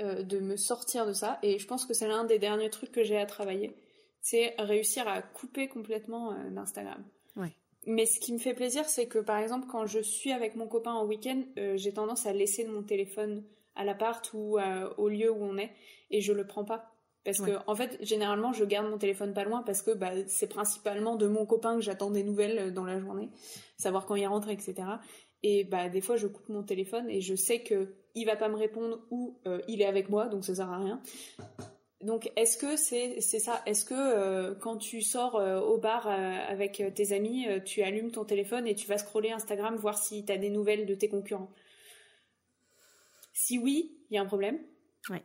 [0.00, 1.38] euh, de me sortir de ça.
[1.42, 3.74] Et je pense que c'est l'un des derniers trucs que j'ai à travailler.
[4.20, 7.02] C'est réussir à couper complètement d'Instagram.
[7.36, 7.52] Ouais.
[7.86, 10.66] Mais ce qui me fait plaisir, c'est que par exemple, quand je suis avec mon
[10.66, 11.44] copain en week-end,
[11.76, 13.44] j'ai tendance à laisser mon téléphone
[13.76, 14.58] à l'appart ou
[14.98, 15.70] au lieu où on est
[16.10, 16.97] et je le prends pas.
[17.28, 20.46] Parce que, en fait, généralement, je garde mon téléphone pas loin parce que bah, c'est
[20.46, 23.28] principalement de mon copain que j'attends des nouvelles euh, dans la journée,
[23.76, 24.76] savoir quand il rentre, etc.
[25.42, 28.48] Et bah, des fois, je coupe mon téléphone et je sais que il va pas
[28.48, 31.02] me répondre ou euh, il est avec moi, donc ça sert à rien.
[32.00, 33.60] Donc, est-ce que c'est c'est ça?
[33.66, 38.66] Est-ce que euh, quand tu sors au bar avec tes amis, tu allumes ton téléphone
[38.66, 41.50] et tu vas scroller Instagram voir si tu as des nouvelles de tes concurrents?
[43.34, 44.58] Si oui, il y a un problème?
[45.10, 45.22] Ouais.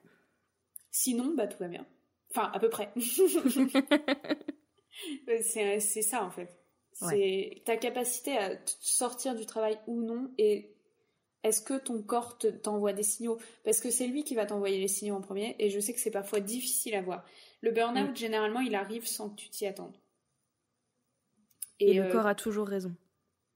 [0.93, 1.85] Sinon, bah tout va bien.
[2.29, 2.93] Enfin, à peu près.
[5.41, 6.55] c'est ça en fait.
[6.93, 10.69] C'est ta capacité à sortir du travail ou non et
[11.41, 13.39] est-ce que ton corps t'envoie des signaux?
[13.65, 15.99] Parce que c'est lui qui va t'envoyer les signaux en premier et je sais que
[15.99, 17.25] c'est parfois difficile à voir.
[17.61, 18.15] Le burn-out, mm.
[18.15, 19.97] généralement, il arrive sans que tu t'y attendes.
[21.79, 22.95] Et, le euh, corps a toujours raison.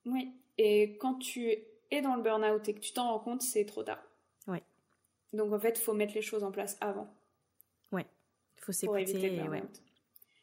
[0.06, 0.34] Oui.
[0.58, 1.56] Et quand tu
[1.92, 4.04] es dans le burn-out et que tu t'en rends compte, c'est trop tard.
[4.48, 4.58] Oui.
[5.34, 7.14] Donc en fait, il faut mettre les choses en place avant.
[8.68, 9.42] Faut s'écouter.
[9.48, 9.64] Ouais.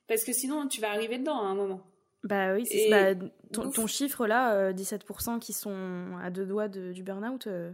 [0.08, 1.82] Parce que sinon, tu vas arriver dedans à un moment.
[2.22, 3.14] Bah oui, c'est bah,
[3.52, 7.46] ton, chiffre là, 17% euh, qui sont à deux doigts du burn-out.
[7.48, 7.70] Euh.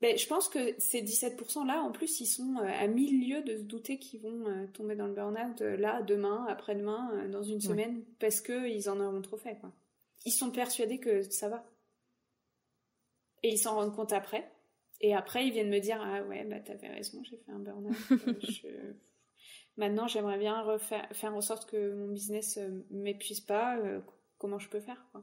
[0.00, 3.42] Ben, je pense que ces 17% là, en plus, ils sont euh, à mille lieues
[3.42, 8.04] de se douter qu'ils vont tomber dans le burn-out là, demain, après-demain, dans une semaine,
[8.20, 9.58] parce qu'ils en auront trop fait.
[9.60, 9.72] Quoi.
[10.24, 11.66] Ils sont persuadés que ça va.
[13.42, 14.48] Et ils s'en rendent compte après.
[15.00, 17.96] Et après, ils viennent me dire Ah ouais, bah t'avais raison, j'ai fait un burn-out.
[18.64, 18.92] Euh,
[19.76, 23.78] maintenant, j'aimerais bien refaire, faire en sorte que mon business ne euh, m'épuise pas.
[23.78, 24.00] Euh,
[24.38, 25.22] comment je peux faire quoi.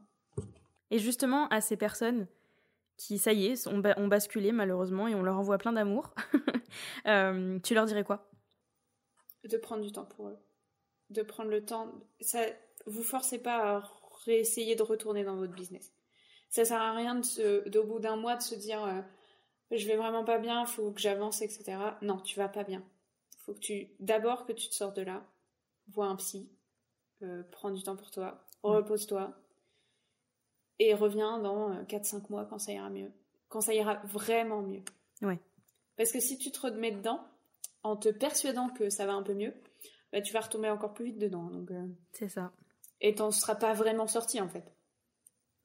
[0.90, 2.26] Et justement, à ces personnes
[2.96, 6.14] qui, ça y est, ont, basculé malheureusement et on leur envoie plein d'amour,
[7.04, 8.30] tu leur dirais quoi?
[9.44, 10.38] De prendre du temps pour eux.
[11.10, 11.92] De prendre le temps.
[12.20, 12.40] Ça,
[12.86, 13.92] vous forcez pas à
[14.24, 15.92] réessayer de retourner dans votre business.
[16.48, 19.04] Ça sert à rien de, bout d'un mois de se dire
[19.70, 21.76] je vais vraiment pas bien, faut que j'avance, etc.
[22.02, 22.82] Non, tu vas pas bien.
[23.44, 25.22] Faut que tu, d'abord que tu te sortes de là,
[25.88, 26.48] vois un psy,
[27.22, 29.34] euh, prends du temps pour toi, repose-toi,
[30.78, 33.12] et reviens dans 4-5 euh, mois quand ça ira mieux.
[33.48, 34.82] Quand ça ira vraiment mieux.
[35.20, 35.38] Ouais.
[35.96, 37.20] Parce que si tu te remets dedans,
[37.82, 39.52] en te persuadant que ça va un peu mieux,
[40.10, 41.44] bah, tu vas retomber encore plus vite dedans.
[41.44, 42.50] Donc, euh, C'est ça.
[43.02, 44.64] Et t'en seras pas vraiment sorti en fait.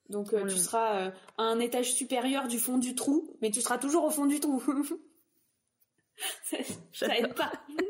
[0.09, 4.03] Donc tu seras à un étage supérieur du fond du trou, mais tu seras toujours
[4.03, 4.61] au fond du trou.
[6.93, 7.51] ça, aide pas.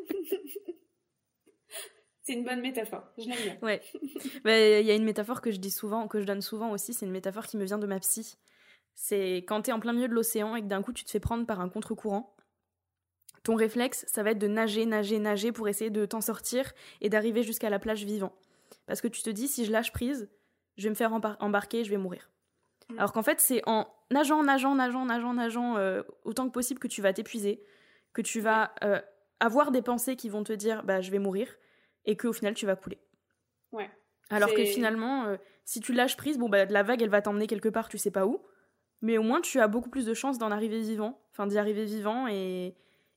[2.22, 3.04] c'est une bonne métaphore.
[3.18, 3.58] Je l'aime bien.
[3.62, 3.82] Ouais.
[4.82, 6.94] Il y a une métaphore que je dis souvent, que je donne souvent aussi.
[6.94, 8.38] C'est une métaphore qui me vient de ma psy.
[8.96, 11.12] C'est quand tu es en plein milieu de l'océan et que d'un coup tu te
[11.12, 12.36] fais prendre par un contre-courant.
[13.44, 17.10] Ton réflexe, ça va être de nager, nager, nager pour essayer de t'en sortir et
[17.10, 18.34] d'arriver jusqu'à la plage vivant.
[18.86, 20.30] Parce que tu te dis, si je lâche prise,
[20.78, 22.30] je vais me faire embarquer, je vais mourir.
[22.90, 22.98] Mm.
[22.98, 26.88] Alors qu'en fait, c'est en nageant, nageant, nageant, nageant, nageant euh, autant que possible que
[26.88, 27.64] tu vas t'épuiser,
[28.14, 29.00] que tu vas euh,
[29.40, 31.48] avoir des pensées qui vont te dire bah je vais mourir
[32.06, 33.00] et qu'au final tu vas couler.
[33.72, 33.90] Ouais.
[34.30, 37.48] Alors que finalement, euh, si tu lâches prise, bon bah la vague elle va t'emmener
[37.48, 38.42] quelque part, tu sais pas où,
[39.02, 41.86] mais au moins tu as beaucoup plus de chances d'en arriver vivant, enfin d'y arriver
[41.86, 42.76] vivant et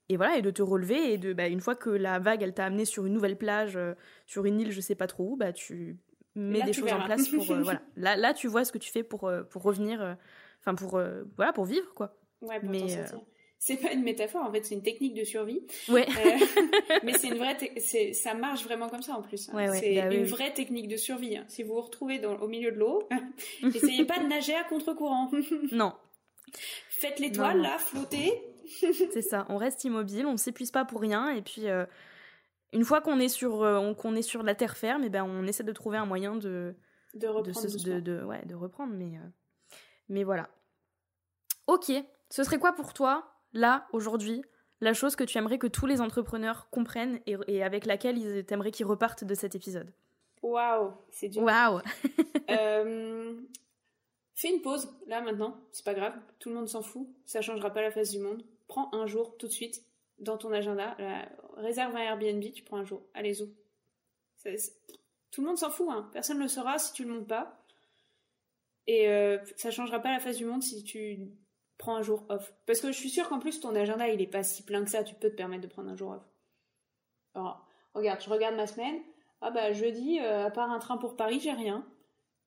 [0.08, 2.54] et voilà et de te relever et de bah, une fois que la vague elle
[2.54, 3.78] t'a amené sur une nouvelle plage,
[4.26, 5.98] sur une île je sais pas trop où, bah tu
[6.34, 7.82] mets des choses en place pour euh, voilà.
[7.96, 10.14] Là, là, tu vois ce que tu fais pour euh, pour revenir, euh,
[10.60, 11.00] enfin pour
[11.36, 12.16] voilà pour vivre quoi.
[12.40, 13.04] Ouais, pour mais
[13.64, 15.64] c'est pas une métaphore en fait, c'est une technique de survie.
[15.88, 16.04] Ouais.
[17.04, 19.48] mais c'est une vraie, c'est ça marche vraiment comme ça en plus.
[19.50, 19.72] Hein.
[19.74, 21.36] c'est bah une vraie technique de survie.
[21.36, 21.44] Hein.
[21.46, 23.08] Si vous vous retrouvez dans, au milieu de l'eau,
[23.62, 25.30] essayez pas de nager à contre-courant.
[25.70, 25.92] non.
[26.90, 28.32] Faites l'étoile là, flottez.
[29.12, 29.46] c'est ça.
[29.48, 31.68] On reste immobile, on s'épuise pas pour rien et puis
[32.72, 35.46] une fois qu'on est sur euh, qu'on est sur la terre ferme, et ben on
[35.46, 36.74] essaie de trouver un moyen de
[37.14, 39.76] de reprendre, de, ouais, de reprendre, mais euh,
[40.08, 40.50] mais voilà.
[41.68, 41.92] Ok,
[42.28, 44.42] ce serait quoi pour toi là aujourd'hui
[44.82, 48.72] la chose que tu aimerais que tous les entrepreneurs comprennent et, avec laquelle ils aimeraient
[48.72, 49.92] qu'ils repartent de cet épisode
[50.42, 51.42] Waouh, c'est dur.
[51.42, 51.80] Waouh.
[52.50, 53.40] Euh,
[54.34, 55.56] fais une pause, là, maintenant.
[55.70, 56.14] C'est pas grave.
[56.40, 57.08] Tout le monde s'en fout.
[57.24, 58.44] Ça changera pas la face du monde.
[58.66, 59.84] Prends un jour, tout de suite,
[60.18, 60.96] dans ton agenda.
[60.98, 63.06] Là, réserve un Airbnb, tu prends un jour.
[63.14, 63.54] Allez-y.
[65.30, 66.10] Tout le monde s'en fout, hein.
[66.12, 67.64] Personne ne le saura si tu le montes pas.
[68.88, 71.30] Et euh, ça changera pas la face du monde si tu
[71.82, 72.54] prends un jour off.
[72.64, 74.90] Parce que je suis sûre qu'en plus, ton agenda, il est pas si plein que
[74.90, 75.02] ça.
[75.02, 76.22] Tu peux te permettre de prendre un jour off.
[77.34, 79.00] Alors, regarde, je regarde ma semaine.
[79.40, 81.84] Ah bah jeudi, euh, à part un train pour Paris, j'ai rien.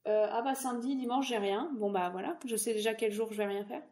[0.07, 1.69] Euh, ah bah samedi, dimanche, j'ai rien.
[1.75, 3.83] Bon bah voilà, je sais déjà quel jour je vais rien faire.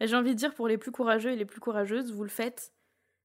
[0.00, 2.72] J'ai envie de dire pour les plus courageux et les plus courageuses, vous le faites.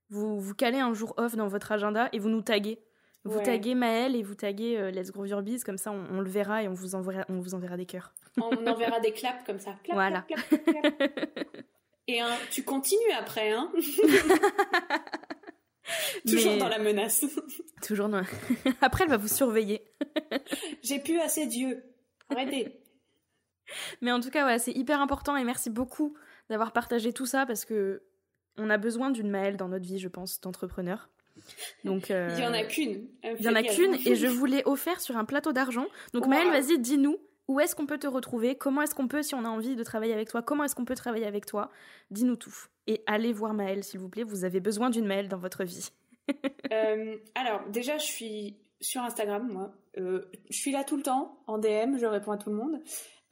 [0.09, 2.79] Vous, vous calez un jour off dans votre agenda et vous nous taguez.
[3.25, 6.29] Vous taguez Maëlle et vous taguez euh, Let's Grow Your Biz, comme ça on, le
[6.29, 8.13] verra et on vous enverra, on vous enverra des cœurs.
[8.37, 9.75] On enverra des claps comme ça.
[9.91, 10.25] voilà.
[12.07, 12.19] et
[12.51, 13.71] tu continues après, hein
[16.27, 17.25] Toujours dans la menace.
[17.85, 18.23] Toujours dans...
[18.81, 19.83] Après, elle va vous surveiller.
[20.81, 21.83] J'ai plus assez d'yeux.
[22.29, 22.81] Arrêtez.
[24.01, 26.15] Mais en tout cas, ouais, c'est hyper important et merci beaucoup
[26.49, 28.03] d'avoir partagé tout ça parce que
[28.57, 31.09] on a besoin d'une Maëlle dans notre vie, je pense, d'entrepreneur.
[31.83, 33.07] Donc, il y en a euh, qu'une.
[33.23, 35.87] Il y en a qu'une et je vous l'ai offert sur un plateau d'argent.
[36.13, 38.55] Donc Maëlle, vas-y, dis-nous où est-ce qu'on peut te retrouver?
[38.55, 40.85] Comment est-ce qu'on peut, si on a envie de travailler avec toi, comment est-ce qu'on
[40.85, 41.69] peut travailler avec toi?
[42.09, 42.55] Dis-nous tout.
[42.87, 44.23] Et allez voir Maëlle, s'il vous plaît.
[44.23, 45.89] Vous avez besoin d'une Maëlle dans votre vie.
[46.71, 49.75] Euh, alors, déjà, je suis sur Instagram, moi.
[49.99, 52.81] Euh, je suis là tout le temps, en DM, je réponds à tout le monde.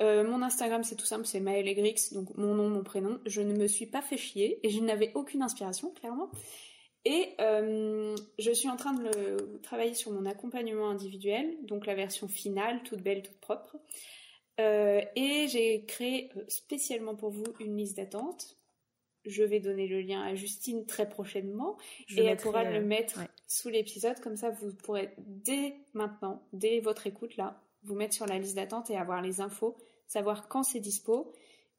[0.01, 3.19] Euh, mon Instagram, c'est tout simple, c'est Maëlle Egrix, donc mon nom, mon prénom.
[3.25, 6.29] Je ne me suis pas fait chier et je n'avais aucune inspiration, clairement.
[7.05, 12.83] Et je suis en train de travailler sur mon accompagnement individuel, donc la version finale,
[12.83, 13.77] toute belle, toute propre.
[14.59, 18.61] et j'ai créé spécialement pour vous une liste d'attente
[19.25, 21.77] je vais donner le lien à Justine très prochainement
[22.09, 24.19] et elle pourra le mettre sous l'épisode.
[24.19, 28.55] Comme ça, vous pourrez dès maintenant, dès votre écoute là, vous mettre sur la liste
[28.55, 31.33] d'attente et avoir les infos, savoir quand c'est dispo.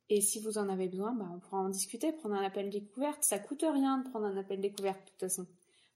[0.09, 3.23] Et si vous en avez besoin, bah, on pourra en discuter, prendre un appel découverte.
[3.23, 5.47] Ça coûte rien de prendre un appel découverte de toute façon.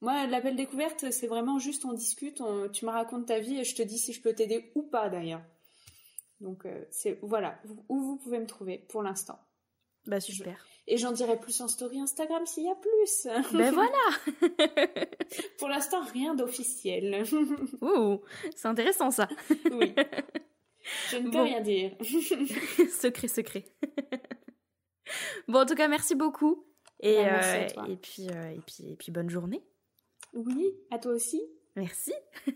[0.01, 2.43] Moi, l'appel découverte, c'est vraiment juste on discute,
[2.73, 5.09] tu me racontes ta vie et je te dis si je peux t'aider ou pas
[5.09, 5.43] d'ailleurs.
[6.41, 7.59] Donc euh, c'est voilà
[7.89, 9.39] où vous pouvez me trouver pour l'instant.
[10.07, 10.65] Bah super.
[10.87, 13.27] Et j'en dirai plus en story Instagram s'il y a plus.
[13.53, 14.39] Ben voilà
[15.59, 17.25] Pour l'instant, rien d'officiel.
[17.81, 18.21] Ouh,
[18.55, 19.29] c'est intéressant ça.
[19.73, 19.95] oui.
[21.11, 21.93] Je ne peux rien dire.
[22.91, 23.65] secret, secret.
[25.49, 26.65] bon, en tout cas, merci beaucoup.
[27.01, 29.63] Et, bah, euh, et, puis, euh, et, puis, et puis, bonne journée.
[30.33, 31.43] Oui, à toi aussi.
[31.77, 32.13] Merci.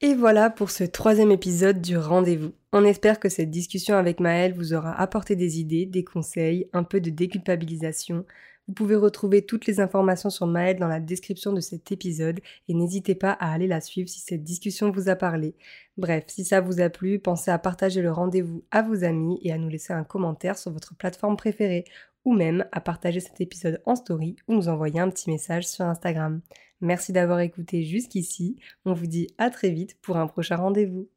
[0.00, 2.52] Et voilà pour ce troisième épisode du rendez-vous.
[2.72, 6.82] On espère que cette discussion avec Maëlle vous aura apporté des idées, des conseils, un
[6.82, 8.26] peu de déculpabilisation.
[8.66, 12.74] Vous pouvez retrouver toutes les informations sur Maëlle dans la description de cet épisode et
[12.74, 15.54] n'hésitez pas à aller la suivre si cette discussion vous a parlé.
[15.98, 19.52] Bref, si ça vous a plu, pensez à partager le rendez-vous à vos amis et
[19.52, 21.84] à nous laisser un commentaire sur votre plateforme préférée
[22.24, 25.84] ou même à partager cet épisode en story ou nous envoyer un petit message sur
[25.84, 26.40] Instagram.
[26.80, 28.56] Merci d'avoir écouté jusqu'ici.
[28.86, 31.08] On vous dit à très vite pour un prochain rendez-vous.